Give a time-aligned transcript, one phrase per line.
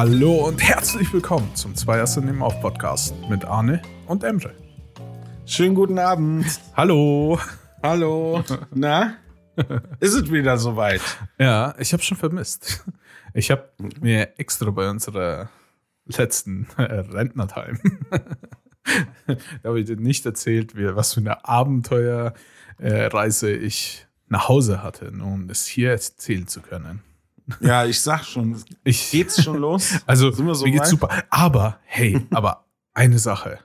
[0.00, 4.54] Hallo und herzlich willkommen zum Zweierste Nehmen auf Podcast mit Arne und Emre.
[5.44, 6.46] Schönen guten Abend.
[6.74, 7.38] Hallo.
[7.82, 8.42] Hallo.
[8.72, 9.16] Na?
[10.00, 11.02] Ist es wieder soweit?
[11.38, 12.82] Ja, ich habe schon vermisst.
[13.34, 13.68] Ich habe
[14.00, 15.50] mir extra bei unserer
[16.06, 17.78] letzten äh, Rentnertime
[19.26, 25.10] da habe ich dir nicht erzählt, wie, was für eine Abenteuerreise ich nach Hause hatte,
[25.10, 27.02] um es hier erzählen zu können.
[27.60, 29.94] Ja, ich sag schon, Ich, geht's schon los?
[30.06, 30.90] also, Sind wir so mir geht's weit?
[30.90, 31.22] super.
[31.30, 33.58] Aber, hey, aber eine Sache.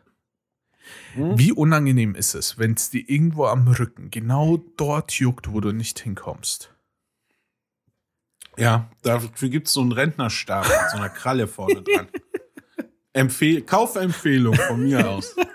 [1.14, 1.38] Hm?
[1.38, 5.72] Wie unangenehm ist es, wenn es dir irgendwo am Rücken genau dort juckt, wo du
[5.72, 6.72] nicht hinkommst?
[8.58, 12.08] Ja, dafür gibt's so einen Rentnerstab mit so einer Kralle vorne dran.
[13.12, 15.36] Empfehl Kaufempfehlung von mir aus.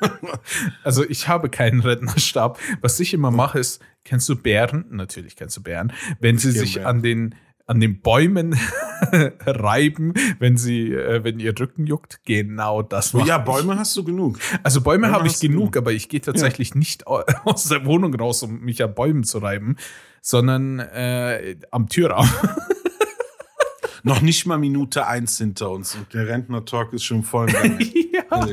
[0.84, 2.58] Also ich habe keinen Rentnerstab.
[2.80, 4.86] Was ich immer mache, ist, kennst du Bären?
[4.90, 5.92] Natürlich kennst du Bären.
[6.20, 6.86] Wenn sie kenn sich Bären.
[6.88, 7.34] an den
[7.70, 8.58] an den Bäumen
[9.46, 13.44] reiben, wenn sie, äh, wenn ihr Rücken juckt, genau das mache Ja, ich.
[13.44, 14.40] Bäume hast du genug.
[14.64, 15.76] Also Bäume habe ich genug, genug.
[15.76, 19.38] aber ich gehe tatsächlich nicht au- aus der Wohnung raus, um mich an Bäumen zu
[19.38, 19.76] reiben,
[20.20, 22.28] sondern äh, am Türraum.
[24.02, 27.48] Noch nicht mal Minute eins hinter uns und der Rentner-Talk ist schon voll.
[27.50, 28.46] ja.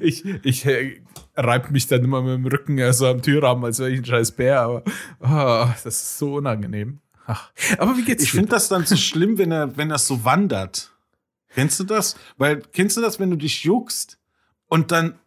[0.00, 1.00] Ich, ich äh,
[1.36, 4.04] reibe mich dann immer mit dem Rücken äh, so am Türrahmen, als wäre ich ein
[4.04, 4.82] scheiß Bär, aber
[5.20, 7.00] ah, das ist so unangenehm.
[7.26, 7.50] Ach.
[7.78, 10.92] Aber wie geht's Ich finde das dann so schlimm, wenn er, wenn das so wandert.
[11.54, 12.16] Kennst du das?
[12.36, 14.18] Weil, kennst du das, wenn du dich juckst
[14.66, 15.18] und dann,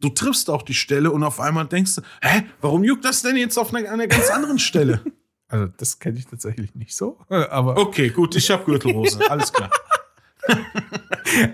[0.00, 3.36] du triffst auch die Stelle und auf einmal denkst du, hä, warum juckt das denn
[3.36, 5.00] jetzt auf einer, einer ganz anderen Stelle?
[5.52, 7.18] Also, das kenne ich tatsächlich nicht so.
[7.28, 9.68] Aber, Okay, gut, ich habe Gürtelrose, alles klar.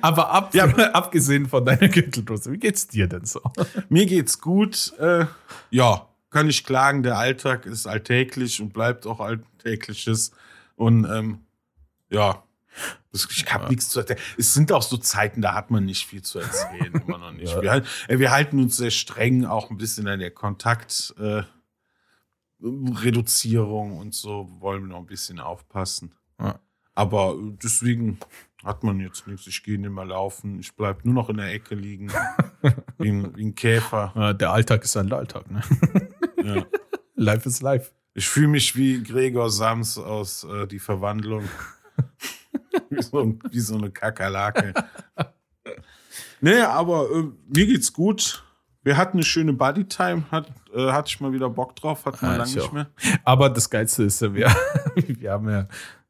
[0.03, 0.67] aber ab, Ja.
[0.93, 3.41] abgesehen von deiner Gürtelrose, wie geht's dir denn so?
[3.89, 5.25] Mir geht's gut, äh,
[5.71, 9.21] ja, kann ich klagen, der Alltag ist alltäglich und bleibt auch
[9.67, 10.33] alltägliches
[10.77, 11.41] und, ähm,
[12.11, 12.43] ja,
[13.13, 14.21] ich habe nichts zu erzählen.
[14.37, 17.53] Es sind auch so Zeiten, da hat man nicht viel zu erzählen, immer noch nicht.
[17.53, 17.63] Ja.
[17.63, 21.43] Wir, äh, wir halten uns sehr streng, auch ein bisschen an der Kontakt, äh,
[22.59, 26.15] und so wollen wir noch ein bisschen aufpassen.
[26.41, 26.59] Ja.
[26.95, 28.19] Aber äh, deswegen
[28.65, 29.47] hat man jetzt nichts.
[29.47, 30.59] Ich gehe nicht mehr laufen.
[30.59, 32.11] Ich bleib nur noch in der Ecke liegen.
[32.99, 34.35] wie, ein, wie ein Käfer.
[34.35, 35.61] Der Alltag ist der Alltag, ne?
[36.43, 36.67] Ja.
[37.15, 37.93] Life is life.
[38.17, 41.45] Ich fühle mich wie Gregor Sams aus äh, Die Verwandlung.
[42.89, 44.73] wie, so, wie so eine Kakerlake.
[46.41, 48.43] nee, aber äh, mir geht's gut.
[48.83, 50.25] Wir hatten eine schöne Buddy-Time.
[50.31, 52.07] Hat, äh, hatte ich mal wieder Bock drauf.
[52.07, 52.87] Hat man Ja, lange ich nicht mehr.
[53.23, 54.47] Aber das Geilste ist ja, wir,
[54.95, 55.69] wir haben ja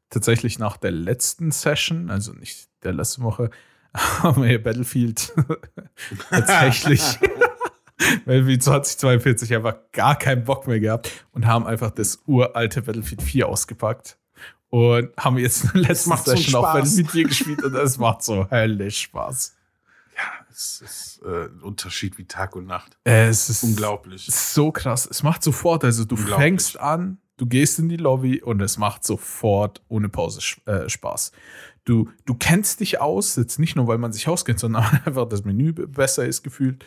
[0.09, 3.49] tatsächlich nach der letzten Session, also nicht der letzten Woche,
[3.93, 5.33] haben wir ja Battlefield
[6.29, 7.19] tatsächlich
[7.97, 13.47] Battlefield 2042 einfach gar keinen Bock mehr gehabt und haben einfach das uralte Battlefield 4
[13.47, 14.17] ausgepackt.
[14.69, 16.73] Und haben jetzt in der letzten macht so Session auch.
[16.73, 19.55] Battlefield 4 gespielt und es macht so höllisch Spaß.
[20.15, 22.97] Ja, es ist äh, ein Unterschied wie Tag und Nacht.
[23.03, 24.25] Es ist Unglaublich.
[24.25, 25.07] so krass.
[25.09, 29.03] Es macht sofort, also du fängst an, du gehst in die Lobby und es macht
[29.05, 31.31] sofort ohne Pause äh, Spaß.
[31.85, 35.45] Du, du kennst dich aus, jetzt nicht nur, weil man sich auskennt, sondern einfach das
[35.45, 36.83] Menü besser ist gefühlt.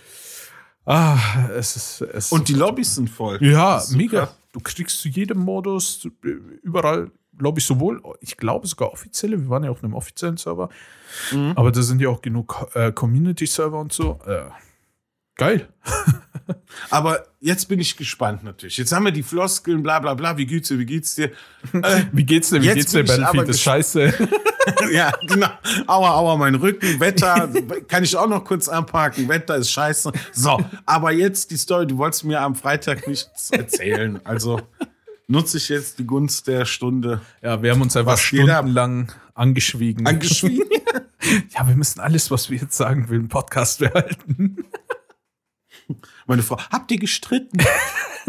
[0.86, 2.00] Ah, es ist.
[2.00, 3.38] Es Und die Lobbys sind voll.
[3.42, 4.26] ja, so mega.
[4.26, 4.36] krass.
[4.52, 6.08] Du kriegst zu jedem Modus
[6.62, 7.10] überall,
[7.60, 10.68] ich, sowohl, ich glaube sogar offizielle, wir waren ja auf einem offiziellen Server,
[11.32, 11.52] Mhm.
[11.56, 14.18] aber da sind ja auch genug äh, Community-Server und so.
[14.26, 14.44] Äh,
[15.36, 15.68] geil.
[16.90, 18.76] Aber jetzt bin ich gespannt natürlich.
[18.76, 20.36] Jetzt haben wir die Floskeln, bla bla bla.
[20.36, 21.30] Wie geht's dir, wie geht's dir?
[21.72, 22.62] Äh, Wie geht's dir?
[22.62, 23.04] Wie geht's dir?
[23.04, 24.12] Battlefield ist scheiße.
[24.92, 25.48] ja, genau.
[25.86, 27.48] Aua, aua, mein Rücken, Wetter,
[27.88, 29.28] kann ich auch noch kurz anpacken.
[29.28, 30.12] Wetter ist scheiße.
[30.32, 34.20] So, aber jetzt die Story, du wolltest mir am Freitag nichts erzählen.
[34.24, 34.60] Also
[35.30, 37.20] nutze ich jetzt die Gunst der Stunde.
[37.42, 40.06] Ja, wir haben uns einfach Was stundenlang angeschwiegen.
[40.06, 40.68] Angeschwiegen.
[41.54, 44.64] ja, wir müssen alles, was wir jetzt sagen will, im Podcast behalten.
[46.26, 47.58] Meine Frau, habt ihr gestritten?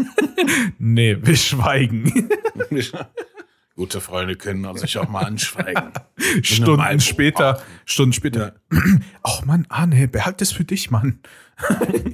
[0.78, 2.30] nee, wir schweigen.
[3.74, 5.92] Gute Freunde können sich auch mal anschweigen.
[6.42, 8.54] Stunden später, Stunden später.
[9.22, 11.20] Ach Mann, Arne, behalt das für dich, Mann.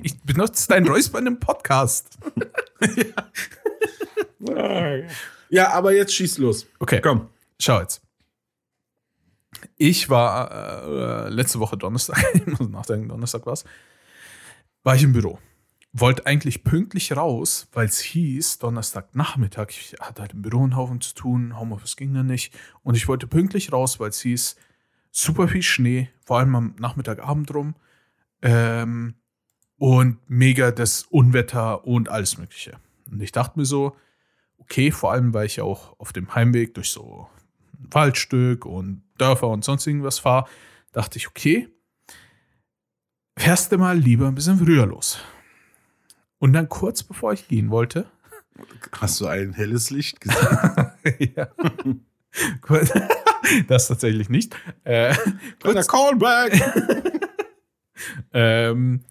[0.02, 2.16] ich benutze dein Räuspern im Podcast.
[5.50, 6.66] Ja, aber jetzt schieß los.
[6.78, 7.28] Okay, Komm.
[7.58, 8.02] schau jetzt.
[9.76, 13.54] Ich war äh, letzte Woche Donnerstag, ich muss nachdenken, Donnerstag war
[14.88, 15.38] war ich im Büro.
[15.92, 21.02] Wollte eigentlich pünktlich raus, weil es hieß, Donnerstagnachmittag, ich hatte halt im Büro einen Haufen
[21.02, 22.56] zu tun, Homeoffice ging dann nicht.
[22.82, 24.56] Und ich wollte pünktlich raus, weil es hieß,
[25.10, 27.74] super viel Schnee, vor allem am Nachmittagabend rum.
[28.40, 29.16] Ähm,
[29.76, 32.80] und mega das Unwetter und alles Mögliche.
[33.10, 33.94] Und ich dachte mir so,
[34.56, 37.28] okay, vor allem, weil ich auch auf dem Heimweg durch so
[37.74, 40.48] ein Waldstück und Dörfer und sonst irgendwas fahre,
[40.92, 41.68] dachte ich, okay,
[43.38, 45.18] fährst du mal lieber ein bisschen früher los.
[46.38, 48.06] Und dann kurz bevor ich gehen wollte,
[48.92, 50.48] Hast du ein helles Licht gesehen?
[51.36, 51.48] ja.
[52.60, 52.92] Kurz-
[53.68, 54.56] das tatsächlich nicht.
[54.84, 55.14] Äh,
[55.60, 56.60] Kleiner Callback!
[58.32, 59.04] ähm,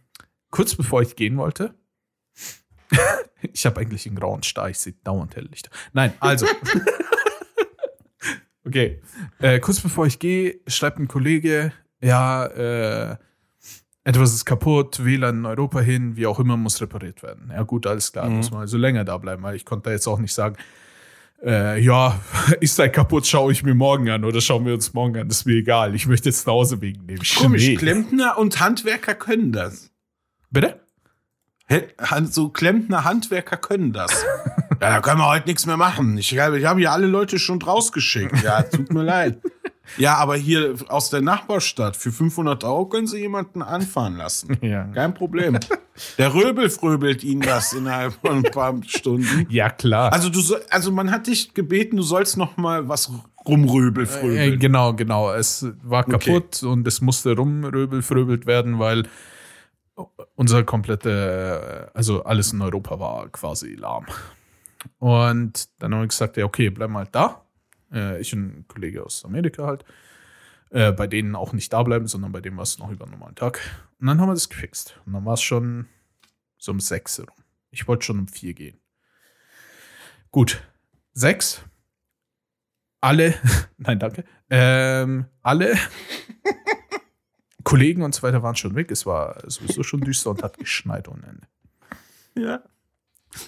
[0.51, 1.73] kurz bevor ich gehen wollte,
[3.53, 5.71] ich habe eigentlich einen grauen Star, ich sehe dauernd helle Lichter.
[5.93, 6.45] Nein, also.
[8.65, 9.01] okay.
[9.39, 11.71] Äh, kurz bevor ich gehe, schreibt ein Kollege,
[12.01, 13.17] ja, äh,
[14.07, 17.51] etwas ist kaputt, WLAN in Europa hin, wie auch immer, muss repariert werden.
[17.53, 18.37] Ja, gut, alles klar, Mhm.
[18.37, 20.55] muss man also länger da bleiben, weil ich konnte da jetzt auch nicht sagen,
[21.45, 22.17] äh, ja,
[22.61, 25.45] ist halt kaputt, schaue ich mir morgen an oder schauen wir uns morgen an, ist
[25.45, 25.93] mir egal.
[25.93, 27.75] Ich möchte jetzt nach Hause wegen dem Komisch, Schnee.
[27.75, 29.91] Klempner und Handwerker können das.
[30.49, 30.79] Bitte?
[32.29, 34.23] So Klempner, Handwerker können das.
[34.69, 36.17] ja, da können wir heute nichts mehr machen.
[36.17, 38.41] Ich, ich habe ja alle Leute schon rausgeschickt.
[38.41, 39.41] Ja, tut mir leid.
[39.97, 44.57] Ja, aber hier aus der Nachbarstadt für 500 Euro können Sie jemanden anfahren lassen.
[44.61, 44.83] Ja.
[44.85, 45.57] Kein Problem.
[46.17, 49.47] Der Röbel fröbelt Ihnen das innerhalb von ein paar Stunden.
[49.49, 50.11] Ja, klar.
[50.13, 50.39] Also du
[50.69, 53.11] also man hat dich gebeten, du sollst noch mal was
[53.47, 54.59] rumröbel Äh, fröbeln.
[54.59, 55.31] genau, genau.
[55.31, 56.11] Es war Okay.
[56.11, 59.03] kaputt und es musste rumröbelfröbelt werden, weil
[60.35, 64.05] unser komplette, also alles in Europa war quasi lahm.
[64.99, 67.41] Und dann haben wir gesagt, ja, okay, bleiben wir halt da.
[67.91, 69.85] Äh, ich und ein Kollege aus Amerika halt.
[70.69, 73.13] Äh, bei denen auch nicht da bleiben, sondern bei denen war es noch über einen
[73.13, 73.59] normalen Tag.
[73.99, 74.99] Und dann haben wir das gefixt.
[75.05, 75.87] Und dann war es schon
[76.57, 77.27] so um sechs rum.
[77.71, 78.77] Ich wollte schon um vier gehen.
[80.31, 80.61] Gut,
[81.13, 81.63] sechs.
[82.99, 83.35] Alle,
[83.77, 84.25] nein, danke.
[84.49, 85.77] Ähm, alle
[87.63, 88.91] Kollegen und so weiter waren schon weg.
[88.91, 91.47] Es war sowieso schon düster und hat geschneit ohne Ende.
[92.35, 92.63] Ja.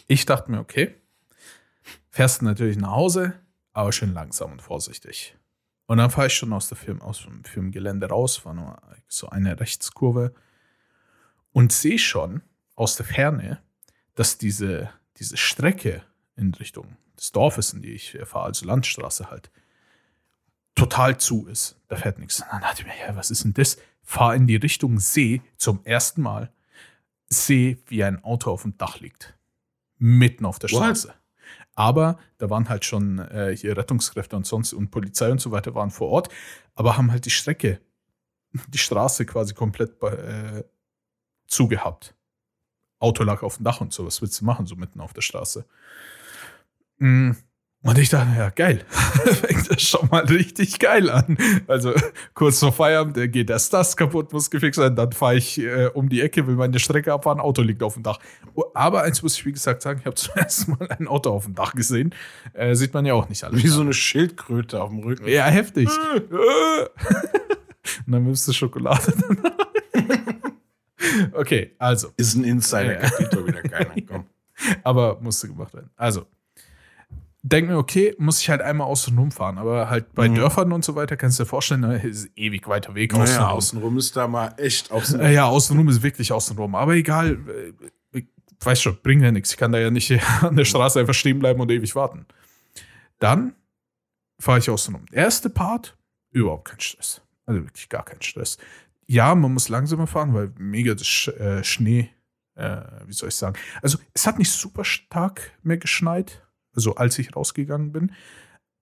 [0.08, 0.96] Ich dachte mir, okay,
[2.10, 3.40] fährst du natürlich nach Hause,
[3.74, 5.36] aber schön langsam und vorsichtig.
[5.86, 9.30] Und dann fahre ich schon aus, der Film, aus dem Filmgelände raus, war nur so
[9.30, 10.34] eine Rechtskurve
[11.52, 12.44] und sehe schon
[12.76, 13.62] aus der Ferne,
[14.16, 16.04] dass diese, diese Strecke
[16.36, 19.52] in Richtung des Dorfes, in die ich fahre, also Landstraße halt,
[20.76, 21.78] total zu ist.
[21.88, 22.42] Da fährt nichts.
[22.42, 23.78] Und dann dachte ich mir, ja, was ist denn das?
[24.04, 26.52] Fahr in die Richtung See zum ersten Mal,
[27.28, 29.38] sehe, wie ein Auto auf dem Dach liegt.
[29.98, 31.16] Mitten auf der What?
[31.80, 35.76] Aber da waren halt schon äh, hier Rettungskräfte und sonst und Polizei und so weiter
[35.76, 36.28] waren vor Ort,
[36.76, 37.80] aber haben halt die Strecke,
[38.68, 40.66] die Straße quasi komplett äh,
[41.48, 42.18] zugehabt.
[43.00, 45.22] Auto lag auf dem Dach und so, was willst du machen, so mitten auf der
[45.22, 45.66] Straße?
[46.98, 47.32] Mm.
[47.82, 48.84] Und ich dachte, ja, geil.
[48.92, 51.38] Fängt das schon mal richtig geil an.
[51.66, 51.94] Also
[52.34, 54.98] kurz vor Feierabend äh, geht erst das kaputt, muss gefixt sein.
[54.98, 58.04] Dann fahre ich äh, um die Ecke, will meine Strecke abfahren, Auto liegt auf dem
[58.04, 58.20] Dach.
[58.54, 61.46] Oh, Aber eins muss ich, wie gesagt, sagen, ich habe zuerst mal ein Auto auf
[61.46, 62.14] dem Dach gesehen.
[62.54, 63.64] Äh, sieht man ja auch nicht alles.
[63.64, 65.26] Wie so eine Schildkröte auf dem Rücken.
[65.30, 65.88] Ja, heftig.
[66.20, 66.30] und
[68.08, 69.14] dann nimmst du Schokolade.
[71.32, 72.10] okay, also.
[72.18, 73.96] Ist ein Insider, kapiert doch wieder keiner.
[74.06, 74.26] Komm.
[74.84, 75.90] aber musste gemacht werden.
[75.96, 76.26] Also,
[77.42, 80.36] denk mir, okay, muss ich halt einmal außen rumfahren, aber halt bei Mhm.
[80.36, 83.50] Dörfern und so weiter, kannst du dir vorstellen, da ist ewig weiter Weg Naja, außenrum.
[83.52, 85.20] außenrum ist da mal echt außen.
[85.20, 87.40] Äh, Ja, außenrum ist wirklich außenrum, aber egal,
[88.14, 88.26] äh, ich
[88.66, 89.52] weiß schon, bringt ja nichts.
[89.52, 90.12] Ich kann da ja nicht
[90.44, 92.26] an der Straße einfach stehen bleiben und ewig warten.
[93.20, 93.56] Dann
[94.40, 95.06] fahre ich außenrum.
[95.12, 95.98] Der erste Part,
[96.32, 97.22] überhaupt kein Stress.
[97.46, 98.58] Also wirklich gar kein Stress.
[99.08, 102.10] Ja, man muss langsamer fahren, weil mega das Sch äh, Schnee,
[102.56, 103.58] äh, wie soll ich sagen.
[103.82, 106.46] Also es hat nicht super stark mehr geschneit,
[106.76, 108.12] also als ich rausgegangen bin.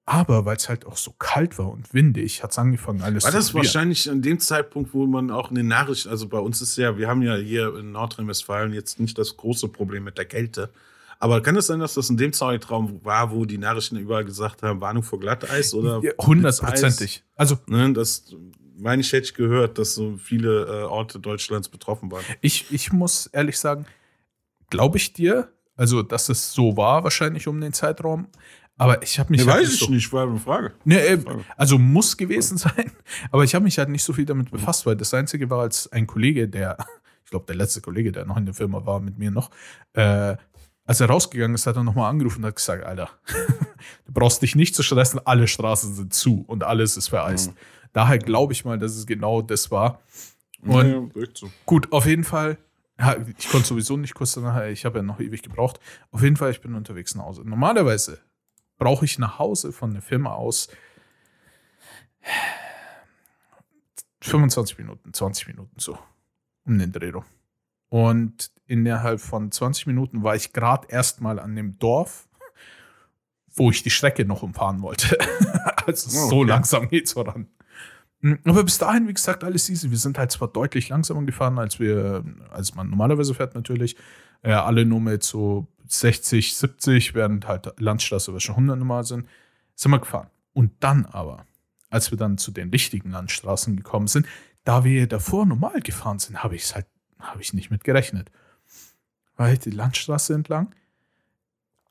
[0.06, 3.32] Aber weil es halt auch so kalt war und windig, hat es angefangen, alles War
[3.32, 3.65] das zu frieren.
[3.65, 6.98] wahrscheinlich an dem Zeitpunkt, wo man auch in den Nachrichten, also bei uns ist ja,
[6.98, 10.70] wir haben ja hier in Nordrhein-Westfalen jetzt nicht das große Problem mit der Kälte.
[11.20, 14.63] Aber kann es sein, dass das in dem Zeitraum war, wo die Nachrichten überall gesagt
[14.63, 17.24] haben, Warnung vor Glatteis oder Ja, Hundertprozentig.
[17.36, 18.34] Also Ne, das
[18.77, 22.24] meine ich, hätte ich gehört, dass so viele äh, Orte Deutschlands betroffen waren.
[22.41, 23.88] Ich, ich muss ehrlich sagen,
[24.70, 28.27] glaube ich dir, also dass es so war, wahrscheinlich um den Zeitraum.
[28.77, 29.43] Aber ich habe mich.
[29.43, 30.74] Nee, halt weiß ich so, nicht, war eine Frage.
[30.86, 31.24] Nee, äh,
[31.55, 32.91] also muss gewesen sein.
[33.31, 35.91] Aber ich habe mich halt nicht so viel damit befasst, weil das Einzige war, als
[35.91, 36.77] ein Kollege, der,
[37.24, 39.50] ich glaube, der letzte Kollege, der noch in der Firma war, mit mir noch,
[39.93, 40.36] äh,
[40.86, 43.10] als er rausgegangen ist, hat er nochmal angerufen und hat gesagt, Alter,
[44.05, 47.51] du brauchst dich nicht zu stressen, alle Straßen sind zu und alles ist vereist.
[47.91, 50.01] Daher glaube ich mal, dass es genau das war.
[50.62, 51.50] Und echt so.
[51.65, 52.57] Gut, auf jeden Fall.
[53.00, 55.80] Ja, ich konnte sowieso nicht kurz danach, ich habe ja noch ewig gebraucht.
[56.12, 57.44] Auf jeden Fall, ich bin unterwegs nach Hause.
[57.48, 58.20] Normalerweise
[58.77, 60.70] brauche ich nach Hause von der Firma aus
[64.22, 65.98] 25 Minuten, 20 Minuten so
[66.66, 67.24] um den Dreh rum.
[67.89, 72.27] Und innerhalb von 20 Minuten war ich gerade erstmal an dem Dorf,
[73.56, 75.18] wo ich die Strecke noch umfahren wollte.
[75.86, 76.50] also Oh, so okay.
[76.50, 77.48] langsam geht's voran.
[78.21, 79.89] Mhm, Aber bis dahin, wie gesagt, alles easy.
[79.91, 83.95] Wir sind halt zwar deutlich langsamer gefahren, als wir, als man normalerweise fährt natürlich.
[84.41, 89.27] Äh, alle nur mit so 60, 70, während halt Landstraße wir schon 100 normal sind,
[89.75, 90.29] sind wir gefahren.
[90.53, 91.45] Und dann aber,
[91.89, 94.27] als wir dann zu den richtigen Landstraßen gekommen sind,
[94.63, 96.88] da wir davor normal gefahren sind, habe ich es halt,
[97.19, 98.31] habe ich nicht mit gerechnet.
[99.38, 100.74] Halt die Landstraße entlang,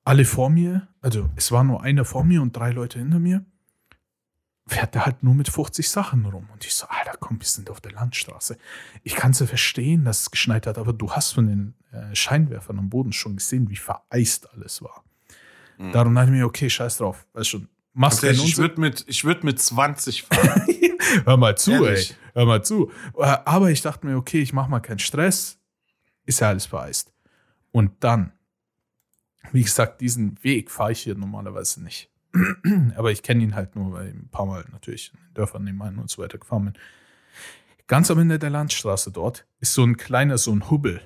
[0.04, 3.44] alle vor mir, also es war nur einer vor mir und drei Leute hinter mir,
[4.66, 6.48] fährt er halt nur mit 50 Sachen rum.
[6.52, 8.56] Und ich so, Alter, komm, wir sind auf der Landstraße.
[9.04, 12.14] Ich kann es ja verstehen, dass es geschneit hat, aber du hast von den äh,
[12.14, 15.04] Scheinwerfern am Boden schon gesehen, wie vereist alles war.
[15.78, 15.92] Mhm.
[15.92, 17.26] Darum dachte ich mir, okay, scheiß drauf.
[17.32, 20.66] Weißt schon, machst keinen ich würde mit, ich würd mit 20 fahren.
[21.24, 22.10] Hör mal zu, Ehrlich?
[22.10, 22.16] ey.
[22.34, 22.90] Hör mal zu.
[23.14, 25.58] Aber ich dachte mir, okay, ich mach mal keinen Stress.
[26.24, 27.12] Ist ja alles vereist.
[27.70, 28.32] Und dann,
[29.52, 32.10] wie gesagt, diesen Weg fahre ich hier normalerweise nicht.
[32.96, 35.64] Aber ich kenne ihn halt nur, weil ich ein paar Mal natürlich in den Dörfern
[35.64, 36.74] nebenan und so weiter gefahren bin.
[37.86, 41.00] Ganz am Ende der Landstraße dort ist so ein kleiner, so ein Hubbel.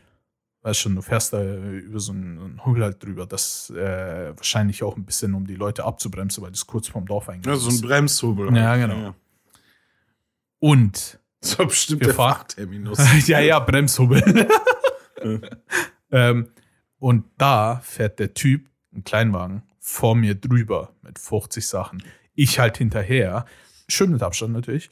[0.62, 3.26] Weißt schon, du fährst da über so einen, Hubbel halt drüber.
[3.26, 7.28] Das äh, wahrscheinlich auch ein bisschen, um die Leute abzubremsen, weil das kurz vorm Dorf
[7.28, 7.82] eigentlich Ja, so ein ist.
[7.82, 8.54] Bremshubel.
[8.54, 9.14] Ja, genau.
[10.58, 12.98] Und Das war bestimmt der Fachterminus.
[13.26, 14.46] ja, ja, Bremshubbel.
[16.10, 16.48] ähm,
[16.98, 22.02] und da fährt der Typ, ein Kleinwagen, vor mir drüber mit 50 Sachen.
[22.34, 23.46] Ich halt hinterher,
[23.88, 24.90] schön mit Abstand natürlich.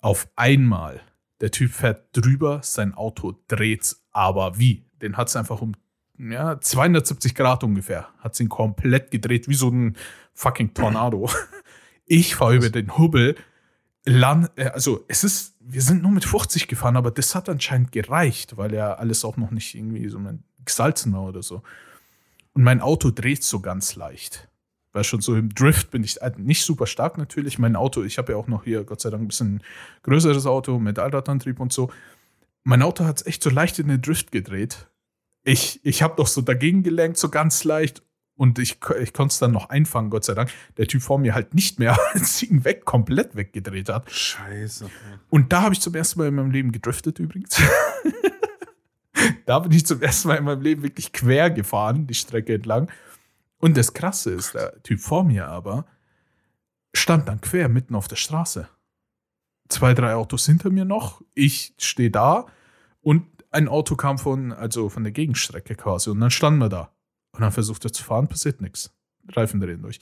[0.00, 1.00] Auf einmal,
[1.40, 4.84] der Typ fährt drüber, sein Auto dreht's, aber wie?
[5.02, 5.74] Den hat's einfach um
[6.16, 8.08] ja, 270 Grad ungefähr.
[8.20, 9.96] Hat's ihn komplett gedreht, wie so ein
[10.32, 11.28] fucking Tornado.
[12.06, 13.34] Ich fahre über den Hubbel,
[14.04, 17.92] Land, äh, also es ist, wir sind nur mit 50 gefahren, aber das hat anscheinend
[17.92, 20.20] gereicht, weil ja alles auch noch nicht irgendwie so
[20.66, 21.62] gesalzen war oder so.
[22.54, 24.48] Und mein Auto dreht so ganz leicht.
[24.92, 27.58] Weil schon so im Drift bin ich äh, nicht super stark natürlich.
[27.58, 29.62] Mein Auto, ich habe ja auch noch hier Gott sei Dank ein bisschen
[30.04, 31.90] größeres Auto mit Allradantrieb und so.
[32.62, 34.88] Mein Auto hat es echt so leicht in den Drift gedreht.
[35.42, 38.02] Ich, ich habe doch so dagegen gelenkt, so ganz leicht.
[38.36, 40.50] Und ich, ich konnte es dann noch einfangen, Gott sei Dank.
[40.76, 44.10] Der Typ vor mir halt nicht mehr, als ihn weg, komplett weggedreht hat.
[44.10, 44.88] Scheiße.
[45.28, 47.60] Und da habe ich zum ersten Mal in meinem Leben gedriftet übrigens.
[49.46, 52.90] da bin ich zum ersten Mal in meinem Leben wirklich quer gefahren, die Strecke entlang.
[53.58, 55.86] Und das Krasse ist, der Typ vor mir aber
[56.94, 58.68] stand dann quer mitten auf der Straße.
[59.68, 61.22] Zwei, drei Autos hinter mir noch.
[61.34, 62.46] Ich stehe da
[63.00, 66.10] und ein Auto kam von, also von der Gegenstrecke quasi.
[66.10, 66.92] Und dann standen wir da.
[67.32, 68.92] Und dann versucht er zu fahren, passiert nichts.
[69.30, 70.00] Reifen drehen durch.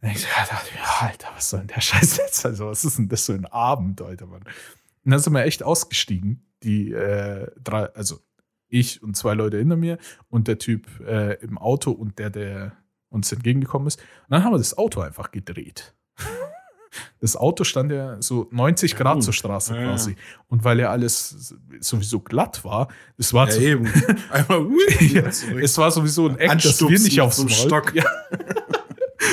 [0.00, 2.46] Und ich dachte mir, Alter, was soll denn der Scheiß jetzt?
[2.46, 4.42] Also, was ist denn das für ein Abend, Alter, Mann?
[5.04, 6.46] Und dann sind wir echt ausgestiegen.
[6.64, 8.20] Die äh, drei, also
[8.68, 12.72] ich und zwei Leute hinter mir und der Typ äh, im Auto und der, der
[13.08, 14.00] uns entgegengekommen ist.
[14.00, 15.94] Und dann haben wir das Auto einfach gedreht.
[17.20, 19.88] Das Auto stand ja so 90 Grad Oh, zur Straße ja, ja.
[19.88, 20.14] quasi.
[20.46, 23.86] Und weil ja alles sowieso glatt war, das war Ja, zu, eben.
[24.30, 24.68] Einmal
[25.00, 27.50] ja, es war sowieso ein Eck, dass wir nicht aufs Maul.
[27.50, 27.92] Stock.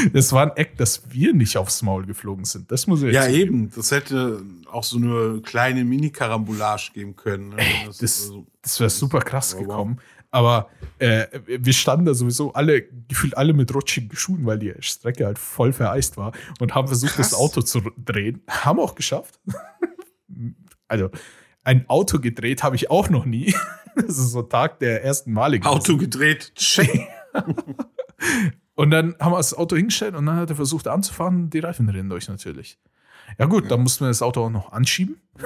[0.03, 0.09] Ja.
[0.13, 2.71] Das war ein Eck, dass wir nicht aufs Maul geflogen sind.
[2.71, 3.71] Das muss ich Ja, jetzt eben.
[3.75, 4.41] Das hätte
[4.71, 7.49] auch so eine kleine Mini-Karambolage geben können.
[7.49, 7.55] Ne?
[7.59, 9.99] Ey, Das- das- also, Das wäre super krass Aber- gekommen.
[10.33, 15.25] Aber äh, wir standen da sowieso alle, gefühlt alle mit rutschigen Schuhen, weil die Strecke
[15.25, 16.31] halt voll vereist war
[16.61, 17.31] und haben versucht, Krass.
[17.31, 18.41] das Auto zu drehen.
[18.47, 19.41] Haben auch geschafft.
[20.87, 21.09] also,
[21.65, 23.53] ein Auto gedreht habe ich auch noch nie.
[23.93, 25.59] Das ist so Tag der ersten Male.
[25.59, 25.73] gewesen.
[25.75, 26.53] Auto gedreht.
[26.55, 27.07] Check.
[28.81, 31.87] Und dann haben wir das Auto hingestellt und dann hat er versucht anzufahren, die Reifen
[31.87, 32.79] drehen durch natürlich.
[33.37, 35.21] Ja gut, dann mussten wir das Auto auch noch anschieben.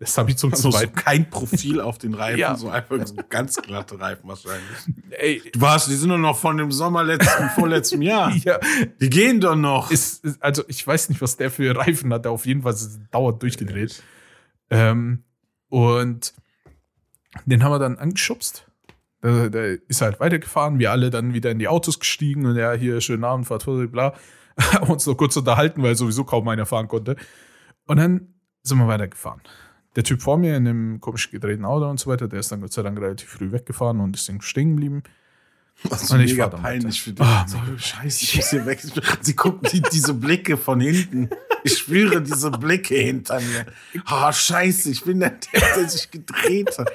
[0.00, 0.92] Das habe ich zum Also so zweiten.
[0.96, 2.56] kein Profil auf den Reifen, Ja.
[2.56, 4.76] so einfach so ganz glatte Reifen wahrscheinlich.
[5.10, 8.32] Ey, Du warst, die sind doch noch von dem Sommer letzten, vorletzten Jahr.
[8.44, 8.58] ja,
[9.00, 9.92] Die gehen doch noch.
[9.92, 12.74] ist, ist, also ich weiß nicht, was der für Reifen hat, der auf jeden Fall
[13.12, 14.02] dauernd durchgedreht.
[14.70, 15.22] Ähm,
[15.68, 16.34] und
[17.46, 18.67] den haben wir dann angeschubst.
[19.22, 23.00] Der, ist halt weitergefahren, wir alle dann wieder in die Autos gestiegen und ja, hier
[23.00, 24.14] schönen Abend, fahrt bla.
[24.60, 27.16] Haben uns noch kurz unterhalten, weil sowieso kaum einer fahren konnte.
[27.86, 29.40] Und dann sind wir weitergefahren.
[29.96, 32.60] Der Typ vor mir in dem komisch gedrehten Auto und so weiter, der ist dann
[32.60, 35.02] Gott sei Dank relativ früh weggefahren und ist dann stehen geblieben.
[35.88, 37.44] Das ist Und mega peinlich für weiter.
[37.46, 37.56] dich.
[37.56, 38.80] Ah, so, Scheiße, ich muss hier weg.
[39.20, 41.30] Sie gucken die, diese Blicke von hinten.
[41.62, 43.66] Ich spüre diese Blicke hinter mir.
[44.04, 46.90] Ah, scheiße, ich bin der, der, der sich gedreht hat.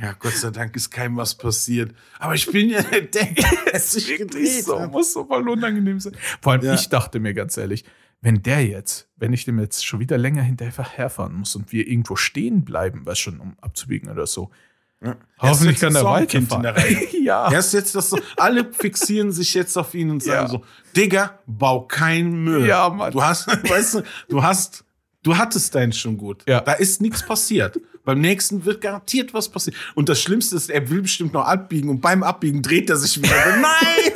[0.00, 1.94] Ja, Gott sei Dank ist keinem was passiert.
[2.18, 3.28] Aber ich bin ja der, der,
[3.72, 4.90] der sich gedreht so, hat.
[4.90, 6.16] muss so voll unangenehm sein.
[6.40, 6.74] Vor allem, Ja.
[6.74, 7.84] ich dachte mir ganz ehrlich,
[8.22, 12.16] wenn der jetzt, wenn ich dem jetzt schon wieder länger hinterherfahren muss und wir irgendwo
[12.16, 14.50] stehen bleiben, was schon um abzubiegen oder so,
[15.02, 15.16] Ja.
[15.38, 16.62] Hoffentlich kann er in weiterfahren.
[16.62, 17.06] der Reihe.
[17.22, 17.52] ja.
[17.52, 20.48] Er ist jetzt das so, alle fixieren sich jetzt auf ihn und sagen Ja.
[20.48, 20.64] so,
[20.96, 22.66] Digga, bau keinen Müll.
[22.66, 23.12] Ja, Mann.
[23.12, 24.84] Du hast, weißt du, du hast,
[25.22, 26.42] du hattest deinen schon gut.
[26.48, 26.60] Ja.
[26.62, 27.78] Da ist nichts passiert.
[28.06, 29.78] Beim nächsten wird garantiert was passieren.
[29.94, 33.18] Und das Schlimmste ist, er will bestimmt noch abbiegen und beim Abbiegen dreht er sich
[33.18, 33.36] wieder.
[33.60, 34.12] Nein!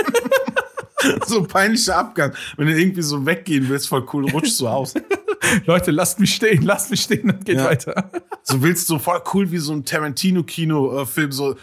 [1.26, 2.32] so peinlicher Abgang.
[2.56, 4.94] Wenn du irgendwie so weggehen willst, voll cool, rutschst du aus.
[5.66, 7.64] Leute, lasst mich stehen, lasst mich stehen, dann geht Ja.
[7.64, 8.11] weiter.
[8.42, 11.56] So willst du voll cool wie so ein Tarantino-Kino-Film so,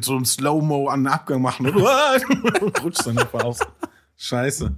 [0.00, 3.58] so ein Slow-Mo an den Abgang machen und rutschst dann einfach aus.
[4.16, 4.74] Scheiße.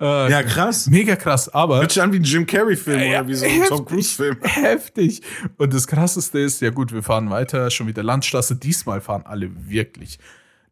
[0.00, 0.86] Äh, Ja, krass.
[0.88, 3.50] Mega krass, aber Hört sich an wie ein Jim Carrey-Film Ja, oder wie so ein
[3.68, 3.86] Tom heftig.
[3.86, 4.36] Cruise-Film.
[4.42, 5.22] heftig.
[5.56, 8.56] Und das Krasseste ist, ja gut, wir fahren weiter, schon wieder Landstraße.
[8.56, 10.18] Diesmal fahren alle wirklich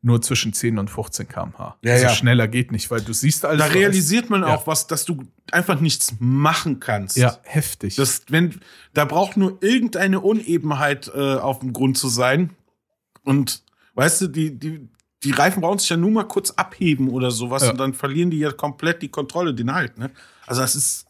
[0.04, 1.76] nur zwischen 10 und 15 km/h.
[1.82, 2.10] Ja, also ja.
[2.10, 3.64] schneller geht nicht, weil du siehst alles.
[3.64, 4.56] Da realisiert man Ja.
[4.56, 7.16] auch was, dass du einfach nichts machen kannst.
[7.16, 7.94] Ja, heftig.
[7.94, 8.58] Das, wenn,
[8.94, 12.50] da braucht nur irgendeine Unebenheit äh, auf dem Grund zu sein.
[13.22, 13.62] Und
[13.94, 14.88] weißt du, die, die,
[15.24, 17.70] die Reifen brauchen sich ja nur mal kurz abheben oder sowas Ja.
[17.70, 19.98] und dann verlieren die ja komplett die Kontrolle, den Halt.
[19.98, 20.10] Ne?
[20.46, 21.06] Also das ist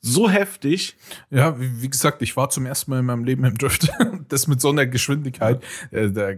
[0.00, 0.96] so heftig.
[1.30, 3.88] Ja, wie, wie gesagt, ich war zum ersten Mal in meinem Leben im Drift.
[4.28, 6.30] Das mit so einer Geschwindigkeit, äh, da,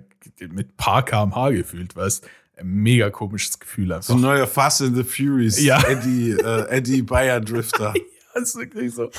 [0.49, 2.27] mit paar kmh gefühlt, weißt
[2.57, 4.09] Ein mega komisches Gefühl einfach.
[4.09, 5.61] So ein neuer Fast and the Furious.
[5.63, 5.81] Ja.
[5.87, 7.95] Eddie, äh, Eddie Bayer Drifter.
[8.35, 9.13] Das ist wirklich so.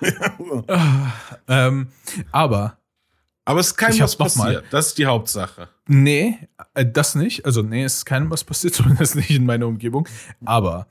[1.48, 1.88] ähm,
[2.32, 2.78] aber,
[3.48, 4.64] Aber es ist keinem was noch mal- passiert.
[4.70, 5.68] Das ist die Hauptsache.
[5.86, 6.38] nee,
[6.74, 7.46] äh, das nicht.
[7.46, 10.06] Also, nee, es ist keinem was passiert, zumindest nicht in meiner Umgebung.
[10.44, 10.86] Aber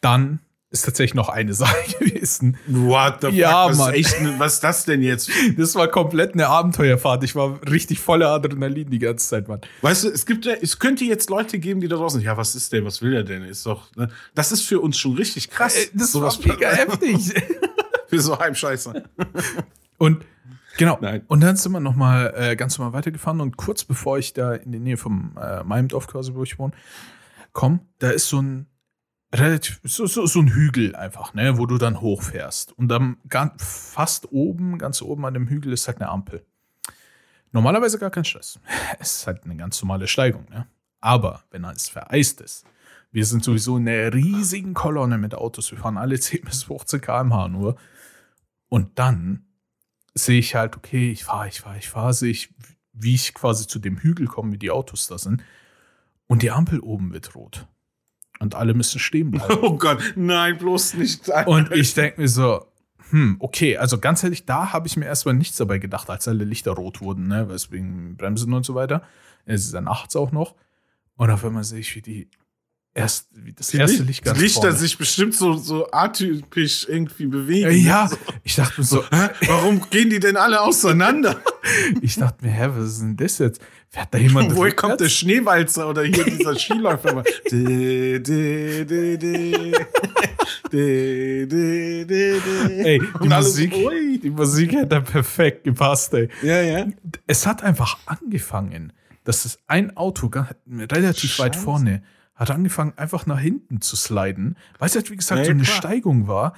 [0.00, 2.56] dann ist tatsächlich noch eine Sache gewesen.
[2.66, 3.70] What the Ja, fuck?
[3.72, 3.94] Was, Mann.
[3.94, 5.30] ist echt, was ist das denn jetzt?
[5.56, 7.24] Das war komplett eine Abenteuerfahrt.
[7.24, 9.60] Ich war richtig voller Adrenalin die ganze Zeit, Mann.
[9.82, 12.72] Weißt du, es gibt es könnte jetzt Leute geben, die da draußen, ja, was ist
[12.72, 13.42] der, was will der denn?
[13.42, 14.08] Ist doch, ne?
[14.34, 15.76] Das ist für uns schon richtig krass.
[15.76, 17.34] Äh, Das Sowas war mega heftig.
[18.08, 19.04] Für so Heimscheiße.
[19.98, 20.24] Und
[20.76, 20.98] genau.
[21.00, 21.22] Nein.
[21.28, 24.54] Und dann sind wir noch mal äh, ganz normal weitergefahren und kurz bevor ich da
[24.54, 26.72] in die Nähe von äh, meinem Dorf quasi, wo ich wohne,
[27.52, 28.66] komm, da ist so ein
[29.34, 33.62] relativ so, so, so ein Hügel einfach, ne, wo du dann hochfährst und dann ganz,
[33.64, 36.44] fast oben, ganz oben an dem Hügel ist halt eine Ampel.
[37.52, 38.60] Normalerweise gar kein Stress.
[38.98, 40.66] Es ist halt eine ganz normale Steigung, ne?
[41.00, 42.64] Aber wenn alles vereist ist,
[43.10, 47.00] wir sind sowieso in einer riesigen Kolonne mit Autos, wir fahren alle 10 bis 15
[47.00, 47.76] km/h nur.
[48.68, 49.44] Und dann
[50.14, 52.54] sehe ich halt, okay, ich fahre, ich fahre, ich fahre, sehe ich,
[52.92, 55.42] wie ich quasi zu dem Hügel komme, wie die Autos da sind.
[56.26, 57.66] Und die Ampel oben wird rot.
[58.38, 59.58] Und alle müssen stehen bleiben.
[59.62, 61.28] Oh Gott, nein, bloß nicht.
[61.46, 62.66] Und ich denke mir so,
[63.10, 66.44] hm, okay, also ganz ehrlich, da habe ich mir erstmal nichts dabei gedacht, als alle
[66.44, 69.02] Lichter rot wurden, ne, wegen Bremsen und so weiter.
[69.44, 70.54] Es ist ja nachts auch noch.
[71.16, 72.30] Und auf einmal sehe ich, wie die
[72.94, 74.76] erst, das erste Licht ganz Die Lichter vorne.
[74.76, 77.70] sich bestimmt so, so atypisch irgendwie bewegen.
[77.70, 78.10] Äh, Ja,
[78.42, 79.28] ich dachte mir so, Hä?
[79.46, 81.40] Warum gehen die denn alle auseinander?
[82.02, 83.60] ich dachte mir, hä, was ist denn das jetzt?
[83.88, 85.08] Fährt da jemand Woher kommt der?
[85.08, 87.22] Schneewalzer oder hier dieser Skiläufer?
[92.84, 94.18] Ey, die alles, Musik, ui.
[94.18, 96.28] die Musik hätte perfekt gepasst, ey.
[96.42, 96.86] Ja, ja.
[97.26, 98.92] Es hat einfach angefangen,
[99.24, 100.30] dass es ein Auto
[100.68, 101.64] relativ weit Scheiße.
[101.64, 102.02] vorne
[102.34, 105.62] hat angefangen, einfach nach hinten zu sliden, weil es halt, wie gesagt, Ja, so eine
[105.62, 105.76] klar.
[105.76, 106.54] Steigung war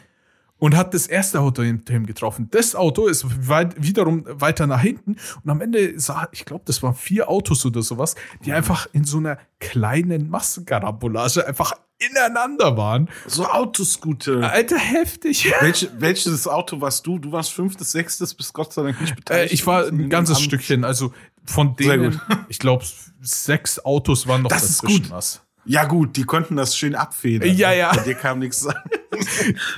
[0.58, 2.48] und hat das erste Auto hinter ihm getroffen.
[2.52, 6.82] Das Auto ist weit, wiederum weiter nach hinten und am Ende sah, ich glaube, das
[6.82, 13.08] waren vier Autos oder sowas, die einfach in so einer kleinen Massenkarambolage einfach ineinander waren.
[13.26, 14.50] So Autoscooter.
[14.50, 15.52] Alter, heftig.
[15.60, 17.18] Welche, welches Auto warst du?
[17.18, 19.52] Du warst fünftes, sechstes, bist Gott sei Dank nicht Äh, beteiligt.
[19.54, 20.40] ich war ein ganzes.
[20.40, 21.12] Stückchen, also
[21.44, 22.84] von denen, ich glaube,
[23.20, 25.10] sechs Autos waren noch Das ist dazwischen gut.
[25.12, 25.40] was.
[25.64, 27.56] Ja, gut, die konnten das schön abfedern.
[27.56, 27.92] Ja, ja.
[27.94, 28.76] Bei dir kam nichts an.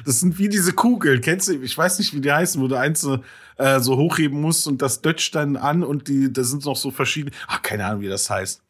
[0.04, 1.20] Das sind wie diese Kugeln.
[1.20, 1.60] Kennst du?
[1.62, 3.18] Ich weiß nicht, wie die heißen, wo du eins so,
[3.56, 6.90] äh, so hochheben musst und das dötscht dann an und die, da sind noch so
[6.90, 7.34] verschiedene.
[7.46, 8.62] Ach, keine Ahnung, wie das heißt.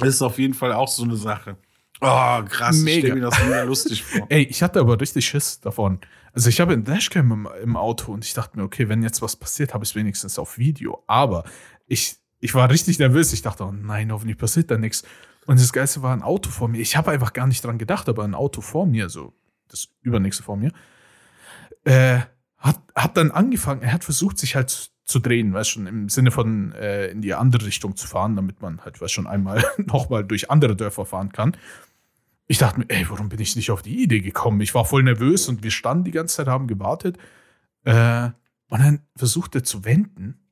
[0.00, 1.56] Das ist auf jeden Fall auch so eine Sache.
[2.00, 2.78] Oh, krass.
[2.78, 2.98] Ich Mega.
[2.98, 4.26] stelle mir das mega lustig vor.
[4.28, 6.00] Ey, ich hatte aber richtig Schiss davon.
[6.32, 9.22] Also ich habe einen Dashcam im, im Auto und ich dachte mir, okay, wenn jetzt
[9.22, 11.02] was passiert, habe ich es wenigstens auf Video.
[11.06, 11.44] Aber
[11.86, 13.32] ich, ich war richtig nervös.
[13.32, 15.04] Ich dachte, oh nein, hoffentlich passiert da nichts.
[15.46, 16.80] Und das Geilste war ein Auto vor mir.
[16.80, 19.32] Ich habe einfach gar nicht dran gedacht, aber ein Auto vor mir, so
[19.68, 20.72] das übernächste vor mir,
[21.84, 22.20] äh,
[22.58, 26.32] hat, hat dann angefangen, er hat versucht, sich halt zu, drehen, weißt schon, im Sinne
[26.32, 30.24] von äh, in die andere Richtung zu fahren, damit man halt, weißt schon, einmal nochmal
[30.24, 31.56] durch andere Dörfer fahren kann.
[32.48, 34.60] Ich dachte mir, ey, warum bin ich nicht auf die Idee gekommen?
[34.60, 37.18] Ich war voll nervös und wir standen die ganze Zeit, haben gewartet.
[37.84, 38.30] Äh,
[38.68, 40.45] und dann versucht er zu wenden.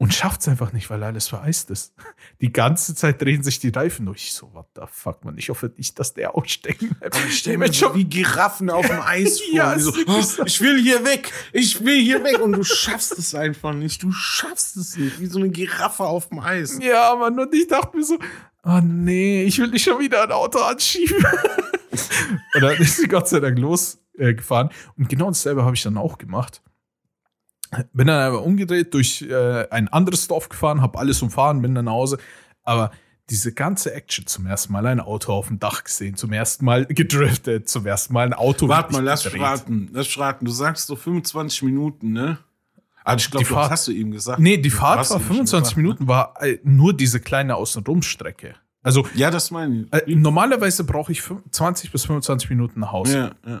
[0.00, 1.92] Und schafft es einfach nicht, weil alles vereist ist.
[2.40, 4.22] Die ganze Zeit drehen sich die Reifen durch.
[4.24, 5.36] Ich so, what the fuck, man.
[5.36, 7.18] Ich hoffe nicht, dass der ausstecken bleibt.
[7.28, 9.54] Ich stelle mir schon wie Giraffen auf dem Eis vor.
[9.54, 12.40] Ja, so, "Oh, ich will hier weg, ich will hier weg.
[12.40, 14.02] Und du schaffst es einfach nicht.
[14.02, 15.20] Du schaffst es nicht.
[15.20, 16.78] Wie so eine Giraffe auf dem Eis.
[16.80, 18.18] Ja, Mann, und ich dachte mir so,
[18.64, 21.18] oh nee, ich will nicht schon wieder ein Auto anschieben.
[22.54, 24.68] und dann ist sie Gott sei Dank losgefahren.
[24.70, 26.62] Äh, und genau dasselbe habe ich dann auch gemacht.
[27.92, 31.84] Bin dann aber umgedreht, durch äh, ein anderes Dorf gefahren, habe alles umfahren, bin dann
[31.84, 32.18] nach Hause.
[32.64, 32.90] Aber
[33.30, 36.86] diese ganze Action zum ersten Mal ein Auto auf dem Dach gesehen, zum ersten Mal
[36.86, 38.66] gedriftet, zum ersten Mal ein Auto.
[38.68, 39.40] Warte mal, lass gedreht.
[39.42, 39.88] raten.
[39.92, 40.44] Lass raten.
[40.44, 42.38] Du sagst so 25 Minuten, ne?
[43.04, 44.40] Also ich glaube, das hast du ihm gesagt.
[44.40, 45.82] Nee, die Du Fahrt war ihm schon 25 gesagt, ne?
[45.82, 48.54] Minuten, war äh, nur diese kleine Außenrumstrecke.
[48.82, 49.92] Also Ja, das meine ich.
[49.92, 53.32] äh, normalerweise brauche ich fün- 20 bis 25 Minuten nach Hause.
[53.46, 53.60] Ja, ja.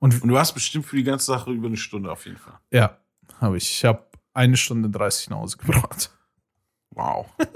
[0.00, 2.58] Und Und du hast bestimmt für die ganze Sache über eine Stunde auf jeden Fall.
[2.72, 2.98] Ja,
[3.40, 3.70] habe ich.
[3.70, 6.10] Ich habe eine Stunde 30 nach Hause gebracht.
[6.90, 7.26] Wow.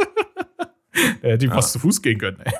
[1.22, 2.38] Er hätte fast zu Fuß gehen können.
[2.40, 2.52] Ey.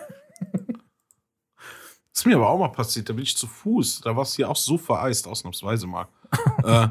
[2.14, 3.08] Das ist mir aber auch mal passiert.
[3.08, 4.00] Da bin ich zu Fuß.
[4.00, 6.08] Da war es hier auch so vereist, ausnahmsweise mal.
[6.64, 6.88] äh,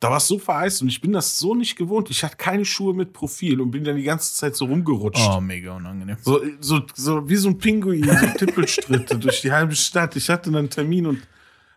[0.00, 2.08] da war es so vereist und ich bin das so nicht gewohnt.
[2.10, 5.28] Ich hatte keine Schuhe mit Profil und bin dann die ganze Zeit so rumgerutscht.
[5.28, 6.16] Oh, mega unangenehm.
[6.22, 10.16] So, so, so wie so ein Pinguin, so Tippelstritte durch die halbe Stadt.
[10.16, 11.22] Ich hatte dann einen Termin und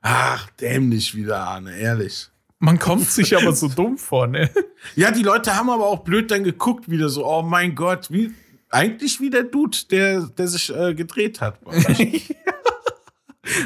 [0.04, 2.30] ach, dämlich wieder, Arne, ehrlich.
[2.60, 4.50] Man kommt sich aber so dumm vor, ne?
[4.96, 8.34] Ja, die Leute haben aber auch blöd dann geguckt, wieder so, oh mein Gott, wie
[8.70, 11.60] eigentlich wie der Dude, der, der sich äh, gedreht hat.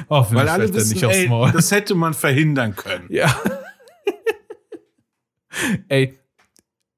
[0.10, 1.52] Hoffentlich Weil alle wissen, nicht aufs ey, Maul.
[1.52, 3.06] das hätte man verhindern können.
[3.10, 3.39] Ja.
[5.88, 6.17] ey,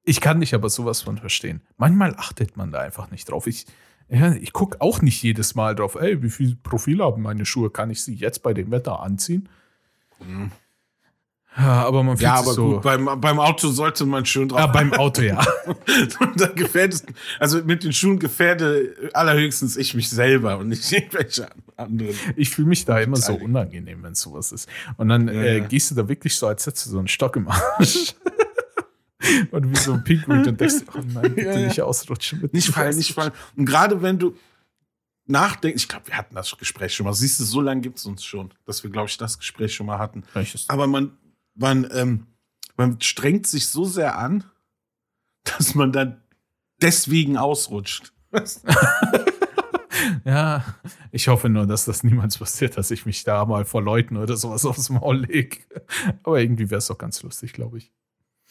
[0.04, 1.60] ich kann dich aber sowas von verstehen.
[1.76, 3.46] Manchmal achtet man da einfach nicht drauf.
[3.46, 3.66] Ich,
[4.10, 7.70] ja, ich gucke auch nicht jedes Mal drauf, ey, wie viel Profil haben meine Schuhe?
[7.70, 9.48] Kann ich sie jetzt bei dem Wetter anziehen?
[11.56, 12.74] Ja, aber man fühlt Ja, aber so.
[12.74, 15.44] gut, beim, beim Auto sollte man schön drauf ja, beim Auto, ja.
[16.20, 17.06] Und dann gefährdest,
[17.40, 22.14] also mit den Schuhen gefährde allerhöchstens ich mich selber und nicht irgendwelche anderen.
[22.36, 24.68] Ich fühle mich da immer so unangenehm, wenn sowas ist.
[24.96, 27.34] Und dann Ja, äh, gehst du da wirklich so, als hättest du so einen Stock
[27.36, 28.14] im Arsch.
[29.50, 31.66] Und wie so ein Pinguin und denkst, oh nein, bitte Ja, ja.
[31.66, 32.40] nicht ausrutschen.
[32.40, 33.32] Bitte Nicht fallen, nicht fallen.
[33.56, 34.36] Und gerade wenn du
[35.26, 37.14] nachdenkst, ich glaube, wir hatten das Gespräch schon mal.
[37.14, 39.86] Siehst du, so lange gibt es uns schon, dass wir, glaube ich, das Gespräch schon
[39.86, 40.24] mal hatten.
[40.34, 40.68] Welches?
[40.68, 41.12] Aber man,
[41.54, 42.26] man, ähm,
[42.76, 44.44] man strengt sich so sehr an,
[45.44, 46.20] dass man dann
[46.80, 48.12] deswegen ausrutscht.
[50.24, 50.64] Ja,
[51.12, 54.36] ich hoffe nur, dass das niemals passiert, dass ich mich da mal vor Leuten oder
[54.36, 55.58] sowas aufs Maul lege.
[56.22, 57.92] Aber irgendwie wäre es doch ganz lustig, glaube ich.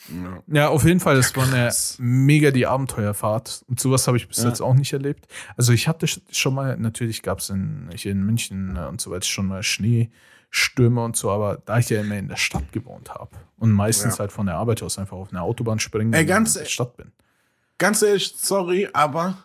[0.08, 0.44] Ja.
[0.48, 3.64] Ja, auf jeden Fall, das war eine mega die Abenteuerfahrt.
[3.68, 4.48] Und sowas habe ich bis Ja.
[4.48, 5.28] jetzt auch nicht erlebt.
[5.58, 9.02] Also ich hatte sch- schon mal, natürlich gab es in, hier in München äh, und
[9.02, 12.72] so weiter schon mal Schneestürme und so, aber da ich ja immer in der Stadt
[12.72, 14.20] gewohnt habe und meistens Ja.
[14.20, 16.60] halt von der Arbeit aus einfach auf eine Autobahn springen, Ey, wenn ich ganz in
[16.62, 17.12] der e- Stadt bin.
[17.78, 19.44] Ganz ehrlich, sorry, aber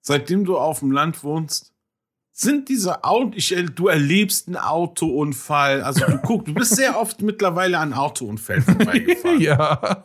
[0.00, 1.72] seitdem du auf dem Land wohnst,
[2.40, 5.82] sind diese Autos, ich, er- du erlebst einen Autounfall.
[5.82, 9.40] Also du guck, du bist sehr oft mittlerweile an Autounfällen vorbeigefahren.
[9.40, 10.04] ja.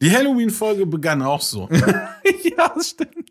[0.00, 1.68] Die Halloween-Folge begann auch so.
[1.72, 3.30] ja, das stimmt.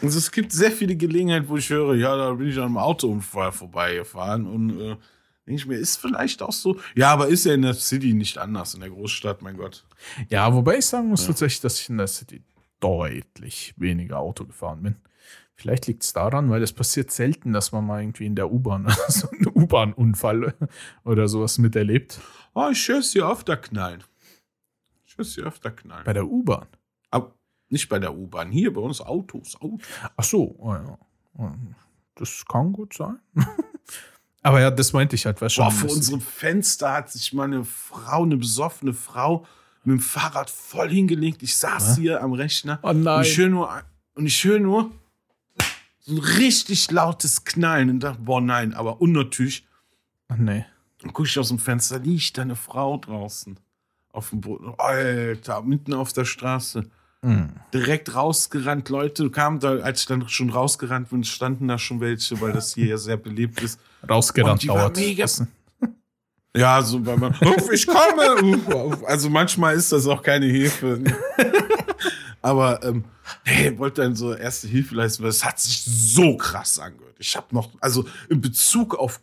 [0.00, 2.78] Also es gibt sehr viele Gelegenheiten, wo ich höre, ja, da bin ich an einem
[2.78, 4.96] Autounfall vorbeigefahren und äh,
[5.46, 6.78] denke ich mir, ist vielleicht auch so.
[6.94, 9.84] Ja, aber ist ja in der City nicht anders, in der Großstadt, mein Gott.
[10.28, 12.44] Ja, wobei ich sagen muss tatsächlich, dass ich in der City
[12.78, 14.96] deutlich weniger Auto gefahren bin.
[15.60, 18.86] Vielleicht liegt es daran, weil es passiert selten, dass man mal irgendwie in der U-Bahn
[19.08, 20.54] so einen U-Bahn-Unfall
[21.02, 22.20] oder sowas miterlebt.
[22.54, 24.04] Oh, ich höre es hier öfter knallen.
[25.04, 26.04] Ich höre es hier öfter knallen.
[26.04, 26.68] Bei der U-Bahn.
[27.70, 29.60] Nicht bei der U-Bahn, hier bei uns Autos.
[29.60, 29.86] Autos.
[30.16, 30.98] Ach so, oh ja.
[32.14, 33.18] Das kann gut sein.
[34.42, 35.40] Aber ja, das meinte ich halt.
[35.40, 39.44] Boah, schon, vor unserem Fenster hat sich mal eine Frau, eine besoffene Frau,
[39.84, 41.42] mit dem Fahrrad voll hingelegt.
[41.42, 42.00] Ich saß Hä?
[42.00, 43.18] hier am Rechner Oh nein.
[43.18, 43.82] und ich höre nur,
[44.14, 44.90] und ich höre nur
[46.08, 49.66] ein richtig lautes Knallen und dachte, boah, nein, aber unnatürlich.
[50.28, 50.64] Ach nee.
[51.00, 53.58] Dann gucke ich aus dem Fenster, liegt da eine Frau draußen
[54.12, 54.74] auf dem Boden.
[54.78, 56.86] Alter, mitten auf der Straße.
[57.22, 57.50] Hm.
[57.74, 62.40] Direkt rausgerannt, Leute kamen da, als ich dann schon rausgerannt bin, standen da schon welche,
[62.40, 63.80] weil das hier ja sehr belebt ist.
[64.08, 64.96] Rausgerannt dauert.
[64.96, 65.26] mega-
[66.56, 68.96] Ja, so weil man, "Ruf, ich komme.
[69.06, 71.02] Also manchmal ist das auch keine Hilfe.
[72.48, 73.04] Aber ähm,
[73.44, 77.14] nee, wollte dann so erste Hilfe leisten, weil es hat sich so krass angehört.
[77.18, 79.20] Ich habe noch, also in Bezug auf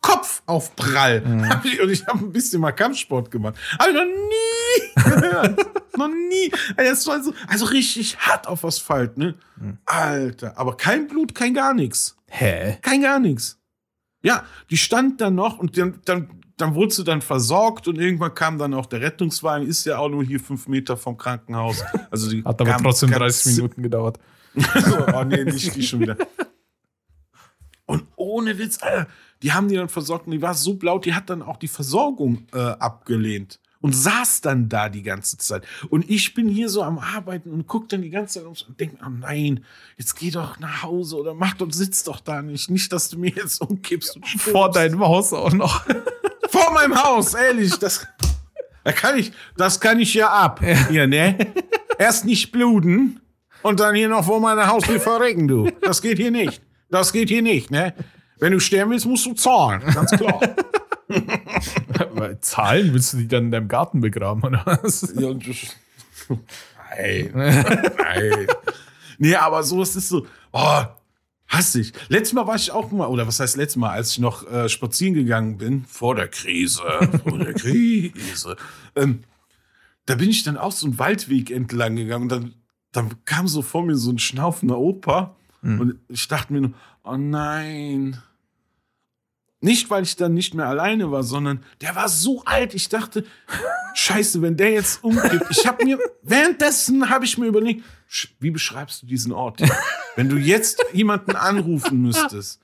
[0.00, 3.56] Kopf auf Prall, hab ich, und ich habe ein bisschen mal Kampfsport gemacht.
[3.76, 5.96] Habe ich noch nie gehört.
[5.96, 6.52] noch nie.
[6.76, 9.34] Also, das war so, also richtig hart auf Asphalt, ne?
[9.84, 12.16] Alter, aber kein Blut, kein gar nichts.
[12.28, 12.78] Hä?
[12.82, 13.58] Kein gar nichts.
[14.22, 16.30] Ja, die stand dann noch und dann, dann,
[16.60, 20.08] dann wurde sie dann versorgt und irgendwann kam dann auch der Rettungswagen, ist ja auch
[20.08, 21.82] nur hier fünf Meter vom Krankenhaus.
[22.10, 24.18] Also die Hat aber kam trotzdem ganz- 30 Minuten gedauert.
[24.54, 26.16] so, oh nee, nicht die schon wieder.
[27.86, 29.08] Und ohne Witz, Alter,
[29.42, 31.68] die haben die dann versorgt und die war so blau, die hat dann auch die
[31.68, 35.66] Versorgung äh, abgelehnt und saß dann da die ganze Zeit.
[35.88, 38.98] Und ich bin hier so am Arbeiten und guck dann die ganze Zeit und denke,
[39.04, 39.64] oh nein,
[39.96, 42.70] jetzt geh doch nach Hause oder mach doch, sitz doch da nicht.
[42.70, 45.84] Nicht, dass du mir jetzt umkippst und Vor deinem Haus auch noch.
[46.60, 48.06] Vor meinem Haus, ehrlich, das,
[48.84, 50.60] da kann ich, das kann ich ja ab.
[50.88, 51.52] Hier, ne?
[51.98, 53.20] Erst nicht bluten
[53.62, 55.70] und dann hier noch vor meiner Haustür verrecken, du.
[55.82, 56.62] Das geht hier nicht.
[56.90, 57.94] Das geht hier nicht, ne?
[58.38, 60.40] Wenn du sterben willst, musst du zahlen, ganz klar.
[62.40, 65.12] Zahlen willst du die dann in deinem Garten begraben, oder was?
[65.16, 65.30] Ja,
[66.96, 67.30] Nein.
[67.34, 68.46] Nein.
[69.18, 70.82] Nee, aber sowas ist so, oh,
[71.50, 71.92] hasse ich.
[72.08, 74.68] Letztes Mal war ich auch mal, oder was heißt letztes Mal, als ich noch äh,
[74.68, 76.82] spazieren gegangen bin, vor der Krise,
[77.24, 78.56] vor der Krise,
[78.96, 79.20] ähm,
[80.06, 82.54] da bin ich dann auch so einen Waldweg entlang gegangen und dann,
[82.92, 86.72] dann kam so vor mir so ein schnaufender Opa und ich dachte mir nur,
[87.04, 88.22] oh nein.
[89.62, 92.74] Nicht, weil ich dann nicht mehr alleine war, sondern der war so alt.
[92.74, 93.26] Ich dachte,
[93.94, 95.46] scheiße, wenn der jetzt umkippt.
[95.50, 97.84] Ich habe mir, währenddessen habe ich mir überlegt,
[98.38, 99.60] wie beschreibst du diesen Ort?
[100.16, 102.60] Wenn du jetzt jemanden anrufen müsstest.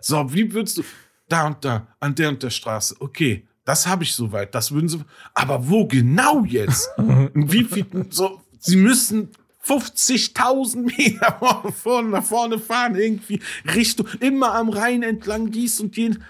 [0.00, 0.82] So, wie würdest du,
[1.28, 2.96] da und da, an der und der Straße.
[3.00, 4.54] Okay, das habe ich soweit.
[4.54, 5.00] Das würden sie,
[5.34, 6.90] aber wo genau jetzt?
[7.34, 9.30] Wie viel, so, sie müssen
[9.66, 13.40] 50.000 Meter vor- vorne, nach vorne fahren, irgendwie
[13.74, 16.22] Richtung, immer am Rhein entlang, dies und jen.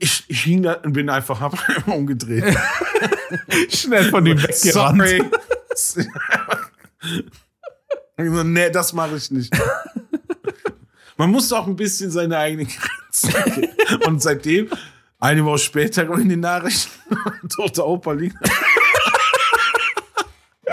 [0.00, 1.56] Ich, ich hing da und bin einfach hab
[1.88, 2.44] umgedreht.
[3.70, 5.02] Schnell von ihm weggerannt.
[5.74, 6.08] Sorry.
[8.16, 9.52] So, nee, das mache ich nicht.
[11.16, 13.68] Man muss auch ein bisschen seine eigene Grenze kennen.
[14.06, 14.68] Und seitdem,
[15.18, 16.90] eine Woche später, in die Nachrichten,
[17.48, 18.36] toter Opa liegt.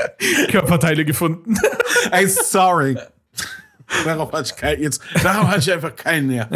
[0.50, 1.58] Körperteile gefunden.
[2.12, 2.98] Ey, sorry.
[4.04, 6.50] Darauf hatte ich kein, jetzt, darauf hatte ich einfach keinen mehr.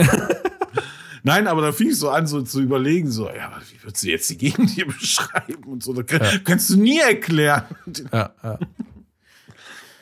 [1.23, 4.03] Nein, aber da fing ich so an, so zu überlegen, so, ja, aber wie würdest
[4.03, 7.65] du jetzt die Gegend hier beschreiben und so, das kann, kannst du nie erklären.
[8.11, 8.59] Ja, ja.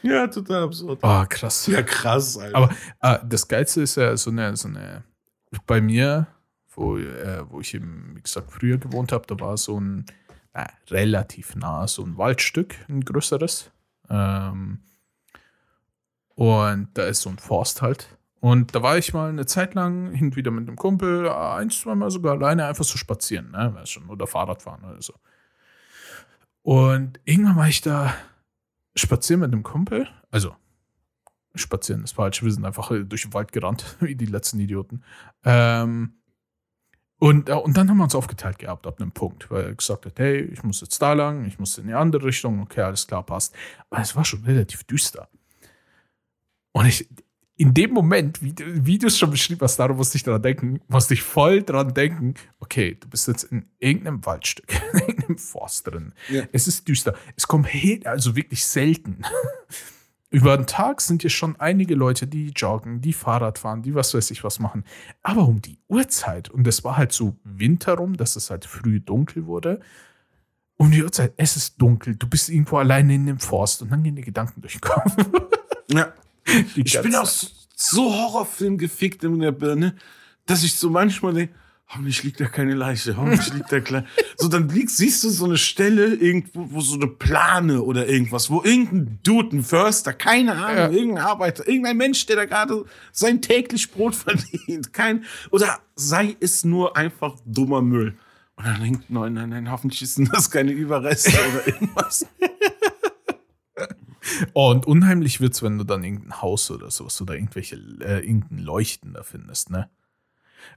[0.03, 0.99] Ja, total absurd.
[1.01, 1.67] Oh, krass.
[1.67, 2.55] Ja, krass, Alter.
[2.55, 2.69] Aber
[3.01, 5.03] äh, das Geilste ist ja so eine, so eine
[5.65, 6.27] bei mir,
[6.75, 10.05] wo, äh, wo ich eben, wie gesagt, früher gewohnt habe, da war so ein
[10.53, 13.71] äh, relativ nah, so ein Waldstück, ein größeres.
[14.09, 14.79] Ähm,
[16.35, 18.17] und da ist so ein Forst halt.
[18.39, 22.11] Und da war ich mal eine Zeit lang hin wieder mit einem Kumpel, ein, zweimal
[22.11, 23.73] sogar alleine einfach so spazieren, ne?
[23.73, 25.13] Weißt schon, oder Fahrradfahren oder so.
[26.61, 28.13] Und irgendwann war ich da
[28.95, 30.55] spazieren mit einem Kumpel, also
[31.55, 35.03] spazieren ist falsch, wir sind einfach durch den Wald gerannt, wie die letzten Idioten.
[35.43, 36.16] Ähm,
[37.19, 40.05] und, äh, und dann haben wir uns aufgeteilt gehabt ab einem Punkt, weil er gesagt
[40.05, 43.07] hat, hey, ich muss jetzt da lang, ich muss in die andere Richtung, okay, alles
[43.07, 43.55] klar, passt.
[43.89, 45.27] Aber es war schon relativ düster.
[46.73, 47.07] Und ich,
[47.55, 50.41] in dem Moment, wie, du- wie du es schon beschrieben hast, darum musste ich dran
[50.41, 55.37] denken, musste ich voll dran denken, okay, du bist jetzt in irgendeinem Waldstück, in irgendeinem
[55.39, 56.13] Forst drin.
[56.29, 56.43] Ja.
[56.51, 57.15] Es ist düster.
[57.35, 57.67] Es kommt
[58.05, 59.23] also wirklich selten.
[60.29, 64.13] Über den Tag sind hier schon einige Leute, die joggen, die Fahrrad fahren, die was
[64.13, 64.83] weiß ich was machen.
[65.23, 68.99] Aber um die Uhrzeit, und es war halt so Winter rum, dass es halt früh
[68.99, 69.79] dunkel wurde,
[70.75, 74.03] um die Uhrzeit, es ist dunkel, du bist irgendwo alleine in dem Forst und dann
[74.03, 75.15] gehen die Gedanken durch den Kopf.
[75.87, 76.13] ja.
[76.75, 79.95] Die Ich bin auch so, so Horrorfilm gefickt in der Birne,
[80.45, 81.53] dass ich so manchmal denke,
[81.89, 84.05] hoffentlich liegt da keine Leiche, hoffentlich liegt da klein.
[84.37, 88.49] So, dann liegt, siehst du so eine Stelle irgendwo, wo so eine Plane oder irgendwas,
[88.49, 90.89] wo irgendein Dude, ein Förster, keine Ahnung, Ja.
[90.89, 96.63] irgendein Arbeiter, irgendein Mensch, der da gerade sein täglich Brot verdient, kein, oder sei es
[96.65, 98.17] nur einfach dummer Müll.
[98.57, 102.25] Und dann denkt, nein, nein, nein, hoffentlich sind das keine Überreste oder irgendwas.
[104.53, 108.59] Oh, und unheimlich wird's, wenn du dann irgendein Haus oder sowas oder irgendwelche, äh, irgendein
[108.59, 109.89] Leuchten da findest, ne?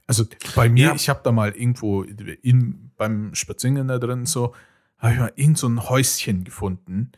[0.07, 0.95] Also bei mir, Ja.
[0.95, 4.53] ich habe da mal irgendwo in, beim Spazierengehen da drin so,
[4.97, 7.11] habe ich mal irgend so ein Häuschen gefunden.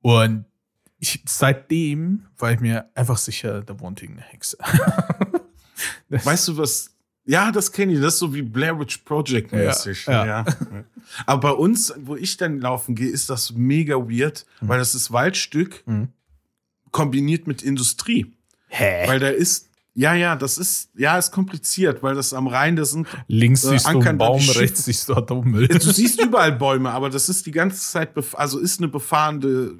[0.00, 0.44] Und
[1.00, 4.56] ich, seitdem war ich mir einfach sicher, da wohnt irgendeine Hexe.
[6.08, 6.94] Weißt du was?
[7.24, 8.00] Ja, das kenne ich.
[8.00, 10.06] Das ist so wie Blair Witch Project mäßig.
[10.06, 10.84] Ja, Ja, ja.
[11.26, 15.12] Aber bei uns, wo ich dann laufen gehe, ist das mega weird, weil das ist
[15.12, 16.08] Waldstück Mhm.
[16.90, 18.32] kombiniert mit Industrie.
[18.68, 19.06] Hä?
[19.06, 22.92] Weil da ist, Ja, ja, das ist, ja, ist kompliziert, weil das am Rhein, das
[22.92, 23.08] sind.
[23.26, 25.66] Links Äh, siehst du einen Baum, rechts siehst du Atommüll.
[25.66, 29.72] Du siehst überall Bäume, aber das ist die ganze Zeit, also ist eine befahrene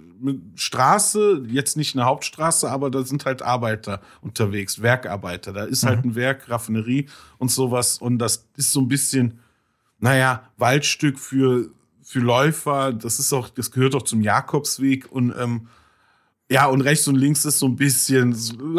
[0.57, 5.53] Straße, jetzt nicht eine Hauptstraße, aber da sind halt Arbeiter unterwegs, Werkarbeiter.
[5.53, 7.99] Da ist halt ein Werk, Raffinerie und sowas.
[7.99, 9.39] Und das ist so ein bisschen,
[10.01, 11.71] naja, Waldstück für,
[12.03, 12.93] für Läufer.
[12.93, 15.69] Das ist auch, das gehört auch zum Jakobsweg und, ähm,
[16.51, 18.35] ja, und rechts und links ist so ein bisschen,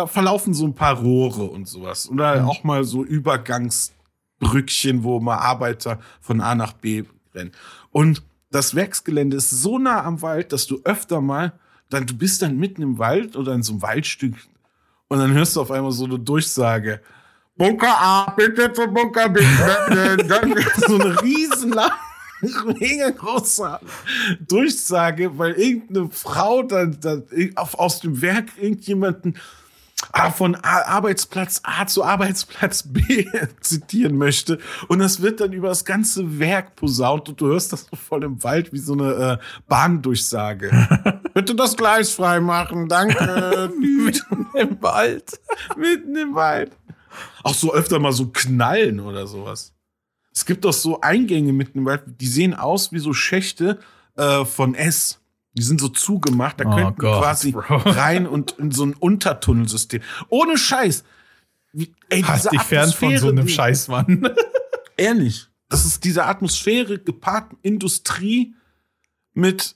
[0.07, 2.09] verlaufen so ein paar Rohre und sowas.
[2.09, 7.03] Oder auch mal so Übergangsbrückchen, wo mal Arbeiter von A nach B
[7.35, 7.51] rennen.
[7.91, 11.53] Und das Werksgelände ist so nah am Wald, dass du öfter mal,
[11.89, 14.35] dann, du bist dann mitten im Wald oder in so einem Waldstück
[15.07, 17.01] und dann hörst du auf einmal so eine Durchsage.
[17.55, 19.41] Bunker A, bitte zum Bunker B.
[20.87, 21.71] So eine riesen
[22.79, 23.79] mega große
[24.47, 27.23] Durchsage, weil irgendeine Frau dann, dann
[27.55, 29.35] auf, aus dem Werk irgendjemanden
[30.11, 33.25] ah, von Arbeitsplatz A zu Arbeitsplatz B
[33.61, 34.59] zitieren möchte.
[34.87, 38.23] Und das wird dann über das ganze Werk posaunt und du hörst das so voll
[38.23, 41.21] im Wald wie so eine äh, Bahndurchsage.
[41.33, 43.71] Bitte das Gleis frei machen, danke.
[43.77, 45.39] Mitten im Wald.
[45.77, 46.71] Mitten im Wald.
[47.43, 49.73] Auch so öfter mal so Knallen oder sowas.
[50.39, 53.77] Es gibt doch so Eingänge mitten im Wald, die sehen aus wie so Schächte
[54.15, 55.19] äh, von S.
[55.53, 57.63] Die sind so zugemacht, da Oh könnten Gott, quasi Bro.
[57.85, 60.01] rein und in so ein Untertunnelsystem.
[60.29, 61.03] Ohne Scheiß.
[61.73, 64.29] Wie, ey, Halt dich fern von so einem die- Scheißmann.
[64.95, 65.47] Ehrlich.
[65.67, 68.55] Das ist diese Atmosphäre gepaart mit Industrie
[69.33, 69.75] mit,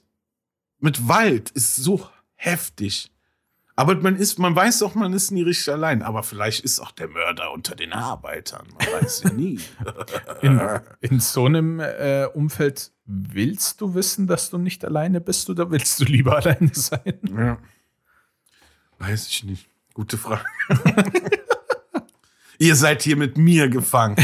[0.80, 3.12] mit Wald ist so heftig.
[3.76, 6.04] Aber man ist, man weiß doch, man ist nie richtig allein.
[6.04, 8.68] Aber vielleicht ist auch der Mörder unter den Arbeitern.
[8.78, 9.60] Man weiß ja nie.
[10.42, 10.62] In,
[11.02, 16.00] in so einem äh, Umfeld willst du wissen, dass du nicht alleine bist oder willst
[16.00, 17.20] du lieber alleine sein?
[17.36, 17.58] ja.
[19.00, 19.68] Weiß ich nicht.
[19.94, 20.46] Gute Frage.
[22.60, 24.16] Ihr seid hier mit mir gefangen.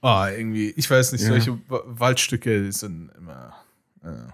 [0.00, 1.28] Ah, irgendwie, ich weiß nicht, Ja.
[1.28, 3.52] solche Wa- Waldstücke sind immer.
[4.02, 4.30] Äh,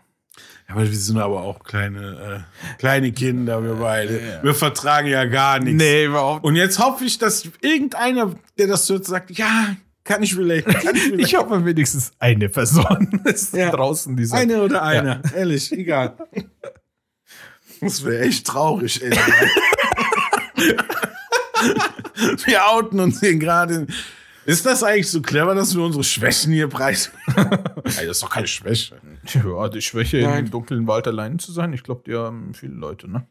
[0.66, 4.20] aber wir sind aber auch kleine, äh, kleine Kinder, wir beide.
[4.20, 4.42] Ja.
[4.42, 5.82] Wir vertragen ja gar nichts.
[5.82, 10.36] nee, überhaupt Und jetzt hoffe ich, dass irgendeiner, der das hört, sagt, ja, kann ich
[10.36, 13.70] relaten, kann ich hoffe wenigstens eine Person ist Ja.
[13.70, 16.14] draußen, die sagt, Eine oder einer, ehrlich, egal.
[17.80, 19.10] Das wäre echt traurig, ey.
[22.46, 23.86] wir outen uns hier gerade.
[24.46, 27.12] Ist das eigentlich so clever, dass wir unsere Schwächen hier preisen?
[27.36, 28.96] Ey, das ist doch keine Schwäche.
[29.34, 30.46] ja, die Schwäche, Nein.
[30.46, 33.26] im dunklen Wald allein zu sein, ich glaube, die haben viele Leute, ne?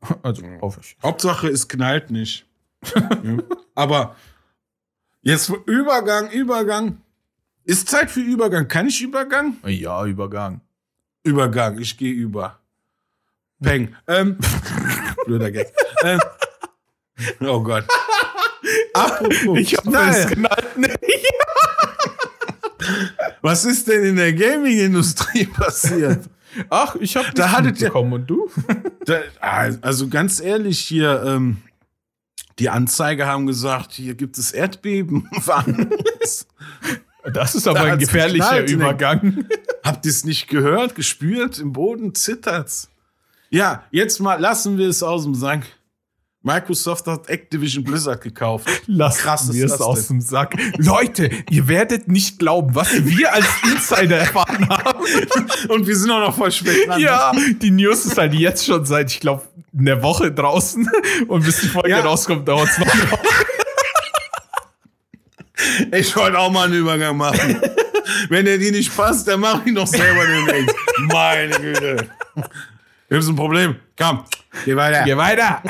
[0.22, 0.96] Also, hoffe ich.
[1.02, 2.46] Hauptsache, es knallt nicht.
[2.94, 3.38] Ja.
[3.74, 4.16] Aber
[5.22, 7.00] jetzt Übergang, Übergang.
[7.64, 8.68] Ist Zeit für Übergang.
[8.68, 9.56] Kann ich Übergang?
[9.64, 10.60] Ja, Übergang.
[11.24, 12.60] Übergang, ich gehe über.
[13.60, 13.94] Peng.
[14.06, 14.38] Ähm,
[15.26, 15.72] blöder Gag.
[16.04, 16.20] ähm,
[17.40, 17.84] oh Gott.
[18.94, 20.98] Apropos Ich hoffe, es knallt nicht.
[23.42, 26.28] Was ist denn in der Gaming-Industrie passiert?
[26.70, 28.50] Ach, ich habe Da hattet bekommen und du?
[29.04, 29.20] Da,
[29.80, 31.58] also ganz ehrlich, hier, ähm,
[32.58, 35.28] die Anzeige haben gesagt, hier gibt es Erdbeben.
[37.32, 39.44] Das ist aber Da ein gefährlicher Übergang.
[39.84, 41.58] Habt ihr es nicht gehört, gespürt?
[41.58, 42.90] Im Boden zittert's.
[43.50, 45.66] Ja, jetzt mal lassen wir es aus dem Sack.
[46.48, 48.66] Microsoft hat Activision Blizzard gekauft.
[48.86, 50.18] Lass krass ist mir es das aus denn?
[50.18, 50.54] dem Sack.
[50.78, 55.04] Leute, ihr werdet nicht glauben, was wir als Insider erfahren haben.
[55.68, 57.00] Und wir sind auch noch voll spät dran.
[57.00, 59.42] Ja, die News ist halt jetzt schon seit, ich glaube,
[59.78, 60.88] einer Woche draußen.
[61.28, 62.00] Und bis die Folge Ja.
[62.00, 63.20] rauskommt, dauert es noch eine Woche.
[65.92, 67.60] Ich wollte auch mal einen Übergang machen.
[68.28, 70.74] Wenn der dir nicht passt, dann mach ich noch selber demnächst.
[71.12, 72.08] Meine Güte.
[73.08, 73.76] Wir haben ein Problem.
[73.98, 74.24] Komm,
[74.64, 75.02] geh weiter.
[75.04, 75.62] Geh weiter.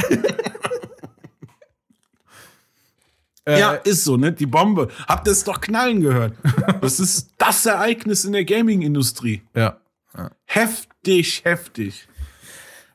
[3.48, 4.32] Äh, Ja, ist so, ne?
[4.32, 4.88] Die Bombe.
[5.06, 6.34] Habt ihr es doch knallen gehört?
[6.82, 9.42] Das ist das Ereignis in der Gaming-Industrie.
[9.54, 9.78] ja.
[10.46, 12.08] Heftig, heftig.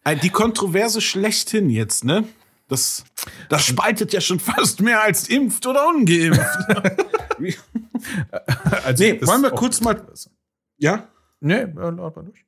[0.04, 2.26] Äh, Die Kontroverse schlechthin jetzt, ne?
[2.68, 3.04] Das,
[3.50, 6.42] das spaltet ja schon fast mehr als impft oder ungeimpft.
[8.84, 10.02] Also, Nee, wollen wir kurz mal-
[10.78, 11.08] ja?
[11.40, 12.44] Nee, ja, laut mal durch.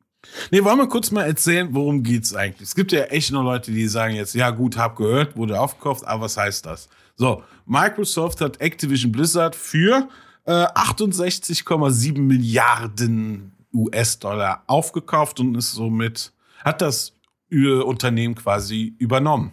[0.52, 2.68] Nee, wollen wir kurz mal erzählen, worum geht's eigentlich?
[2.70, 6.06] Es gibt ja echt nur Leute, die sagen jetzt, ja gut, hab gehört, wurde aufgekauft,
[6.06, 6.90] aber was heißt das?
[7.16, 10.10] So, Microsoft hat Activision Blizzard für
[10.46, 16.34] äh, 68,7 Milliarden US-Dollar aufgekauft und ist somit,
[16.64, 17.14] hat das
[17.52, 19.52] äh, Unternehmen quasi übernommen.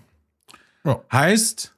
[0.85, 1.03] Ja.
[1.13, 1.75] Heißt,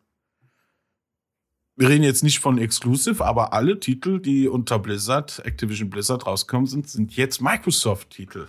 [1.76, 6.66] wir reden jetzt nicht von Exclusive, aber alle Titel, die unter Blizzard, Activision Blizzard rauskommen
[6.66, 8.48] sind, sind jetzt Microsoft-Titel.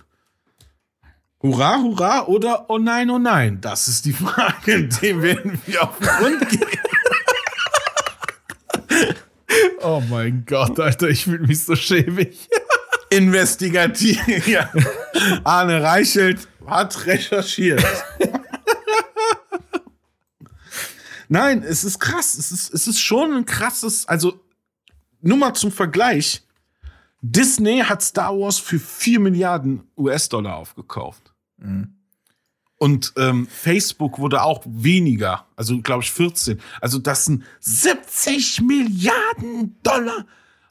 [1.42, 3.60] Hurra, hurra oder oh nein, oh nein?
[3.60, 6.85] Das ist die Frage, dem werden wir auf den Grund gehen.
[9.86, 12.48] Oh mein Gott, Alter, ich fühle mich so schäbig.
[13.10, 14.18] Investigativ.
[14.48, 14.68] Ja.
[15.44, 17.84] Arne Reichelt hat recherchiert.
[21.28, 22.34] Nein, es ist krass.
[22.34, 24.40] Es ist, es ist schon ein krasses, also
[25.20, 26.44] nur mal zum Vergleich.
[27.20, 31.32] Disney hat Star Wars für 4 Milliarden US-Dollar aufgekauft.
[31.58, 31.95] Mhm.
[32.78, 36.60] Und ähm, Facebook wurde auch weniger, also glaube ich 14.
[36.80, 40.26] Also das sind 70 Milliarden Dollar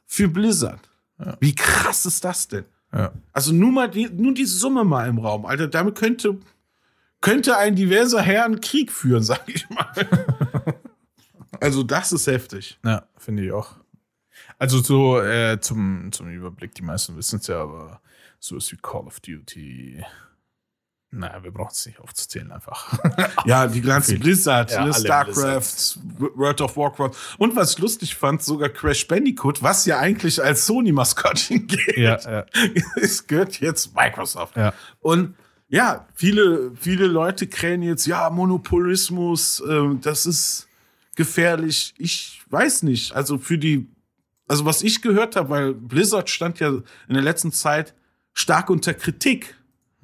[0.05, 0.87] für Blizzard.
[1.17, 1.35] Ja.
[1.39, 2.65] Wie krass ist das denn?
[2.93, 3.11] Ja.
[3.33, 5.67] Also nur mal die, nur die Summe mal im Raum, Alter.
[5.67, 6.37] Damit könnte,
[7.21, 10.07] könnte ein diverser Herr einen Krieg führen, sag ich mal.
[11.59, 12.77] also das ist heftig.
[12.85, 13.75] Ja, finde ich auch.
[14.59, 17.99] Also so äh, zum, zum Überblick, die meisten wissen es ja, aber
[18.39, 20.03] so ist wie Call of Duty.
[21.15, 22.99] Naja, wir brauchen es nicht aufzuzählen einfach.
[23.45, 24.19] Ja, die ganzen.
[24.19, 25.99] Blizzard, Ja, ne, StarCraft,
[26.35, 27.11] World of Warcraft.
[27.37, 32.19] Und was ich lustig fand, sogar Crash Bandicoot, was ja eigentlich als Sony-Maskottchen geht, ja,
[32.19, 32.45] ja,
[33.01, 34.57] es gehört jetzt Microsoft.
[34.57, 34.73] ja.
[34.99, 35.35] Und
[35.67, 40.67] ja, viele, viele Leute krähen jetzt, ja, Monopolismus, ähm, das ist
[41.15, 41.93] gefährlich.
[41.97, 43.15] Ich weiß nicht.
[43.15, 43.87] Also für die,
[44.47, 47.93] also was ich gehört habe, weil Blizzard stand ja in der letzten Zeit
[48.33, 49.55] stark unter Kritik.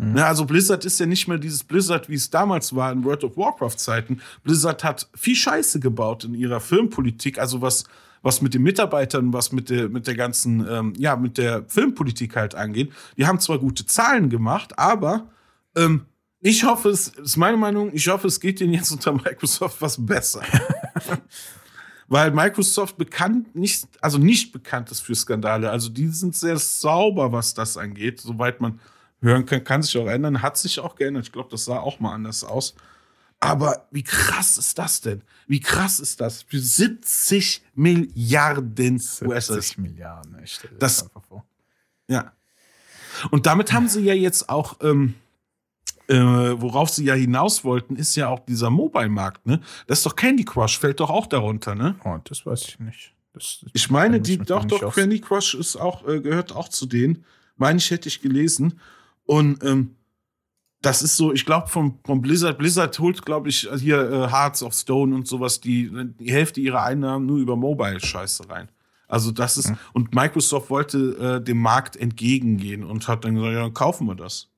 [0.04, 3.24] Ne, also Blizzard ist ja nicht mehr dieses Blizzard, wie es damals war in World
[3.24, 4.20] of Warcraft Zeiten.
[4.44, 7.84] Blizzard hat viel Scheiße gebaut in ihrer Filmpolitik, also was
[8.24, 12.36] was mit den Mitarbeitern, was mit der mit der ganzen ähm, ja mit der Filmpolitik
[12.36, 12.92] halt angeht.
[13.16, 15.30] Die haben zwar gute Zahlen gemacht, aber
[15.76, 16.06] ähm,
[16.40, 20.04] ich hoffe, es ist meine Meinung, ich hoffe, es geht denen jetzt unter Microsoft was
[20.04, 20.42] besser.
[22.08, 25.70] Weil Microsoft bekannt nicht, also nicht bekannt ist für Skandale.
[25.70, 28.80] Also die sind sehr sauber, was das angeht, soweit man
[29.22, 31.26] hören kann, kann sich auch ändern, hat sich auch geändert.
[31.26, 32.76] Ich glaube, das sah auch mal anders aus.
[33.40, 35.22] Aber wie krass ist das denn?
[35.48, 36.44] Wie krass ist das?
[36.44, 39.48] Für 70 Milliarden US.
[39.48, 41.46] 70 Milliarden, ich stelle Das- das einfach vor.
[42.08, 42.34] Ja.
[43.32, 45.16] Und damit haben sie ja jetzt auch, ähm,
[46.08, 49.60] äh, worauf sie ja hinaus wollten, ist ja auch dieser Mobile-Markt, ne?
[49.88, 51.96] Das ist doch Candy Crush, fällt doch auch darunter, ne?
[52.04, 53.14] Oh, das weiß ich nicht.
[53.34, 54.94] Das, Ich meine, die, doch, doch.
[54.94, 57.26] Candy Crush ist auch, äh, gehört auch zu denen.
[57.58, 58.80] Meine ich, hätte ich gelesen.
[59.32, 59.96] Und ähm,
[60.82, 64.62] das ist so, ich glaube, vom, vom Blizzard, Blizzard holt, glaube ich, hier äh, Hearts
[64.62, 68.68] of Stone und sowas, die, die Hälfte ihrer Einnahmen nur über Mobile-Scheiße rein.
[69.08, 73.62] Also das ist, und Microsoft wollte äh, dem Markt entgegengehen und hat dann gesagt, ja,
[73.62, 74.50] dann kaufen wir das.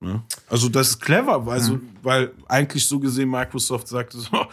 [0.00, 0.24] Ne?
[0.48, 4.48] Also das ist clever, also, weil eigentlich so gesehen Microsoft sagt, so,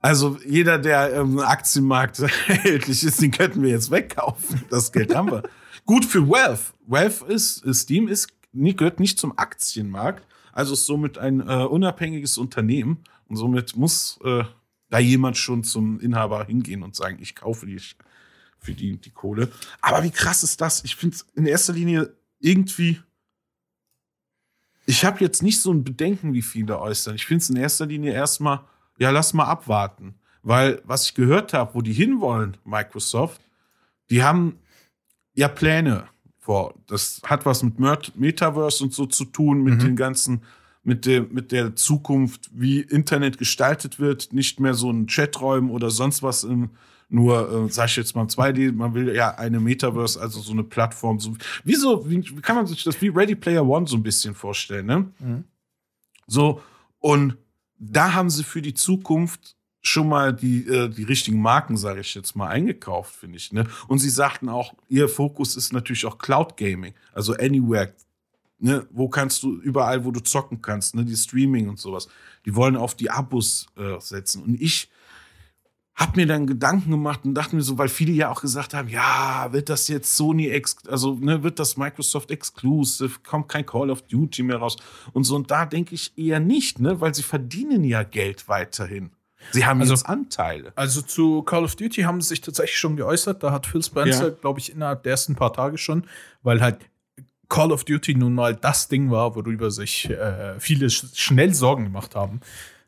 [0.00, 4.62] also jeder, der im Aktienmarkt erhältlich ist, den könnten wir jetzt wegkaufen.
[4.70, 5.42] Das Geld haben wir.
[5.86, 6.74] Gut für Wealth.
[6.86, 13.04] Wealth ist, Steam ist, gehört nicht zum Aktienmarkt, also ist somit ein äh, unabhängiges Unternehmen
[13.28, 14.44] und somit muss äh,
[14.88, 17.80] da jemand schon zum Inhaber hingehen und sagen, ich kaufe die
[18.58, 19.50] für die, die Kohle.
[19.80, 20.84] Aber wie krass ist das?
[20.84, 23.00] Ich finde es in erster Linie irgendwie.
[24.86, 27.14] Ich habe jetzt nicht so ein Bedenken, wie viele äußern.
[27.14, 28.60] Ich finde es in erster Linie erstmal,
[28.98, 30.14] ja, lass mal abwarten.
[30.42, 33.40] Weil, was ich gehört habe, wo die hinwollen, Microsoft,
[34.10, 34.58] die haben
[35.34, 36.04] ja Pläne
[36.38, 36.74] vor.
[36.86, 39.78] Das hat was mit Metaverse und so zu tun, mit Mhm.
[39.80, 40.42] den ganzen,
[40.82, 45.90] mit der, mit der Zukunft, wie Internet gestaltet wird, nicht mehr so ein Chaträumen oder
[45.90, 46.70] sonst was im,
[47.08, 50.62] nur, äh, sag ich jetzt mal 2D, man will ja eine Metaverse, also so eine
[50.64, 53.96] Plattform, so, wie so, wie, wie kann man sich das wie Ready Player One so
[53.96, 55.10] ein bisschen vorstellen, ne?
[55.18, 55.44] Mhm.
[56.26, 56.62] So,
[56.98, 57.36] und
[57.78, 62.14] da haben sie für die Zukunft schon mal die, äh, die richtigen Marken, sage ich
[62.14, 63.52] jetzt mal, eingekauft, finde ich.
[63.52, 63.66] Ne?
[63.88, 67.94] Und sie sagten auch, ihr Fokus ist natürlich auch Cloud Gaming, also Anywhere.
[68.58, 68.86] Ne?
[68.90, 71.04] Wo kannst du, überall, wo du zocken kannst, ne?
[71.04, 72.08] die Streaming und sowas.
[72.44, 74.42] Die wollen auf die Abos äh, setzen.
[74.42, 74.90] Und ich
[75.94, 78.88] habe mir dann Gedanken gemacht und dachte mir so, weil viele ja auch gesagt haben,
[78.88, 83.90] ja, wird das jetzt Sony, ex also ne, wird das Microsoft Exclusive, kommt kein Call
[83.90, 84.76] of Duty mehr raus
[85.12, 85.36] und so.
[85.36, 89.10] Und da denke ich eher nicht, ne, weil sie verdienen ja Geld weiterhin.
[89.52, 90.72] Sie haben Also- jetzt Anteile.
[90.76, 93.42] Also zu Call of Duty haben sie sich tatsächlich schon geäußert.
[93.42, 94.34] Da hat Phil Spencer, Ja.
[94.34, 96.06] glaube ich, innerhalb der ersten paar Tage schon,
[96.42, 96.78] weil halt
[97.48, 101.84] Call of Duty nun mal das Ding war, worüber sich äh, viele sch schnell Sorgen
[101.84, 102.40] gemacht haben,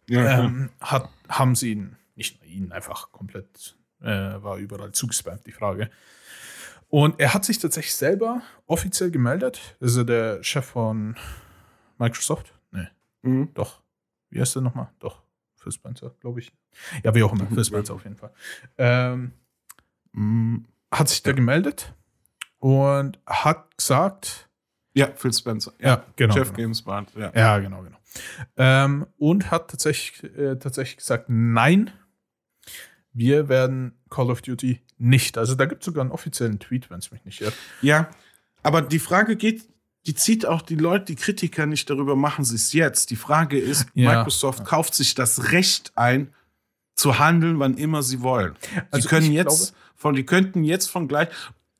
[0.08, 5.46] Ja, ähm, hat, haben sie ihn, nicht nur ihn, einfach komplett, äh, war überall zugespammt,
[5.46, 5.90] die Frage.
[6.88, 9.60] Und er hat sich tatsächlich selber offiziell gemeldet.
[9.80, 11.16] Das ist der Chef von
[11.98, 12.52] Microsoft.
[12.70, 12.86] Nee,
[13.22, 13.48] Mhm.
[13.54, 13.80] doch.
[14.30, 14.90] Wie heißt der nochmal?
[15.00, 15.22] Doch.
[15.62, 16.52] Phil Spencer, glaube ich.
[17.04, 17.46] Ja, wie auch immer.
[17.46, 18.32] Phil Spencer auf jeden Fall.
[18.78, 19.32] Ähm,
[20.14, 20.66] Mhm.
[20.92, 21.94] hat sich da gemeldet
[22.58, 24.48] und hat gesagt,
[24.94, 25.72] Ja, Phil Spencer.
[25.78, 26.34] Ja, genau.
[26.34, 26.56] Jeff genau.
[26.66, 27.32] Gamesbart, ja.
[27.34, 27.96] Ja, genau, genau.
[28.58, 31.90] Ähm, und hat tatsächlich, äh, tatsächlich gesagt, nein,
[33.14, 35.38] wir werden Call of Duty nicht.
[35.38, 37.54] Also da gibt es sogar einen offiziellen Tweet, wenn es mich nicht irrt.
[37.80, 38.10] Ja,
[38.62, 39.66] aber die Frage geht,
[40.06, 43.10] die zieht auch die Leute, die Kritiker nicht darüber, machen sie es jetzt.
[43.10, 44.16] Die Frage ist, Ja.
[44.16, 46.32] Microsoft kauft sich das Recht ein,
[46.94, 48.54] zu handeln, wann immer sie wollen.
[48.90, 51.28] Also sie können jetzt von, die könnten jetzt von gleich,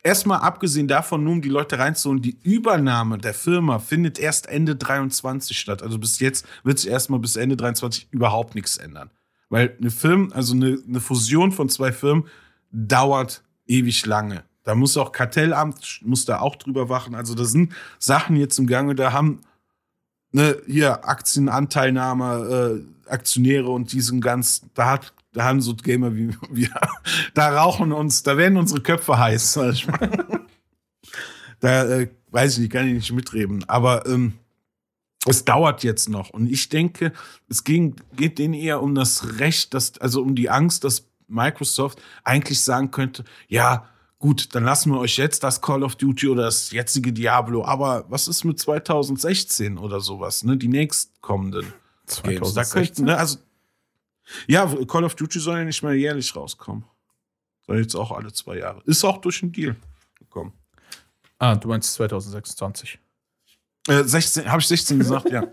[0.03, 4.77] erstmal abgesehen davon, nur um die Leute reinzuholen, die Übernahme der Firma findet erst Ende
[4.77, 5.83] 23 statt.
[5.83, 9.11] Also bis jetzt wird sich erstmal bis Ende 23 überhaupt nichts ändern.
[9.49, 12.27] Weil eine Firma, also eine, eine Fusion von zwei Firmen
[12.71, 14.45] dauert ewig lange.
[14.65, 17.15] Da muss auch Kartellamt, muss da auch drüber wachen.
[17.15, 19.41] Also da sind Sachen jetzt im Gange, da haben
[20.33, 26.35] ne, hier Aktienanteilnahme, äh, Aktionäre und diesen ganz, da hat, da haben so Gamer wie
[26.51, 26.71] wir,
[27.35, 29.55] da rauchen uns, da werden unsere Köpfe heiß.
[31.61, 33.65] da äh, weiß ich nicht, kann ich nicht mitreden.
[33.69, 34.35] Aber ähm,
[35.27, 36.31] es dauert jetzt noch.
[36.31, 37.13] Und ich denke,
[37.49, 42.03] es ging, geht denen eher um das Recht, dass, also um die Angst, dass Microsoft
[42.25, 43.89] eigentlich sagen könnte, ja,
[44.23, 47.65] gut, dann lassen wir euch jetzt das Call of Duty oder das jetzige Diablo.
[47.65, 50.57] Aber was ist mit 2016 oder sowas, ne?
[50.57, 52.53] Die nächstkommenden Games.
[52.55, 52.73] Da 2016?
[52.73, 53.39] könnten, ne, also,
[54.47, 56.85] ja, Call of Duty soll ja nicht mehr jährlich rauskommen.
[57.67, 58.81] Soll jetzt auch alle zwei Jahre.
[58.85, 59.75] Ist auch durch einen Deal
[60.19, 60.53] gekommen.
[61.39, 63.01] Ah, du meinst 2026.
[63.89, 65.45] Äh, 16, habe ich 16 gesagt, ja.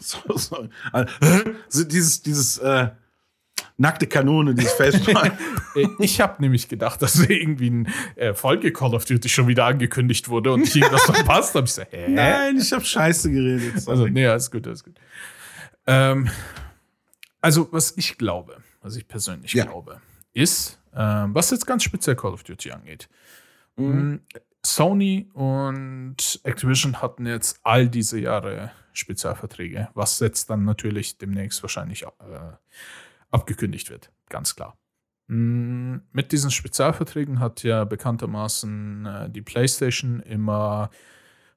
[0.00, 0.68] So, sorry.
[0.90, 2.90] Also, dieses, dieses äh,
[3.82, 5.32] nackte Kanone, dieses Facepalm.
[5.98, 10.28] Ich habe nämlich gedacht, dass irgendwie ein äh, Folge Call of Duty schon wieder angekündigt
[10.28, 11.64] wurde und ich irgendwas verpasst habe.
[11.66, 12.08] Ich so, hä?
[12.10, 13.74] Nein, ich habe Scheiße geredet.
[13.76, 14.10] Also, Sorry.
[14.10, 14.94] nee, alles gut, alles gut.
[15.86, 16.28] Ähm,
[17.40, 19.64] also, was ich glaube, was ich persönlich Ja.
[19.64, 20.00] glaube,
[20.34, 23.08] ist, ähm, was jetzt ganz speziell Call of Duty angeht.
[23.76, 24.10] Mhm.
[24.12, 24.18] mh,
[24.64, 32.02] Sony und Activision hatten jetzt all diese Jahre Spezialverträge, was jetzt dann natürlich demnächst wahrscheinlich
[32.02, 32.06] äh,
[33.32, 34.76] abgekündigt wird, ganz klar.
[35.28, 40.90] Mm, Mit diesen Spezialverträgen hat ja bekanntermaßen äh, die PlayStation immer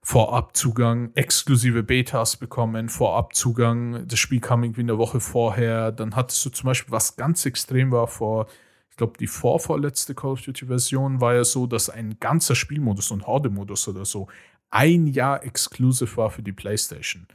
[0.02, 5.92] Vorabzugang, exklusive Betas bekommen, Vorabzugang, das Spiel kam irgendwie eine Woche vorher.
[5.92, 8.48] Dann hattest du zum Beispiel, was ganz extrem war vor,
[8.96, 13.28] ich glaube, die vorvorletzte Call of Duty-Version war ja so, dass ein ganzer Spielmodus und
[13.28, 14.28] Horde-Modus oder so
[14.70, 17.28] ein Jahr exklusiv war für die PlayStation.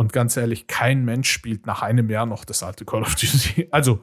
[0.00, 3.68] Und ganz ehrlich, kein Mensch spielt nach einem Jahr noch das alte Call of Duty.
[3.70, 4.02] Also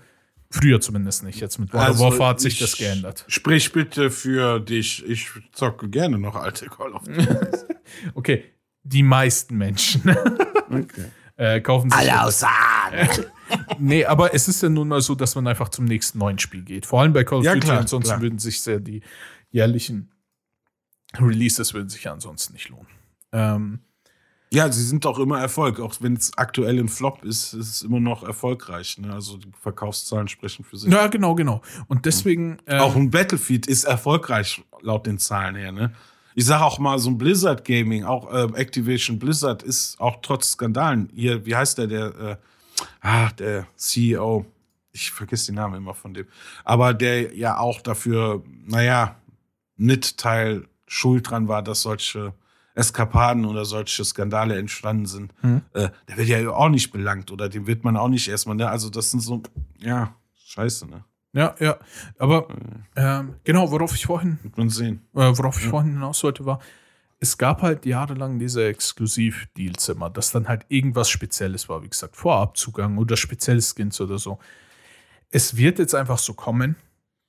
[0.51, 1.39] früher zumindest nicht.
[1.39, 3.25] Jetzt mit World Also, of Warfare hat sich ich- das geändert.
[3.27, 5.03] Sprich bitte für dich.
[5.09, 7.27] Ich zocke gerne noch alte Call of Duty.
[8.13, 8.43] Okay,
[8.83, 10.03] die meisten Menschen
[10.69, 11.05] Okay.
[11.37, 12.13] äh, kaufen sich.
[12.13, 12.47] außer.
[13.79, 16.61] Nee, aber es ist ja nun mal so, dass man einfach zum nächsten neuen Spiel
[16.63, 16.85] geht.
[16.85, 17.65] Vor allem bei Call of Ja, Duty.
[17.65, 18.21] klar, ansonsten klar.
[18.21, 19.01] würden sich sehr die
[19.49, 20.11] jährlichen
[21.17, 22.87] Releases würden sich ja ansonsten nicht lohnen.
[23.31, 23.79] Ähm,
[24.51, 25.79] Ja, sie sind auch immer Erfolg.
[25.79, 28.97] Auch wenn es aktuell ein Flop ist, ist es immer noch erfolgreich.
[28.97, 29.13] Ne?
[29.13, 30.91] Also die Verkaufszahlen sprechen für sich.
[30.91, 31.61] ja, genau, genau.
[31.87, 32.57] Und deswegen.
[32.65, 35.71] ähm, Auch ein Battlefield ist erfolgreich laut den Zahlen her.
[35.71, 35.93] Ne?
[36.33, 40.51] Ich sage auch mal, so ein Blizzard Gaming, auch äh, Activation Blizzard ist auch trotz
[40.51, 41.09] Skandalen.
[41.13, 42.35] Hier, wie heißt der, der, äh,
[43.01, 44.45] ah, der CEO?
[44.93, 46.25] Ich vergesse den Namen immer von dem.
[46.63, 49.15] Aber der ja auch dafür, naja,
[49.75, 52.33] nicht Teil schuld dran war, dass solche
[52.78, 55.34] Eskapaden oder solche Skandale entstanden sind.
[55.41, 55.61] Hm.
[55.73, 58.69] Äh, der wird ja auch nicht belangt oder dem wird man auch nicht erstmal, ne?
[58.69, 59.41] Also das sind so,
[59.80, 60.15] ja,
[60.45, 61.03] scheiße, ne?
[61.34, 61.78] ja, ja.
[62.19, 62.47] Aber
[62.95, 65.01] ähm, genau, worauf ich vorhin Wird man sehen.
[65.15, 66.59] äh, worauf ich vorhin hinaus wollte, war,
[67.19, 72.15] es gab halt jahrelang diese Exklusiv-Deals immer, dass dann halt irgendwas Spezielles war, wie gesagt,
[72.15, 74.38] Vorabzugang oder spezielle Skins oder so.
[75.32, 76.75] Es wird jetzt einfach so kommen,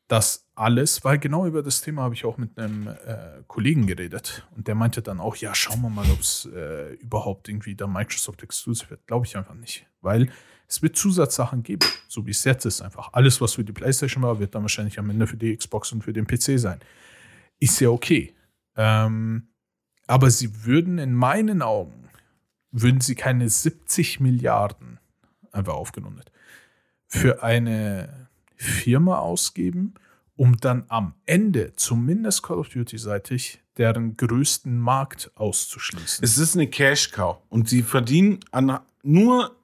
[0.09, 4.46] dass alles, weil genau über das Thema habe ich auch mit einem äh, Kollegen geredet
[4.56, 7.86] und der meinte dann auch, ja, schauen wir mal, ob es äh, überhaupt irgendwie da
[7.86, 9.06] Microsoft Exclusive wird.
[9.06, 10.30] Glaube ich einfach nicht, weil
[10.66, 13.12] es wird Zusatzsachen geben, so wie es jetzt ist einfach.
[13.12, 16.02] Alles, was für die PlayStation war, wird dann wahrscheinlich am Ende für die Xbox und
[16.02, 16.80] für den PC sein.
[17.59, 18.34] Ist ja okay.
[18.76, 19.48] Ähm,
[20.06, 22.09] aber sie würden in meinen Augen,
[22.70, 24.98] würden sie keine 70 Milliarden,
[25.52, 26.32] einfach aufgerundet,
[27.06, 28.28] für eine
[28.59, 29.94] Firma ausgeben,
[30.36, 36.24] um dann am Ende, zumindest Call of Duty-seitig, deren größten Markt auszuschließen.
[36.24, 39.56] Es ist eine Cash Cow und sie verdienen an, nur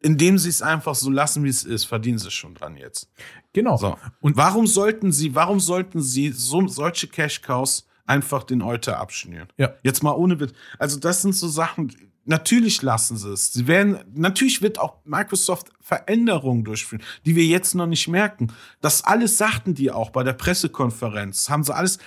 [0.00, 3.08] indem sie es einfach so lassen, wie es ist, verdienen sie schon dran jetzt.
[3.54, 3.78] genau.
[3.78, 3.96] So.
[4.20, 9.48] Und warum sollten sie, warum sollten sie so, solche Cash Cows einfach den Euter abschnüren?
[9.56, 9.74] Ja.
[9.82, 10.52] Jetzt mal ohne Witz.
[10.78, 11.90] Also das sind so Sachen,
[12.24, 13.52] natürlich lassen sie es.
[13.52, 18.52] Sie werden, natürlich wird auch Microsoft Veränderungen durchführen, die wir jetzt noch nicht merken.
[18.80, 21.50] Das alles sagten die auch bei der Pressekonferenz.
[21.50, 21.98] Haben sie alles,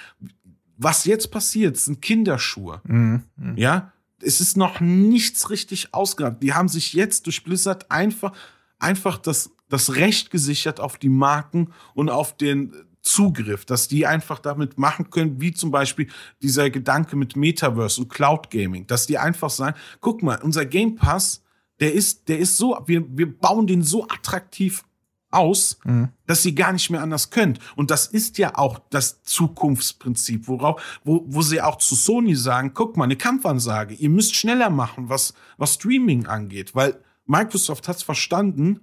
[0.77, 2.81] was jetzt passiert, sind Kinderschuhe.
[2.85, 3.23] Mhm.
[3.35, 3.57] Mhm.
[3.57, 6.39] Ja, es ist noch nichts richtig ausgegangen.
[6.39, 8.33] Die haben sich jetzt durch Blizzard einfach,
[8.79, 12.73] einfach das, das Recht gesichert auf die Marken und auf den
[13.07, 16.07] Zugriff, dass die einfach damit machen können, wie zum Beispiel
[16.41, 20.95] dieser Gedanke mit Metaverse und Cloud Gaming, dass die einfach sagen, guck mal, unser Game
[20.95, 21.43] Pass,
[21.79, 24.83] der ist, der ist so, wir, wir bauen den so attraktiv
[25.29, 26.09] aus, Mhm.
[26.25, 27.59] dass sie gar nicht mehr anders könnt.
[27.75, 32.71] Und das ist ja auch das Zukunftsprinzip, worauf, wo, wo sie auch zu Sony sagen,
[32.73, 37.97] guck mal, eine Kampfansage, ihr müsst schneller machen, was, was Streaming angeht, weil Microsoft hat
[37.97, 38.79] es verstanden,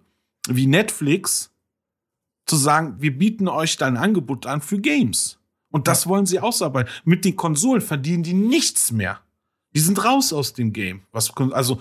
[0.49, 1.51] wie Netflix,
[2.47, 5.39] zu sagen, wir bieten euch dein Angebot an für Games.
[5.71, 6.93] Und das wollen sie ausarbeiten.
[7.05, 9.21] Mit den Konsolen verdienen die nichts mehr.
[9.75, 11.03] Die sind raus aus dem Game.
[11.11, 11.81] Was, also,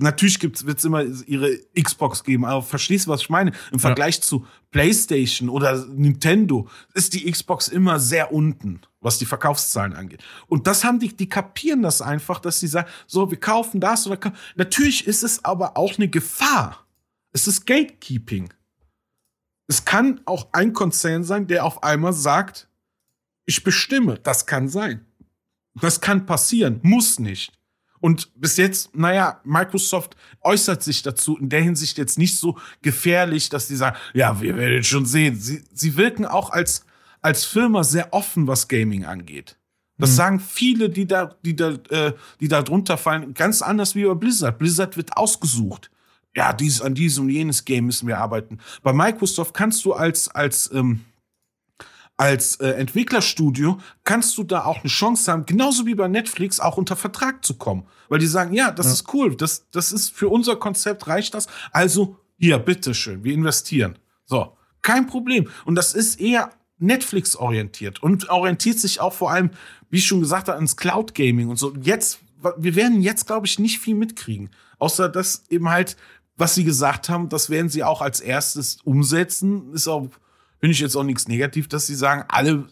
[0.00, 3.52] natürlich wird es immer ihre Xbox geben, aber verstehst du, was ich meine?
[3.70, 9.92] Im Vergleich zu PlayStation oder Nintendo ist die Xbox immer sehr unten, was die Verkaufszahlen
[9.92, 10.22] angeht.
[10.48, 14.06] Und das haben die, die kapieren das einfach, dass sie sagen, so, wir kaufen das
[14.06, 16.86] oder natürlich ist es aber auch eine Gefahr.
[17.32, 18.52] Es ist Gatekeeping.
[19.66, 22.68] Es kann auch ein Konzern sein, der auf einmal sagt,
[23.44, 24.18] ich bestimme.
[24.18, 25.06] Das kann sein.
[25.80, 27.52] Das kann passieren, muss nicht.
[28.00, 33.48] Und bis jetzt, naja, Microsoft äußert sich dazu in der Hinsicht jetzt nicht so gefährlich,
[33.48, 35.38] dass die sagen, ja, wir werden schon sehen.
[35.38, 36.84] Sie, sie wirken auch als,
[37.20, 39.56] als Firma sehr offen, was Gaming angeht.
[39.98, 40.14] Das Mhm.
[40.16, 44.14] sagen viele, die da, die da, äh, die da drunter fallen, ganz anders wie bei
[44.14, 44.58] Blizzard.
[44.58, 45.91] Blizzard wird ausgesucht.
[46.34, 48.58] Ja, dies, an diesem und jenes Game müssen wir arbeiten.
[48.82, 51.04] Bei Microsoft kannst du als, als, ähm,
[52.16, 56.76] als äh, Entwicklerstudio kannst du da auch eine Chance haben, genauso wie bei Netflix auch
[56.76, 57.84] unter Vertrag zu kommen.
[58.08, 58.92] Weil die sagen, ja, das Ja.
[58.92, 61.48] ist cool, das, das ist für unser Konzept reicht das.
[61.72, 63.98] Also, hier, bitteschön, wir investieren.
[64.24, 65.48] So, kein Problem.
[65.64, 69.50] Und das ist eher Netflix-orientiert und orientiert sich auch vor allem,
[69.90, 71.74] wie ich schon gesagt habe, ans Cloud-Gaming und so.
[71.80, 72.20] Jetzt,
[72.56, 74.50] wir werden jetzt, glaube ich, nicht viel mitkriegen.
[74.78, 75.96] Außer dass eben halt,
[76.36, 79.72] was sie gesagt haben, das werden sie auch als erstes umsetzen.
[79.72, 80.08] Ist auch,
[80.58, 82.66] finde ich jetzt auch nichts negativ, dass sie sagen, alle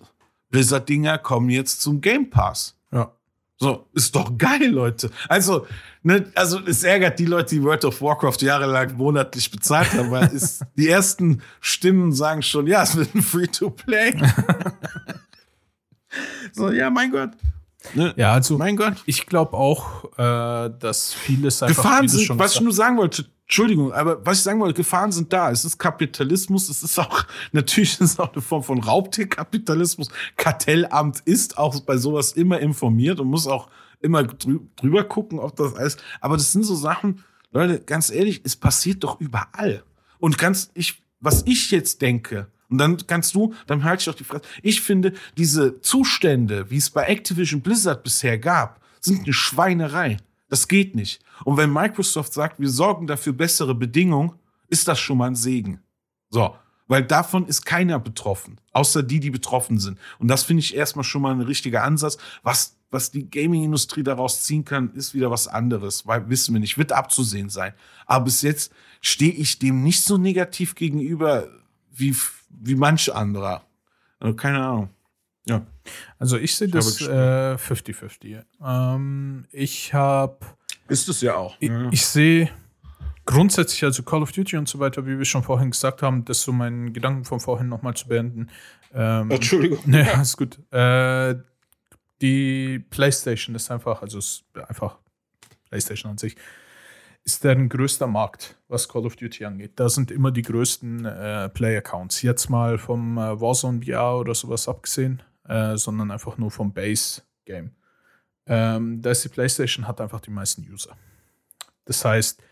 [0.50, 2.76] Blizzard-Dinger kommen jetzt zum Game Pass.
[2.92, 3.12] Ja.
[3.56, 5.10] So, ist doch geil, Leute.
[5.28, 5.66] Also,
[6.02, 10.34] ne, also es ärgert die Leute, die World of Warcraft jahrelang monatlich bezahlt haben, weil
[10.34, 14.16] es, die ersten Stimmen sagen schon, ja, es wird ein Free-to-Play.
[16.52, 17.32] so, ja, mein Gott.
[17.94, 18.14] Ne?
[18.16, 18.94] Ja, also Mein Gott.
[19.06, 22.96] ich glaube auch, äh, dass vieles einfach Gefahren du sind, schon was ich nur sagen
[22.98, 25.50] wollte, Entschuldigung, aber was ich sagen wollte, Gefahren sind da.
[25.50, 30.08] Es ist Kapitalismus, es ist auch, natürlich ist es auch eine Form von Raubtierkapitalismus.
[30.36, 33.68] Kartellamt ist auch bei sowas immer informiert und muss auch
[34.00, 38.42] immer drü drüber gucken, ob das alles, aber das sind so Sachen, Leute, ganz ehrlich,
[38.44, 39.82] es passiert doch überall.
[40.18, 44.14] Und ganz, ich, was ich jetzt denke, und dann kannst du, dann halte ich doch
[44.14, 44.46] die Frage.
[44.62, 50.18] Ich finde, diese Zustände, wie es bei Activision Blizzard bisher gab, sind eine Schweinerei.
[50.48, 51.20] Das geht nicht.
[51.44, 54.32] Und wenn Microsoft sagt, wir sorgen dafür bessere Bedingungen,
[54.68, 55.80] ist das schon mal ein Segen.
[56.30, 56.54] So.
[56.86, 59.98] Weil davon ist keiner betroffen, außer die, die betroffen sind.
[60.18, 62.18] Und das finde ich erstmal schon mal ein richtiger Ansatz.
[62.42, 66.78] Was, was die Gaming-Industrie daraus ziehen kann, ist wieder was anderes, weil wissen wir nicht,
[66.78, 67.74] wird abzusehen sein.
[68.06, 71.48] Aber bis jetzt stehe ich dem nicht so negativ gegenüber
[71.92, 72.16] wie,
[72.50, 73.62] wie manche anderer.
[74.18, 74.90] Also keine Ahnung.
[75.46, 75.66] Ja.
[76.18, 78.44] Also ich sehe das habe äh, 50-50.
[78.62, 80.36] Ähm, ich habe,
[80.88, 81.56] Ist es ja auch.
[81.60, 82.50] ich, ich sehe
[83.24, 86.42] grundsätzlich, also Call of Duty und so weiter, wie wir schon vorhin gesagt haben, das
[86.42, 88.48] so meinen Gedanken von vorhin nochmal zu beenden.
[88.92, 89.78] Ähm, Entschuldigung.
[89.86, 90.58] Ne, alles gut.
[90.72, 91.36] Äh,
[92.20, 94.98] die PlayStation ist einfach, also ist einfach
[95.68, 96.36] PlayStation an sich,
[97.24, 99.72] ist deren größter Markt, was Call of Duty angeht.
[99.76, 102.22] Da sind immer die größten äh, Play-Accounts.
[102.22, 107.72] Jetzt mal vom äh, Warzone VR oder sowas abgesehen, äh, sondern einfach nur vom Base-Game.
[108.46, 110.96] Ähm, da ist die PlayStation hat einfach die meisten User.
[111.84, 112.42] Das heißt,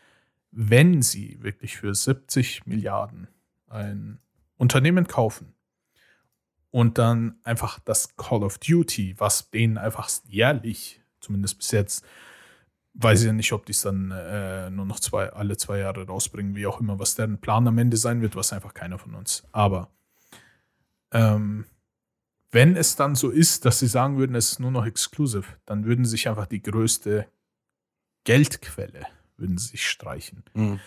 [0.51, 3.29] wenn sie wirklich für 70 Milliarden
[3.69, 4.19] ein
[4.57, 5.55] Unternehmen kaufen,
[6.71, 12.05] und dann einfach das Call of Duty, was denen einfach jährlich, zumindest bis jetzt,
[12.99, 16.07] weiß ich ja nicht, ob die es dann äh, nur noch zwei, alle zwei Jahre
[16.07, 19.15] rausbringen, wie auch immer, was deren Plan am Ende sein wird, was einfach keiner von
[19.15, 19.45] uns.
[19.53, 19.91] Aber
[21.13, 21.65] ähm,
[22.51, 25.85] wenn es dann so ist, dass sie sagen würden, es ist nur noch exclusive, dann
[25.85, 27.27] würden sich einfach die größte
[28.25, 30.45] Geldquelle würden sich streichen.
[30.55, 30.81] Mhm.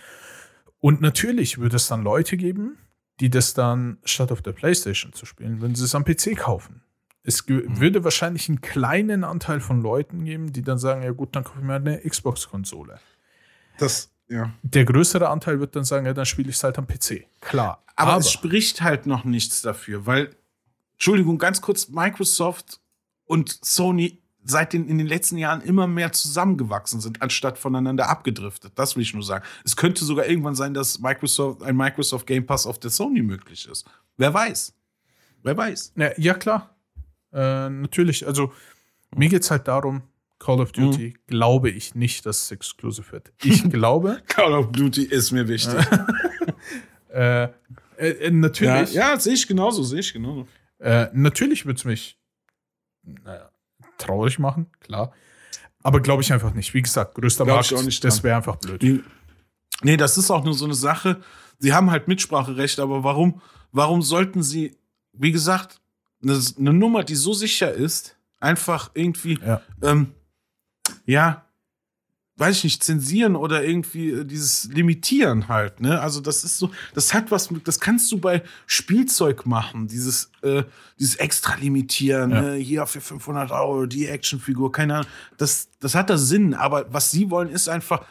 [0.79, 2.77] Und natürlich würde es dann Leute geben,
[3.19, 6.83] die das dann statt auf der Playstation zu spielen, würden sie es am PC kaufen.
[7.23, 11.35] Es ge- würde wahrscheinlich einen kleinen Anteil von Leuten geben, die dann sagen, ja gut,
[11.35, 12.99] dann kaufe ich mir eine Xbox-Konsole.
[13.77, 14.51] Das, ja.
[14.63, 17.25] Der größere Anteil wird dann sagen, ja, dann spiele ich es halt am PC.
[17.41, 17.83] Klar.
[17.95, 20.35] Aber, es spricht halt noch nichts dafür, weil,
[20.93, 22.79] Entschuldigung, ganz kurz, Microsoft
[23.25, 28.73] und Sony seit den, in den letzten Jahren immer mehr zusammengewachsen sind, anstatt voneinander abgedriftet.
[28.75, 29.45] Das will ich nur sagen.
[29.63, 33.67] Es könnte sogar irgendwann sein, dass Microsoft, ein Microsoft Game Pass auf der Sony möglich
[33.69, 33.85] ist.
[34.17, 34.73] Wer weiß?
[35.43, 35.93] Wer weiß?
[35.95, 36.75] Ja, ja klar.
[37.33, 38.27] Äh, natürlich.
[38.27, 38.51] Also,
[39.15, 40.03] mir geht es halt darum,
[40.39, 41.27] Call of Duty mhm.
[41.27, 43.31] glaube ich nicht, dass es exklusiv wird.
[43.43, 44.21] Ich glaube.
[44.27, 45.85] Call of Duty ist mir wichtig.
[47.13, 47.49] äh,
[47.97, 48.93] äh, natürlich.
[48.93, 50.47] Ja, ja sehe ich genauso, sehe ich genauso.
[50.79, 52.17] Äh, natürlich wird es mich
[53.03, 53.51] naja,
[53.97, 55.13] traurig machen, klar.
[55.83, 56.73] Aber glaube ich einfach nicht.
[56.73, 59.03] Wie gesagt, größter glaub Markt, nicht das wäre einfach blöd.
[59.83, 61.21] Nee, das ist auch nur so eine Sache.
[61.59, 64.77] Sie haben halt Mitspracherecht, aber warum, warum sollten sie,
[65.13, 65.80] wie gesagt,
[66.23, 70.11] eine, eine Nummer, die so sicher ist, einfach irgendwie, ja, ähm,
[71.05, 71.45] ja
[72.41, 76.01] weiß ich nicht, zensieren oder irgendwie äh, dieses Limitieren halt, ne?
[76.01, 80.63] Also das ist so, das hat was, das kannst du bei Spielzeug machen, dieses, äh,
[80.99, 82.41] dieses extra limitieren, ja.
[82.41, 82.53] ne?
[82.55, 85.07] hier für 500 Euro die Actionfigur, keine Ahnung,
[85.37, 88.05] das, das hat da Sinn, aber was sie wollen ist einfach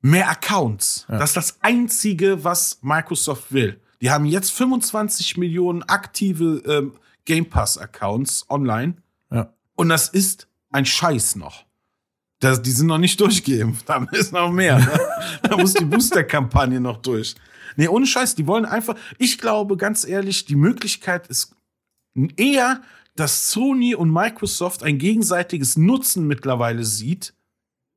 [0.00, 1.06] mehr Accounts.
[1.08, 1.18] Ja.
[1.18, 3.80] Das ist das Einzige, was Microsoft will.
[4.00, 6.92] Die haben jetzt 25 Millionen aktive ähm,
[7.24, 8.94] Game Pass Accounts online.
[9.30, 9.52] Ja.
[9.74, 11.64] Und das ist ein Scheiß noch.
[12.40, 13.84] Das, die sind noch nicht durchgeimpft.
[13.88, 14.78] Da ist noch mehr.
[14.78, 15.00] Ne?
[15.42, 17.34] da muss die Booster-Kampagne noch durch.
[17.76, 21.54] Nee, ohne Scheiß, die wollen einfach, ich glaube, ganz ehrlich, die Möglichkeit ist
[22.36, 22.82] eher,
[23.14, 27.34] dass Sony und Microsoft ein gegenseitiges Nutzen mittlerweile sieht,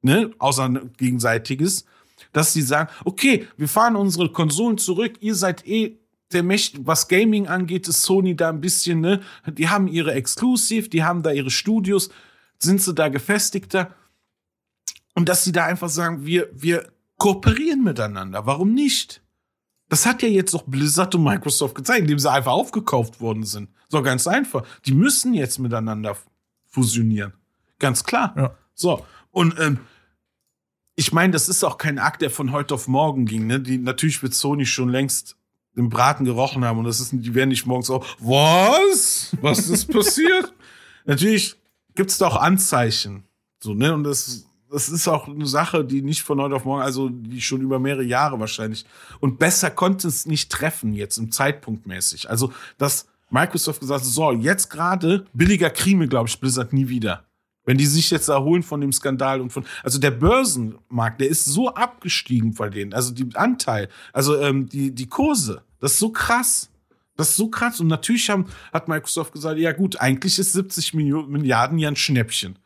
[0.02, 1.86] ne, außer gegenseitiges,
[2.34, 5.98] dass sie sagen, okay, wir fahren unsere Konsolen zurück, ihr seid eh
[6.34, 10.90] der Mächt, was Gaming angeht, ist Sony da ein bisschen, ne, die haben ihre Exclusive,
[10.90, 12.10] die haben da ihre Studios,
[12.60, 13.94] sind sie da gefestigter
[15.16, 18.46] und dass sie da einfach sagen, wir, wir kooperieren miteinander.
[18.46, 19.22] Warum nicht?
[19.90, 23.70] Das hat ja jetzt auch Blizzard und Microsoft gezeigt, indem sie einfach aufgekauft worden sind.
[23.90, 24.66] So ganz einfach.
[24.86, 26.18] Die müssen jetzt miteinander
[26.68, 27.34] fusionieren.
[27.80, 28.34] Ganz klar.
[28.36, 28.58] Ja.
[28.74, 29.06] So.
[29.30, 29.80] Und ähm,
[30.96, 33.48] ich meine, das ist auch kein Akt, der von heute auf morgen ging.
[33.48, 33.60] Ne?
[33.60, 35.38] Die, natürlich wird Sony schon längst
[35.76, 39.36] den Braten gerochen haben und das ist, die werden nicht morgens auch, was?
[39.42, 40.54] Was ist passiert?
[41.06, 41.56] natürlich
[41.96, 43.24] gibt's da auch Anzeichen.
[43.60, 43.94] So, ne?
[43.94, 47.42] Und das das ist auch eine Sache, die nicht von heute auf morgen, also die
[47.42, 48.86] schon über mehrere Jahre wahrscheinlich.
[49.20, 52.30] Und besser konnte es nicht treffen jetzt im Zeitpunkt mäßig.
[52.30, 57.24] Also, dass Microsoft gesagt hat, so, jetzt gerade billiger Krime, glaube ich, Blizzard nie wieder.
[57.66, 61.46] Wenn die sich jetzt erholen von dem Skandal und von, also der Börsenmarkt, der ist
[61.46, 66.10] so abgestiegen bei denen, also die Anteil, also ähm, die, die Kurse, das ist so
[66.10, 66.70] krass.
[67.16, 67.80] Das ist so krass.
[67.80, 72.58] Und natürlich haben, hat Microsoft gesagt, ja gut, eigentlich ist 70 Milliarden ja ein Schnäppchen.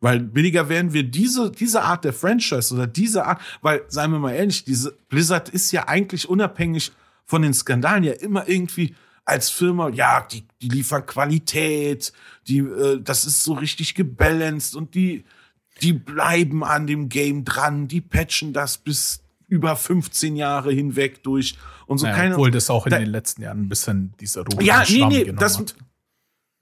[0.00, 4.18] Weil billiger werden wir diese, diese Art der Franchise oder diese Art, weil, seien wir
[4.18, 6.92] mal ehrlich, diese Blizzard ist ja eigentlich unabhängig
[7.24, 8.94] von den Skandalen ja immer irgendwie
[9.24, 12.12] als Firma, ja, die, die liefern Qualität,
[12.48, 15.24] die, äh, das ist so richtig gebalanced und die,
[15.80, 21.56] die bleiben an dem Game dran, die patchen das bis über 15 Jahre hinweg durch
[21.86, 22.34] und so naja, keine.
[22.34, 25.32] Obwohl das auch in da, den letzten Jahren ein bisschen diese rote ja, nee, nee,
[25.32, 25.74] das, hat.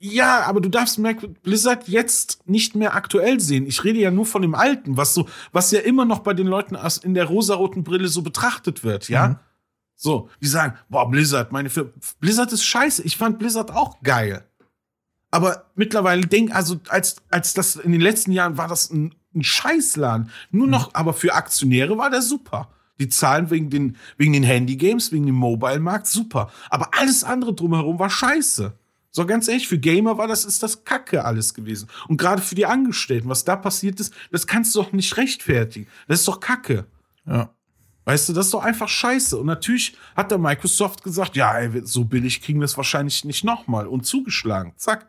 [0.03, 0.99] Ja, aber du darfst
[1.43, 3.67] Blizzard jetzt nicht mehr aktuell sehen.
[3.67, 6.47] Ich rede ja nur von dem Alten, was so, was ja immer noch bei den
[6.47, 9.29] Leuten in der rosaroten Brille so betrachtet wird, ja?
[9.29, 9.37] Mhm.
[10.03, 11.91] So, die sagen, boah, Blizzard, meine Firma.
[12.21, 13.03] Blizzard ist scheiße.
[13.03, 14.47] Ich fand Blizzard auch geil.
[15.31, 19.45] Aber mittlerweile denk, also als, als das in den letzten Jahren war das ein, ein
[19.45, 20.31] Scheißladen.
[20.53, 20.95] Nur noch, mhm.
[20.95, 22.71] aber für Aktionäre war der super.
[22.99, 26.51] Die Zahlen wegen den, wegen den Handygames, wegen dem Mobile-Markt, super.
[26.71, 28.73] Aber alles andere drumherum war scheiße.
[29.11, 31.91] So ganz ehrlich, für Gamer war das, ist das Kacke alles gewesen.
[32.09, 35.89] Und gerade für die Angestellten, was da passiert ist, das kannst du doch nicht rechtfertigen.
[36.09, 36.87] Das ist doch Kacke.
[37.27, 37.51] Ja.
[38.11, 39.39] Weißt du, das ist doch einfach scheiße.
[39.39, 43.45] Und natürlich hat der Microsoft gesagt, ja, ey, so billig kriegen wir es wahrscheinlich nicht
[43.45, 43.87] nochmal.
[43.87, 44.73] Und zugeschlagen.
[44.75, 45.07] Zack.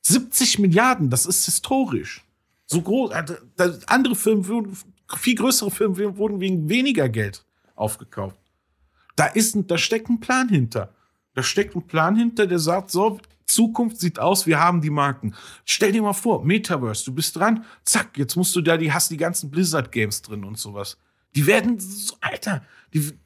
[0.00, 2.24] 70 Milliarden, das ist historisch.
[2.64, 3.10] So groß.
[3.10, 4.74] Äh, andere Firmen,
[5.18, 7.44] viel größere Firmen wurden wegen weniger Geld
[7.74, 8.38] aufgekauft.
[9.16, 10.94] Da ist, da steckt ein Plan hinter.
[11.34, 15.34] Da steckt ein Plan hinter, der sagt, so, Zukunft sieht aus, wir haben die Marken.
[15.66, 19.10] Stell dir mal vor, Metaverse, du bist dran, zack, jetzt musst du da, die hast
[19.10, 20.96] die ganzen Blizzard-Games drin und sowas.
[21.34, 22.62] Die werden so, Alter,
[22.92, 23.18] die,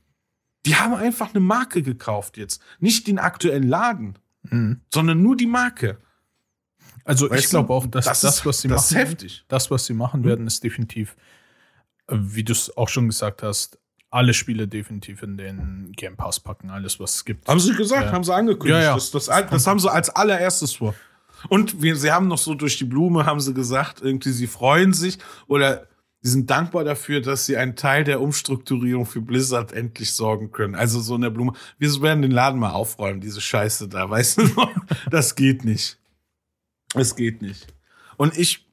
[0.67, 2.63] die haben einfach eine Marke gekauft jetzt.
[2.81, 4.81] Nicht den aktuellen Laden, mhm.
[4.93, 5.99] sondern nur die Marke.
[7.05, 9.45] Also weißt ich glaube auch, dass das, das, was sie das machen, heftig.
[9.49, 11.17] das, was sie machen werden, ist definitiv,
[12.07, 13.79] äh, wie du es auch schon gesagt hast,
[14.11, 17.49] alle Spiele definitiv in den Game Pass packen, alles, was es gibt.
[17.49, 18.13] Haben sie gesagt, ja.
[18.13, 18.81] haben sie angekündigt.
[18.81, 18.95] Ja, ja.
[18.95, 20.95] Das, das, das, haben sie als allererstes vor.
[21.49, 24.93] Und wir, sie haben noch so durch die Blume, haben sie gesagt, irgendwie, sie freuen
[24.93, 25.87] sich oder
[26.21, 30.75] sie sind dankbar dafür, dass sie einen Teil der Umstrukturierung für Blizzard endlich sorgen können.
[30.75, 31.53] Also so in der Blume.
[31.79, 34.51] Wir werden den Laden mal aufräumen, diese Scheiße da, weißt du?
[35.11, 35.99] das geht nicht.
[36.95, 37.67] Es geht nicht.
[38.17, 38.67] Und ich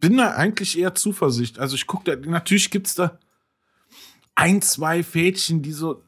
[0.00, 1.58] bin da eigentlich eher Zuversicht.
[1.58, 3.18] Also ich gucke da, natürlich gibt es da
[4.34, 6.02] ein, zwei Fädchen, die so,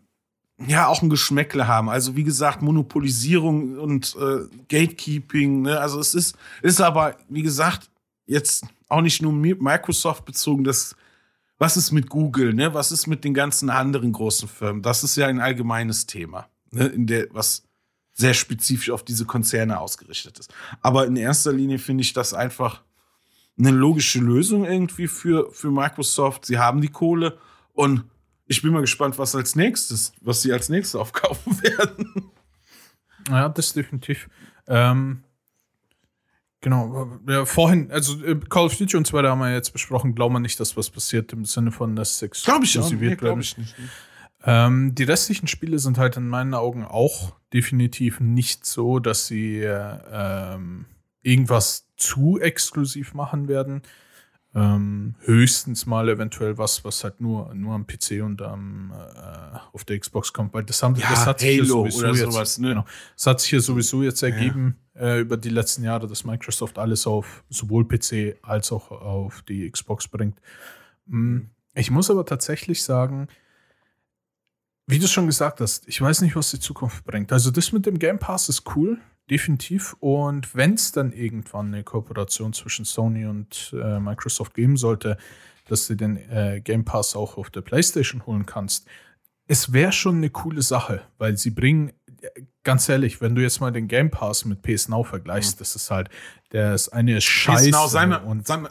[0.67, 1.89] ja, auch ein Geschmäckle haben.
[1.89, 5.63] Also wie gesagt, Monopolisierung und äh, Gatekeeping.
[5.63, 5.79] Ne?
[5.79, 7.91] Also es ist, ist aber, wie gesagt,
[8.27, 10.97] jetzt auch nicht nur Microsoft bezogen, das
[11.59, 12.75] was ist mit Google, ne?
[12.75, 14.83] Was ist mit den ganzen anderen großen Firmen?
[14.83, 16.87] Das ist ja ein allgemeines Thema, ne?
[16.87, 17.63] in der, was
[18.13, 20.53] sehr spezifisch auf diese Konzerne ausgerichtet ist.
[20.83, 22.83] Aber in erster Linie finde ich das einfach
[23.59, 26.47] eine logische Lösung irgendwie für, für Microsoft.
[26.47, 27.39] Sie haben die Kohle
[27.73, 28.05] und
[28.47, 32.31] ich bin mal gespannt, was als nächstes, was sie als nächstes aufkaufen werden.
[33.29, 34.29] Ja, das definitiv.
[34.67, 35.25] Ähm,
[36.65, 37.21] genau.
[37.29, 40.15] Ja, vorhin, also äh, Call of Duty und so weiter haben wir jetzt besprochen.
[40.15, 43.39] Glauben wir nicht, dass was passiert im Sinne von, dass Sex Glaube ich, nee, glaub
[43.39, 43.77] ich nicht.
[44.47, 49.61] Ähm, die restlichen Spiele sind halt in meinen Augen auch definitiv nicht so, dass sie
[49.61, 50.87] äh, ähm,
[51.23, 53.83] irgendwas zu exklusiv machen werden.
[54.57, 59.85] Ähm, höchstens mal eventuell was, was halt nur, nur am PC und am, äh, auf
[59.85, 62.59] der Xbox kommt, weil das, haben, ja, das hat sich Halo hier sowieso jetzt, sowas,
[62.59, 62.69] ne?
[62.69, 62.85] genau,
[63.17, 65.01] das hat sich hier sowieso jetzt ergeben ja.
[65.01, 69.69] äh, über die letzten Jahre, dass Microsoft alles auf sowohl PC als auch auf die
[69.69, 70.41] Xbox bringt.
[71.07, 71.51] Mhm.
[71.75, 73.27] Ich muss aber tatsächlich sagen,
[74.87, 77.33] wie du schon gesagt hast, ich weiß nicht, was die Zukunft bringt.
[77.33, 79.01] Also das mit dem Game Pass ist cool
[79.31, 79.95] definitiv.
[80.01, 85.17] Und wenn es dann irgendwann eine Kooperation zwischen Sony und äh, Microsoft geben sollte,
[85.67, 88.87] dass du den äh, Game Pass auch auf der PlayStation holen kannst,
[89.47, 91.93] es wäre schon eine coole Sache, weil sie bringen,
[92.63, 95.59] ganz ehrlich, wenn du jetzt mal den Game Pass mit PS Now vergleichst, mhm.
[95.59, 96.09] das ist halt,
[96.53, 97.71] eine ist scheiße.
[97.71, 98.71] PS Now, sei mal, und sei mal,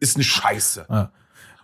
[0.00, 0.86] ist eine Scheiße.
[0.88, 1.12] Ja.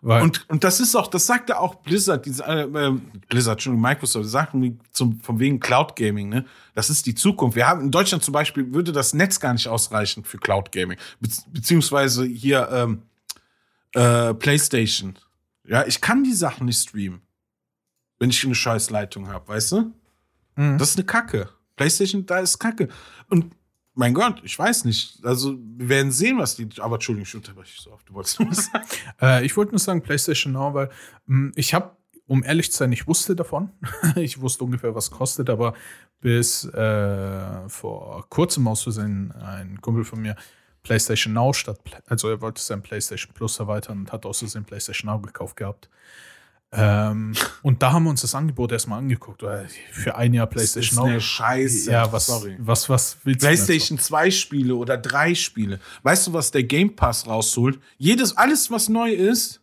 [0.00, 3.54] Weil und, und das ist auch, das sagt ja auch Blizzard, diese, äh, äh Blizzard,
[3.54, 6.44] Entschuldigung, Microsoft, die sagen zum, von wegen Cloud Gaming, ne?
[6.74, 7.56] Das ist die Zukunft.
[7.56, 10.98] Wir haben in Deutschland zum Beispiel würde das Netz gar nicht ausreichen für Cloud Gaming.
[11.20, 13.02] Be beziehungsweise hier ähm,
[13.94, 15.18] äh, PlayStation.
[15.64, 17.20] Ja, ich kann die Sachen nicht streamen,
[18.18, 19.92] wenn ich eine scheiß Leitung habe, weißt du?
[20.56, 20.78] Mhm.
[20.78, 21.48] Das ist eine Kacke.
[21.76, 22.88] PlayStation, da ist Kacke.
[23.28, 23.52] Und
[23.98, 25.18] mein Gott, ich weiß nicht.
[25.24, 26.68] Also, wir werden sehen, was die.
[26.78, 28.08] Aber Entschuldigung, ich unterbreche so oft.
[28.08, 28.86] Du wolltest nur sagen.
[29.20, 30.86] äh, ich wollte nur sagen, PlayStation Now, weil
[31.26, 31.96] mh, hm, ich habe,
[32.28, 33.70] um ehrlich zu sein, ich wusste davon.
[34.14, 35.74] ich wusste ungefähr, was kostet, aber
[36.20, 40.36] bis äh, vor kurzem aus Versehen ein Kumpel von mir
[40.84, 45.10] PlayStation Now statt, also er wollte sein PlayStation Plus erweitern und hat aus Versehen PlayStation
[45.10, 45.90] Now gekauft gehabt.
[46.70, 49.42] Ähm, und da haben wir uns das Angebot erstmal angeguckt.
[49.90, 51.90] Für ein Jahr PlayStation das ist eine Scheiße.
[51.90, 52.56] Ja, was, Sorry.
[52.58, 55.80] was, was willst PlayStation 2 Spiele oder drei Spiele.
[56.02, 57.80] Weißt du, was der Game Pass rausholt?
[57.96, 59.62] Jedes, alles, was neu ist,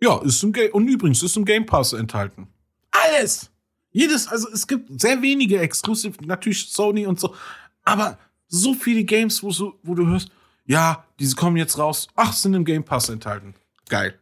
[0.00, 2.46] ja, ist im Game, und übrigens ist im Game Pass enthalten.
[2.92, 3.50] Alles!
[3.90, 7.34] Jedes, also es gibt sehr wenige Exclusive, natürlich Sony und so,
[7.82, 10.30] aber so viele Games, wo, so, wo du hörst,
[10.66, 13.54] ja, diese kommen jetzt raus, ach, sind im Game Pass enthalten.
[13.88, 14.18] Geil.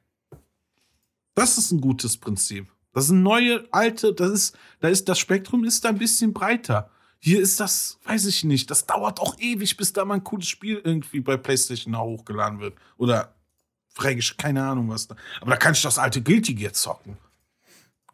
[1.36, 2.66] Das ist ein gutes Prinzip.
[2.94, 6.90] Das sind neue, alte, das ist, da ist, das Spektrum ist da ein bisschen breiter.
[7.18, 10.48] Hier ist das, weiß ich nicht, das dauert auch ewig, bis da mal ein cooles
[10.48, 12.74] Spiel irgendwie bei PlayStation hochgeladen wird.
[12.96, 13.34] Oder
[13.90, 15.16] frägisch, keine Ahnung was da.
[15.42, 17.18] Aber da kann ich das alte Guilty Gear zocken.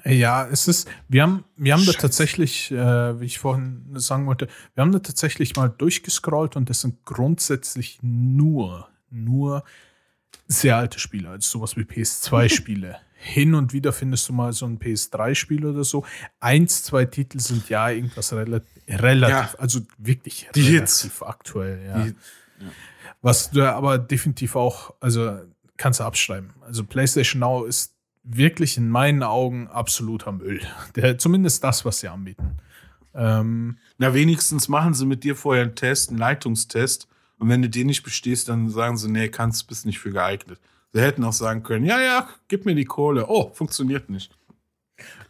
[0.04, 4.48] Ja, es ist, wir haben, wir haben da tatsächlich, äh, wie ich vorhin sagen wollte,
[4.74, 9.62] wir haben da tatsächlich mal durchgescrollt und das sind grundsätzlich nur, nur
[10.48, 12.98] sehr alte Spiele, also sowas wie PS2-Spiele.
[13.24, 16.04] Hin und wieder findest du mal so ein PS3-Spiel oder so.
[16.40, 19.54] Eins, zwei Titel sind ja irgendwas relativ, relativ ja.
[19.58, 21.22] also wirklich Die relativ Hits.
[21.22, 22.02] aktuell, ja.
[22.02, 22.70] Die, ja.
[23.20, 25.38] Was du aber definitiv auch, also
[25.76, 26.50] kannst du abschreiben.
[26.62, 27.94] Also PlayStation Now ist
[28.24, 30.60] wirklich in meinen Augen absoluter Müll.
[30.96, 32.56] Der, zumindest das, was sie anbieten.
[33.14, 37.06] Ähm, Na, wenigstens machen sie mit dir vorher einen Test, einen Leitungstest
[37.38, 40.58] und wenn du den nicht bestehst, dann sagen sie, nee, kannst, bist nicht für geeignet.
[40.93, 43.26] Sie hätten auch sagen können, ja, ja, gib mir die Kohle.
[43.28, 44.36] Oh, funktioniert nicht.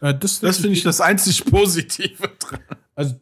[0.01, 2.59] Äh, das, das finde ich das einzig Positive dran.
[2.95, 3.15] Also,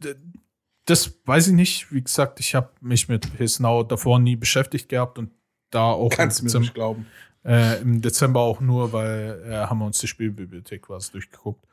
[0.85, 1.91] das weiß ich nicht.
[1.91, 5.31] Wie gesagt, ich habe mich mit His Now davor nie beschäftigt gehabt und
[5.69, 6.09] da auch.
[6.09, 7.05] Kannst du mir nicht glauben.
[7.43, 11.65] Äh, Im Dezember auch nur, weil äh, haben wir uns die Spielbibliothek quasi durchgeguckt.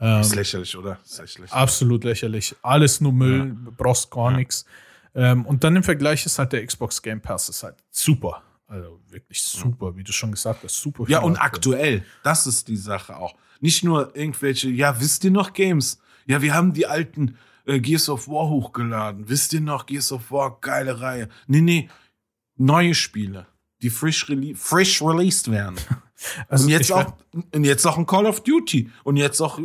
[0.00, 0.98] Ähm, ist lächerlich, oder?
[1.04, 1.52] Ist lächerlich.
[1.52, 2.56] Absolut lächerlich.
[2.62, 3.70] Alles nur Müll, ja.
[3.76, 4.38] brauchst gar ja.
[4.38, 4.64] nichts.
[5.14, 8.42] Ähm, und dann im Vergleich ist halt der Xbox Game Pass ist halt super.
[8.66, 11.04] Also wirklich super, wie du schon gesagt hast, super.
[11.08, 13.34] Ja, und aktuell, das ist die Sache auch.
[13.60, 15.98] Nicht nur irgendwelche, ja, wisst ihr noch Games?
[16.26, 17.36] Ja, wir haben die alten
[17.66, 19.28] äh, Gears of War hochgeladen.
[19.28, 21.28] Wisst ihr noch Gears of War, geile Reihe.
[21.46, 21.90] Nee, nee,
[22.56, 23.46] neue Spiele,
[23.82, 25.76] die frisch, rele frisch released werden.
[26.48, 27.14] also und, jetzt auch,
[27.52, 28.90] und jetzt auch ein Call of Duty.
[29.04, 29.60] Und jetzt auch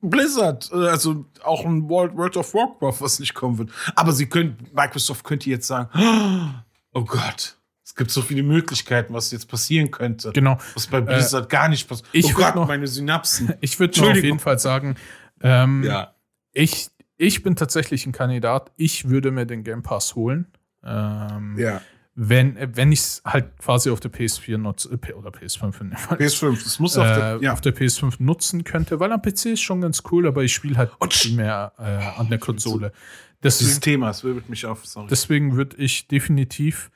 [0.00, 3.70] Blizzard, äh, also auch ein World, World of Warcraft, was nicht kommen wird.
[3.96, 5.90] Aber sie können, Microsoft könnte jetzt sagen,
[6.92, 7.57] oh Gott,
[7.88, 10.32] es gibt so viele Möglichkeiten, was jetzt passieren könnte.
[10.32, 10.58] Genau.
[10.74, 12.08] Was bei Blizzard äh, gar nicht passiert.
[12.12, 13.54] Ich oh Gott, noch, meine Synapsen.
[13.60, 14.96] Ich würde auf jeden Fall sagen,
[15.40, 16.14] ähm, ja.
[16.52, 18.72] ich, ich bin tatsächlich ein Kandidat.
[18.76, 20.48] Ich würde mir den Game Pass holen.
[20.84, 21.80] Ähm, ja
[22.20, 26.64] wenn, wenn ich es halt quasi auf der PS4 nutze, äh, oder PS5 in PS5,
[26.64, 27.52] das muss auf, äh, der, ja.
[27.52, 30.76] auf der PS5 nutzen könnte, weil am PC ist schon ganz cool, aber ich spiele
[30.76, 32.92] halt Und viel mehr äh, an der Konsole.
[33.40, 35.06] Deswegen, Dieses Thema, das wirbelt mich auf, sorry.
[35.08, 36.90] Deswegen würde ich definitiv,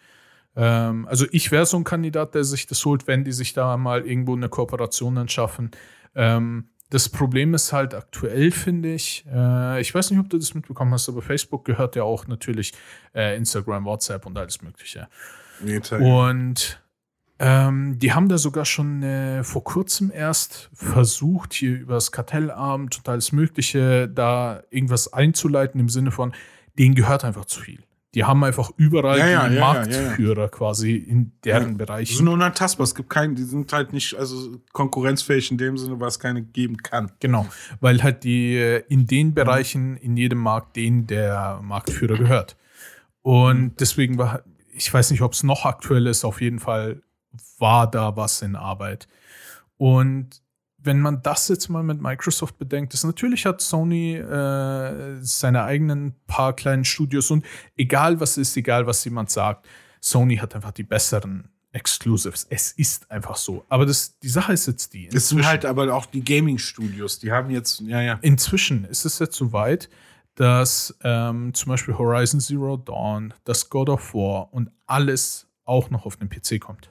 [0.56, 3.76] ähm, also ich wäre so ein Kandidat, der sich das holt, wenn die sich da
[3.76, 5.70] mal irgendwo eine Kooperation dann schaffen.
[6.14, 10.52] Ähm, das Problem ist halt aktuell, finde ich, äh, ich weiß nicht, ob du das
[10.52, 12.74] mitbekommen hast, aber Facebook gehört ja auch natürlich
[13.14, 15.08] äh, Instagram, WhatsApp und alles Mögliche.
[15.60, 16.82] Nee, und
[17.38, 22.98] ähm, die haben da sogar schon äh, vor kurzem erst versucht, hier über das Kartellamt
[22.98, 26.34] und alles Mögliche da irgendwas einzuleiten im Sinne von,
[26.78, 27.82] denen gehört einfach zu viel.
[28.14, 32.10] Die haben einfach überall ja, ja, die ja, Marktführer quasi in deren Bereichen.
[32.10, 32.84] Die sind unantastbar.
[32.84, 36.76] Es gibt keinen, die sind halt nicht also konkurrenzfähig in dem Sinne, was keine geben
[36.76, 37.10] kann.
[37.20, 37.46] Genau,
[37.80, 42.56] weil halt die äh, in den Bereichen in jedem Markt den der Marktführer gehört.
[43.22, 44.42] Und deswegen war,
[44.72, 47.02] ich weiß nicht, ob es noch aktuell ist, auf jeden Fall
[47.58, 49.08] war da was in Arbeit.
[49.78, 50.41] Und
[50.84, 56.14] wenn man das jetzt mal mit Microsoft bedenkt, ist natürlich hat Sony äh, seine eigenen
[56.26, 57.44] paar kleinen Studios und
[57.76, 59.66] egal was ist, egal was jemand sagt,
[60.00, 62.46] Sony hat einfach die besseren Exclusives.
[62.50, 63.64] Es ist einfach so.
[63.68, 65.08] Aber das, die Sache ist jetzt die.
[65.08, 68.18] Es sind halt aber auch die Gaming-Studios, die haben jetzt, ja, ja.
[68.20, 69.88] Inzwischen ist es jetzt so weit,
[70.34, 76.04] dass ähm, zum Beispiel Horizon Zero Dawn, das God of War und alles auch noch
[76.06, 76.90] auf den PC kommt.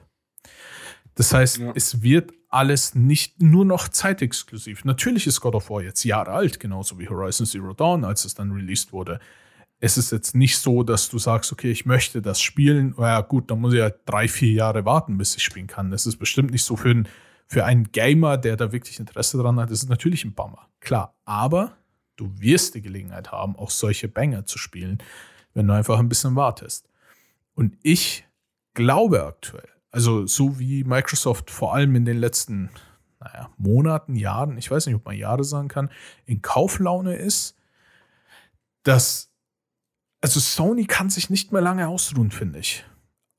[1.14, 1.72] Das heißt, ja.
[1.74, 4.84] es wird alles nicht nur noch zeitexklusiv.
[4.84, 8.34] Natürlich ist God of War jetzt Jahre alt, genauso wie Horizon Zero Dawn, als es
[8.34, 9.20] dann released wurde.
[9.80, 12.94] Es ist jetzt nicht so, dass du sagst, okay, ich möchte das spielen.
[12.98, 15.90] Ja, gut, dann muss ich ja drei, vier Jahre warten, bis ich spielen kann.
[15.90, 17.08] Das ist bestimmt nicht so für, ein,
[17.48, 19.70] für einen Gamer, der da wirklich Interesse dran hat.
[19.70, 20.68] Das ist natürlich ein Bummer.
[20.80, 21.76] Klar, aber
[22.16, 24.98] du wirst die Gelegenheit haben, auch solche Banger zu spielen,
[25.54, 26.88] wenn du einfach ein bisschen wartest.
[27.54, 28.24] Und ich
[28.74, 32.70] glaube aktuell, also so wie Microsoft vor allem in den letzten
[33.20, 35.90] naja, Monaten, Jahren, ich weiß nicht, ob man Jahre sagen kann,
[36.26, 37.54] in Kauflaune ist,
[38.82, 39.32] dass
[40.20, 42.84] also Sony kann sich nicht mehr lange ausruhen, finde ich.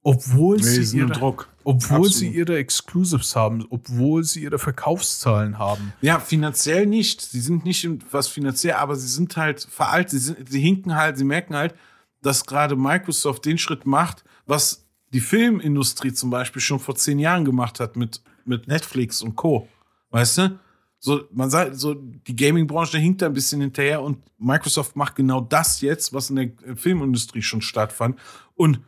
[0.03, 1.47] Obwohl, nee, sie, ihre, Druck.
[1.63, 5.93] obwohl sie ihre Exclusives haben, obwohl sie ihre Verkaufszahlen haben.
[6.01, 7.21] Ja, finanziell nicht.
[7.21, 10.11] Sie sind nicht was finanziell, aber sie sind halt veraltet.
[10.11, 11.73] Sie, sind, sie hinken halt, sie merken halt,
[12.21, 14.82] dass gerade Microsoft den Schritt macht, was
[15.13, 19.67] die Filmindustrie zum Beispiel schon vor zehn Jahren gemacht hat mit, mit Netflix und Co.
[20.09, 20.59] Weißt du?
[20.99, 25.41] So, man sagt, so, die Gaming-Branche hinkt da ein bisschen hinterher und Microsoft macht genau
[25.41, 28.17] das jetzt, was in der Filmindustrie schon stattfand.
[28.55, 28.79] Und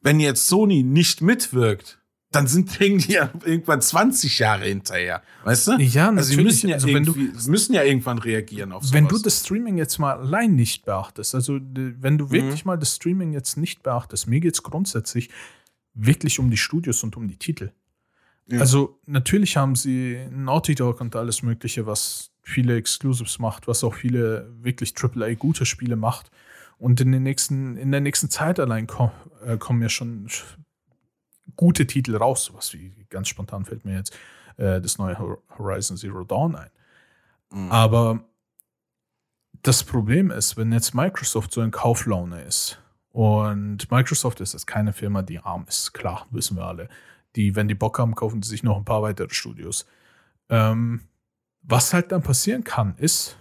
[0.00, 1.98] wenn jetzt Sony nicht mitwirkt,
[2.34, 5.22] dann sind die ja irgendwann 20 Jahre hinterher.
[5.44, 5.72] Weißt du?
[5.78, 7.14] Ja, also sie müssen ja, also wenn du,
[7.46, 8.94] müssen ja irgendwann reagieren auf sowas.
[8.94, 12.68] Wenn du das Streaming jetzt mal allein nicht beachtest, also wenn du wirklich mhm.
[12.68, 15.30] mal das Streaming jetzt nicht beachtest, mir geht es grundsätzlich
[15.94, 17.72] wirklich um die Studios und um die Titel.
[18.46, 18.60] Ja.
[18.60, 23.94] Also natürlich haben sie Naughty Dog und alles Mögliche, was viele Exclusives macht, was auch
[23.94, 26.30] viele wirklich AAA gute Spiele macht.
[26.76, 29.10] Und in, den nächsten, in der nächsten Zeit allein kom
[29.46, 30.28] äh, kommen ja schon
[31.56, 34.14] gute Titel raus, was wie ganz spontan fällt mir jetzt
[34.56, 35.18] äh, das neue
[35.58, 36.70] Horizon Zero Dawn ein.
[37.52, 37.72] Mhm.
[37.72, 38.24] Aber
[39.62, 42.80] das Problem ist, wenn jetzt Microsoft so in Kauflaune ist
[43.10, 46.88] und Microsoft ist jetzt keine Firma, die arm ist, klar, wissen wir alle.
[47.36, 49.86] Die, wenn die Bock haben, kaufen sie sich noch ein paar weitere Studios.
[50.48, 51.02] Ähm,
[51.62, 53.36] was halt dann passieren kann, ist,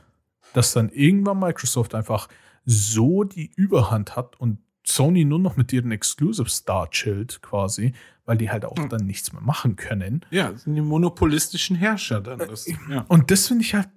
[0.53, 2.29] dass dann irgendwann Microsoft einfach
[2.65, 7.93] so die Überhand hat und Sony nur noch mit ihren Exclusives da chillt, quasi,
[8.25, 8.89] weil die halt auch hm.
[8.89, 10.25] dann nichts mehr machen können.
[10.29, 12.39] Ja, sind die monopolistischen Herrscher dann.
[12.39, 13.05] Das, ja.
[13.07, 13.89] Und das finde ich halt,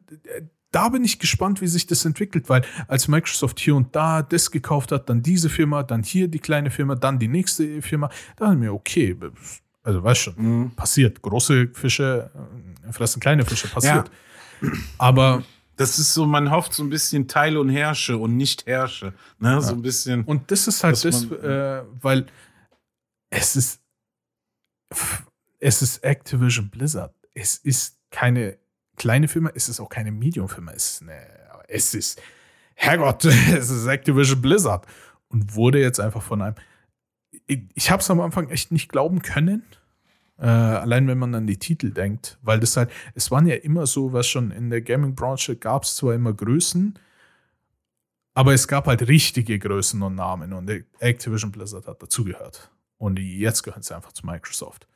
[0.72, 4.51] da bin ich gespannt, wie sich das entwickelt, weil als Microsoft hier und da das
[4.51, 8.49] gekauft hat, dann diese Firma, dann hier die kleine Firma, dann die nächste Firma, da
[8.49, 9.16] haben wir, okay,
[9.82, 10.70] also weißt schon, mhm.
[10.72, 11.22] passiert.
[11.22, 12.30] Große Fische
[12.87, 14.11] äh, fressen kleine Fische, passiert.
[14.61, 14.70] Ja.
[14.99, 15.45] Aber
[15.77, 19.12] das ist so, man hofft so ein bisschen Teil und Herrsche und nicht Herrsche.
[19.39, 19.51] Ne?
[19.51, 19.61] Ja.
[19.61, 20.24] So ein bisschen.
[20.24, 22.27] Und das ist halt das, äh, weil
[23.31, 23.81] es ist,
[25.59, 27.14] es ist Activision Blizzard.
[27.35, 28.59] Es ist keine
[28.97, 30.72] kleine Firma, es ist auch keine Medium-Firma.
[30.72, 31.03] Es
[31.68, 32.22] es ist,
[32.74, 34.87] Herrgott, es ist Activision Blizzard.
[35.29, 36.55] Und wurde jetzt einfach von einem.
[37.47, 39.64] Ich, ich habe es am Anfang echt nicht glauben können,
[40.39, 43.87] Äh, allein wenn man an die Titel denkt, weil das halt, es waren ja immer
[43.87, 46.99] so, was schon in der Gaming-Branche gab es zwar immer Größen,
[48.34, 52.70] aber es gab halt richtige Größen und Namen und Activision Blizzard hat dazugehört.
[52.99, 54.87] Und jetzt gehören sie einfach zu Microsoft.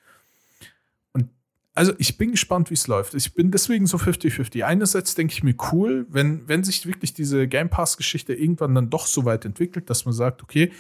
[1.13, 1.31] Und
[1.75, 3.15] also ich bin gespannt, wie es läuft.
[3.15, 4.63] Ich bin deswegen so 50-50.
[4.65, 9.07] Einerseits denke ich mir cool, wenn, wenn sich wirklich diese Game Pass-Geschichte irgendwann dann doch
[9.07, 10.71] so weit entwickelt, dass man sagt, okay,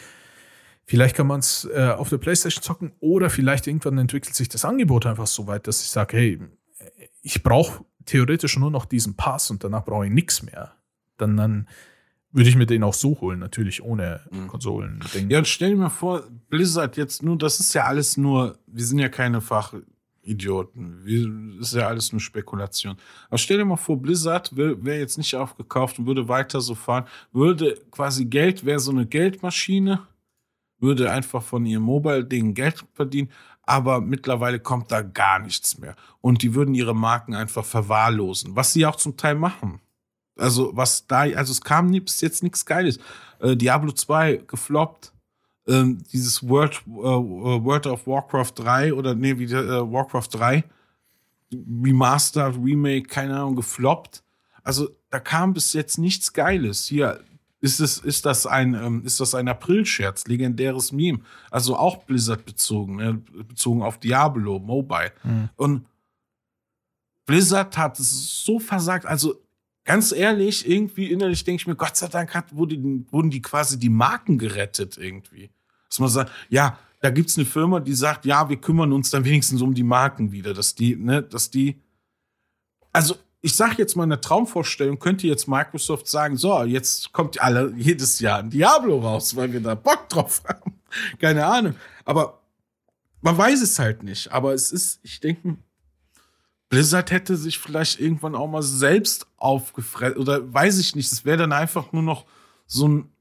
[0.90, 4.64] Vielleicht kann man es äh, auf der Playstation zocken oder vielleicht irgendwann entwickelt sich das
[4.64, 6.40] Angebot einfach so weit, dass ich sage, hey,
[7.22, 10.72] ich brauche theoretisch nur noch diesen Pass und danach brauche ich nichts mehr.
[11.16, 11.68] Dann, dann
[12.32, 14.48] würde ich mir den auch so holen, natürlich ohne mhm.
[14.48, 14.98] Konsolen.
[15.28, 18.84] Ja, und stell dir mal vor, Blizzard jetzt nur, das ist ja alles nur, wir
[18.84, 21.04] sind ja keine Fachidioten.
[21.04, 22.96] Wir, ist ja alles nur Spekulation.
[23.28, 27.04] Aber stell dir mal vor, Blizzard wäre jetzt nicht aufgekauft und würde weiter so fahren,
[27.30, 30.08] würde quasi Geld, wäre so eine Geldmaschine
[30.80, 33.30] würde einfach von ihrem Mobile-Ding Geld verdienen,
[33.62, 35.94] aber mittlerweile kommt da gar nichts mehr.
[36.20, 39.80] Und die würden ihre Marken einfach verwahrlosen, was sie auch zum Teil machen.
[40.36, 42.98] Also, was da, also es kam bis jetzt nichts Geiles.
[43.40, 45.12] Äh, Diablo 2 gefloppt.
[45.68, 50.64] Ähm, dieses World, äh, World of Warcraft 3 oder nee, wie äh, Warcraft 3
[51.52, 54.22] Remastered, Remake, keine Ahnung, gefloppt.
[54.62, 56.86] Also da kam bis jetzt nichts Geiles.
[56.86, 57.20] Hier,
[57.60, 61.20] ist, es, ist, das ein, ähm, ist das ein April-Scherz, legendäres Meme?
[61.50, 63.14] Also auch Blizzard bezogen, ne?
[63.14, 65.12] bezogen auf Diablo, Mobile.
[65.22, 65.50] Mhm.
[65.56, 65.86] Und
[67.26, 69.06] Blizzard hat so versagt.
[69.06, 69.42] Also
[69.84, 72.76] ganz ehrlich, irgendwie innerlich denke ich mir, Gott sei Dank hat, wurde,
[73.10, 75.50] wurden die quasi die Marken gerettet irgendwie.
[75.88, 79.10] Dass man sagt, ja, da gibt es eine Firma, die sagt, ja, wir kümmern uns
[79.10, 81.80] dann wenigstens um die Marken wieder, dass die, ne, dass die.
[82.92, 87.72] Also ich sage jetzt mal eine Traumvorstellung, könnte jetzt Microsoft sagen, so, jetzt kommt alle
[87.76, 90.78] jedes Jahr ein Diablo raus, weil wir da Bock drauf haben.
[91.18, 91.74] Keine Ahnung.
[92.04, 92.40] Aber
[93.22, 94.32] man weiß es halt nicht.
[94.32, 95.56] Aber es ist, ich denke,
[96.68, 100.18] Blizzard hätte sich vielleicht irgendwann auch mal selbst aufgefressen.
[100.18, 101.10] Oder weiß ich nicht.
[101.10, 102.26] Es wäre dann einfach nur noch
[102.66, 103.12] so ein,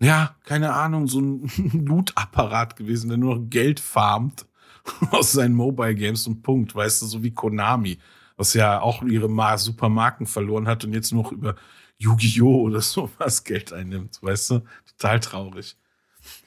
[0.00, 1.50] ja, keine Ahnung, so ein
[1.86, 4.46] Loot-Apparat gewesen, der nur noch Geld farmt
[5.10, 6.74] aus seinen Mobile Games und Punkt.
[6.74, 7.98] Weißt du, so wie Konami
[8.36, 11.56] was ja auch ihre Mar Supermarken verloren hat und jetzt noch über
[11.98, 12.62] Yu-Gi-Oh!
[12.62, 14.62] oder sowas Geld einnimmt, weißt du?
[14.86, 15.76] Total traurig.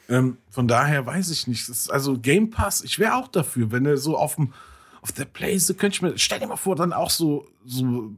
[0.10, 1.70] Ähm, von daher weiß ich nicht.
[1.90, 4.54] also Game Pass, ich wäre auch dafür, wenn er so auf dem
[5.02, 8.12] auf der Place, könnte ich mir, stell dir mal vor, dann auch so, so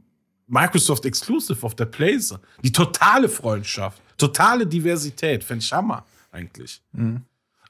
[0.46, 2.34] Microsoft Exclusive auf der Place.
[2.64, 6.82] Die totale Freundschaft, totale Diversität, fände ich Hammer, eigentlich.
[6.92, 7.22] Mhm.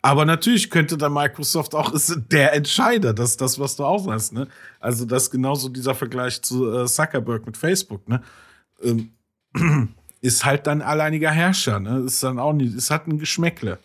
[0.03, 4.33] Aber natürlich könnte da Microsoft auch, ist der Entscheider, das das, was du auch sagst,
[4.33, 4.49] ne?
[4.79, 8.23] Also, das ist genauso dieser Vergleich zu äh, Zuckerberg mit Facebook, ne?
[8.83, 9.13] Ähm,
[10.23, 11.99] ist halt dann alleiniger Herrscher, ne?
[12.01, 13.79] Ist dann auch nicht, es hat ein Geschmäckle.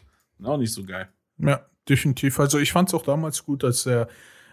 [0.44, 1.10] Auch nicht so geil.
[1.38, 2.40] Ja, definitiv.
[2.40, 4.08] Also, ich fand es auch damals gut, als der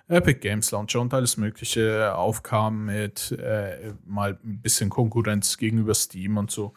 [0.08, 6.38] Epic Games Launcher und alles Mögliche aufkam mit äh, mal ein bisschen Konkurrenz gegenüber Steam
[6.38, 6.74] und so.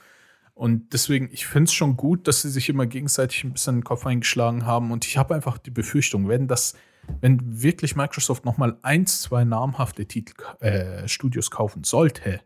[0.55, 3.83] Und deswegen, ich finde es schon gut, dass sie sich immer gegenseitig ein bisschen den
[3.83, 4.91] Kopf eingeschlagen haben.
[4.91, 6.75] Und ich habe einfach die Befürchtung, wenn das,
[7.19, 12.39] wenn wirklich Microsoft noch mal eins, zwei namhafte Titel, äh, Studios kaufen sollte,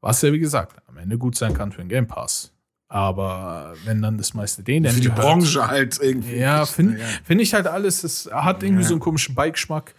[0.00, 2.52] was ja wie gesagt am Ende gut sein kann für den Game Pass.
[2.86, 4.92] Aber wenn dann das meiste denen.
[4.92, 6.36] Für die Branche halt irgendwie.
[6.36, 7.06] Ja, finde ja.
[7.24, 8.88] find ich halt alles, es hat irgendwie ja.
[8.88, 9.96] so einen komischen Beigeschmack.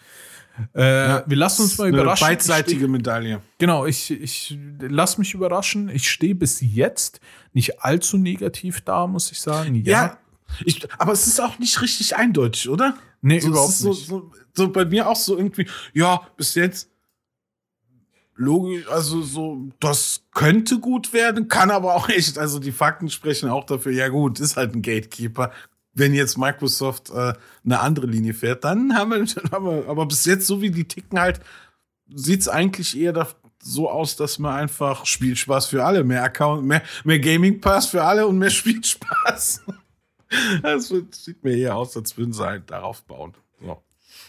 [0.74, 2.26] Äh, ja, wir lassen uns mal überraschen.
[2.26, 3.42] Eine beidseitige Medaille.
[3.58, 5.90] Genau, ich, ich lass mich überraschen.
[5.90, 7.20] Ich stehe bis jetzt
[7.54, 9.76] nicht allzu negativ da, muss ich sagen.
[9.76, 10.18] Ja, ja
[10.64, 12.98] ich, aber es ist auch nicht richtig eindeutig, oder?
[13.22, 14.08] Nee, so, überhaupt so, nicht.
[14.08, 16.90] So, so, bei mir auch so irgendwie, ja, bis jetzt
[18.36, 23.50] logisch, also so, das könnte gut werden, kann aber auch echt, also die Fakten sprechen
[23.50, 25.52] auch dafür, ja gut, ist halt ein Gatekeeper,
[25.96, 27.34] wenn jetzt Microsoft äh,
[27.64, 30.88] eine andere Linie fährt, dann haben wir, haben wir, aber bis jetzt, so wie die
[30.88, 31.40] ticken halt,
[32.14, 33.28] sieht es eigentlich eher da,
[33.64, 38.04] so aus, dass man einfach Spielspaß für alle, mehr Account, mehr, mehr Gaming Pass für
[38.04, 39.64] alle und mehr Spielspaß.
[40.62, 43.34] Das sieht mir eher aus, als würden sie halt darauf bauen.
[43.60, 43.82] So.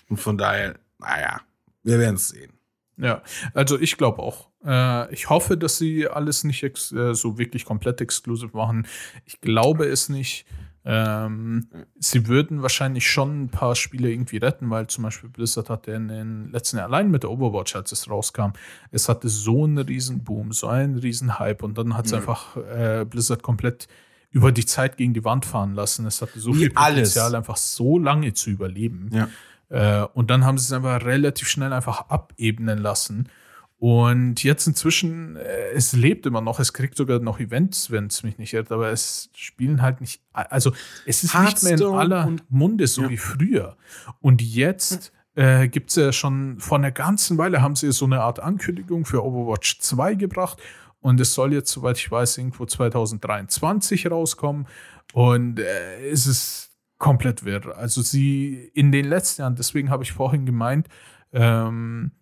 [0.09, 1.41] Und von daher, naja,
[1.83, 2.53] wir werden es sehen.
[2.97, 3.23] Ja,
[3.53, 4.49] also ich glaube auch.
[4.65, 8.87] Äh, ich hoffe, dass sie alles nicht äh, so wirklich komplett exklusiv machen.
[9.27, 10.47] Ich glaube es nicht.
[10.89, 11.67] Ähm,
[11.99, 16.07] sie würden wahrscheinlich schon ein paar Spiele irgendwie retten, weil zum Beispiel Blizzard hatte in
[16.07, 18.53] den letzten Jahren allein mit der Overwatch, als es rauskam,
[18.93, 22.19] es hatte so einen riesen Boom, so einen riesen Hype und dann hat es mhm.
[22.19, 23.89] einfach äh, Blizzard komplett
[24.31, 26.07] über die Zeit gegen die Wand fahren lassen.
[26.07, 27.35] Es hatte so Wie viel Potenzial, alles.
[27.35, 29.11] einfach so lange zu überleben.
[29.13, 29.29] Ja.
[29.71, 33.29] Äh, und dann haben sie es einfach relativ schnell einfach abebnen lassen.
[33.79, 38.23] Und jetzt inzwischen, äh, es lebt immer noch, es kriegt sogar noch Events, wenn es
[38.23, 40.73] mich nicht irrt, aber es spielen halt nicht, also
[41.05, 43.11] es ist nicht mehr in aller Munde, so ja.
[43.11, 43.77] wie früher.
[44.21, 48.23] Und jetzt äh, gibt es ja schon vor einer ganzen Weile, haben sie so eine
[48.23, 50.59] Art Ankündigung für Overwatch 2 gebracht.
[51.01, 54.67] Und es soll jetzt, soweit ich weiß, irgendwo 2023 rauskommen.
[55.13, 57.77] Und äh, es ist komplett wirr.
[57.77, 60.89] Also sie in den letzten Jahren, deswegen habe ich vorhin gemeint,
[61.33, 62.13] ähm,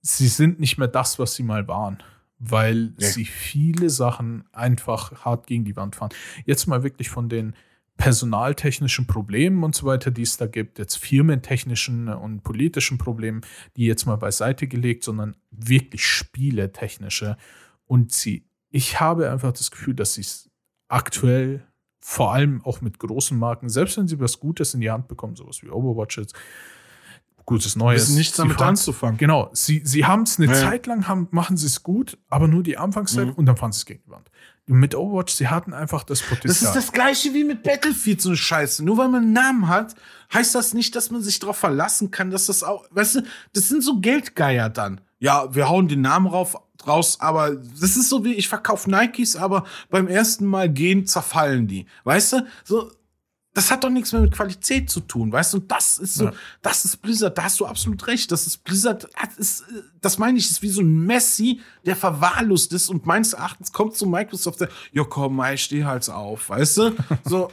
[0.00, 1.98] sie sind nicht mehr das, was sie mal waren,
[2.38, 3.04] weil Nee.
[3.06, 6.10] sie viele Sachen einfach hart gegen die Wand fahren.
[6.46, 7.54] Jetzt mal wirklich von den
[7.96, 13.40] personaltechnischen Problemen und so weiter, die es da gibt, jetzt firmentechnischen und politischen Problemen,
[13.76, 17.36] die jetzt mal beiseite gelegt, sondern wirklich spieletechnische.
[17.86, 20.48] Und sie, ich habe einfach das Gefühl, dass sie es
[20.86, 21.66] aktuell
[22.00, 25.34] vor allem auch mit großen Marken, selbst wenn sie was Gutes in die Hand bekommen,
[25.34, 26.34] sowas wie Overwatch jetzt,
[27.48, 28.02] gutes Neues.
[28.02, 29.16] Wissen nichts damit fahren- anzufangen.
[29.18, 30.54] Genau, sie, sie haben es eine Ja.
[30.54, 33.32] Zeit lang, haben, machen sie es gut, aber nur die Anfangszeit Mhm.
[33.32, 34.30] und dann fahren sie es gegen die Wand.
[34.70, 36.68] Mit Overwatch, sie hatten einfach das Das Potenzial.
[36.70, 38.84] ist das gleiche wie mit Battlefield, so eine Scheiße.
[38.84, 39.94] Nur weil man einen Namen hat,
[40.34, 43.20] heißt das nicht, dass man sich darauf verlassen kann, dass das auch, weißt du,
[43.54, 45.00] das sind so Geldgeier dann.
[45.20, 46.54] Ja, wir hauen den Namen rauf,
[46.86, 51.66] raus, aber das ist so wie, ich verkaufe Nikes, aber beim ersten Mal gehen zerfallen
[51.66, 51.86] die.
[52.04, 52.46] Weißt du?
[52.64, 52.90] So,
[53.58, 55.56] das hat doch nichts mehr mit Qualität zu tun, weißt du?
[55.58, 56.32] Und das ist so, Ja.
[56.62, 58.30] das ist Blizzard, da hast du absolut recht.
[58.30, 59.64] Das ist Blizzard, das ist,
[60.00, 63.96] das meine ich, ist wie so ein Messi, der verwahrlost ist und meines Erachtens kommt
[63.96, 66.90] zu Microsoft, der, ja komm, ich steh halt auf, weißt du?
[67.24, 67.50] So.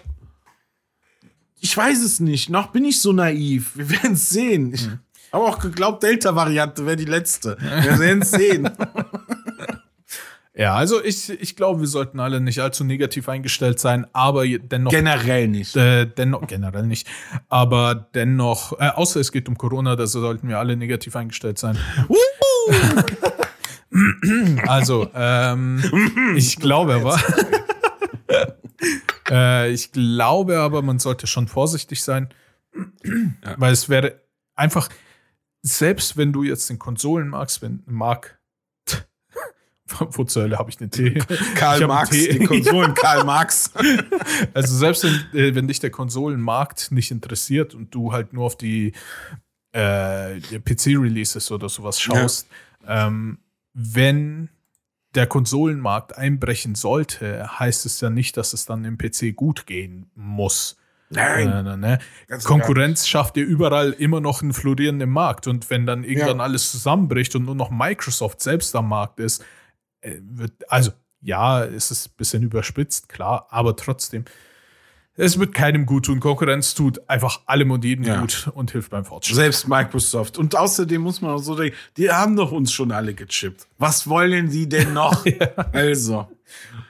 [1.59, 3.71] Ich weiß es nicht, noch bin ich so naiv.
[3.75, 4.73] Wir werden es sehen.
[4.73, 4.87] Ich
[5.33, 7.57] habe auch geglaubt, Delta-Variante wäre die letzte.
[7.59, 8.69] Wir werden es sehen.
[10.57, 14.89] ja, also ich, ich glaube, wir sollten alle nicht allzu negativ eingestellt sein, aber dennoch
[14.91, 15.75] Generell nicht.
[15.75, 17.07] Äh, dennoch, generell nicht.
[17.49, 21.77] Aber dennoch, äh, außer es geht um Corona, da sollten wir alle negativ eingestellt sein.
[24.65, 25.83] Also, ähm,
[26.35, 27.19] ich glaube aber,
[29.29, 32.29] äh, ich glaube aber, man sollte schon vorsichtig sein,
[33.57, 34.21] weil es wäre
[34.55, 34.89] einfach,
[35.61, 38.39] selbst wenn du jetzt den Konsolen magst, wenn mag,
[39.87, 41.19] wo zur Hölle habe ich den Tee?
[41.29, 42.39] Ich Karl hab Marx, Tee.
[42.39, 43.71] die Konsolen Karl Marx.
[44.53, 48.57] Also selbst wenn, äh, wenn dich der Konsolenmarkt nicht interessiert und du halt nur auf
[48.57, 48.93] die,
[49.73, 52.47] äh, PC-Releases oder sowas schaust,
[52.87, 53.39] ähm,
[53.73, 54.49] wenn
[55.13, 60.09] der Konsolenmarkt einbrechen sollte, heißt es ja nicht, dass es dann im PC gut gehen
[60.15, 60.77] muss.
[61.09, 61.49] Nein.
[61.51, 61.99] Äh, ne, ne.
[62.27, 65.47] Ganz Konkurrenz schafft dir überall immer noch einen florierenden Markt.
[65.47, 66.43] Und wenn dann irgendwann Ja.
[66.43, 69.43] alles zusammenbricht und nur noch Microsoft selbst am Markt ist,
[70.21, 70.91] wird, also
[71.21, 74.25] ja, es ist ein bisschen überspitzt, klar, aber trotzdem,
[75.17, 76.19] es wird keinem gut tun.
[76.19, 78.19] Konkurrenz tut einfach allem und jedem Ja.
[78.19, 79.35] gut und hilft beim Fortschritt.
[79.37, 80.37] Selbst Microsoft.
[80.37, 83.65] Und außerdem muss man auch so denken, die haben doch uns schon alle gechippt.
[83.77, 85.25] Was wollen die denn noch?
[85.71, 86.27] Also.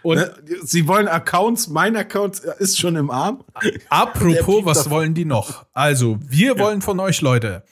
[0.01, 3.43] Und ne, sie wollen Accounts, mein Account ist schon im Arm.
[3.89, 4.91] Apropos, was davon.
[4.91, 5.65] wollen die noch?
[5.73, 7.63] Also, wir wollen von euch, Leute,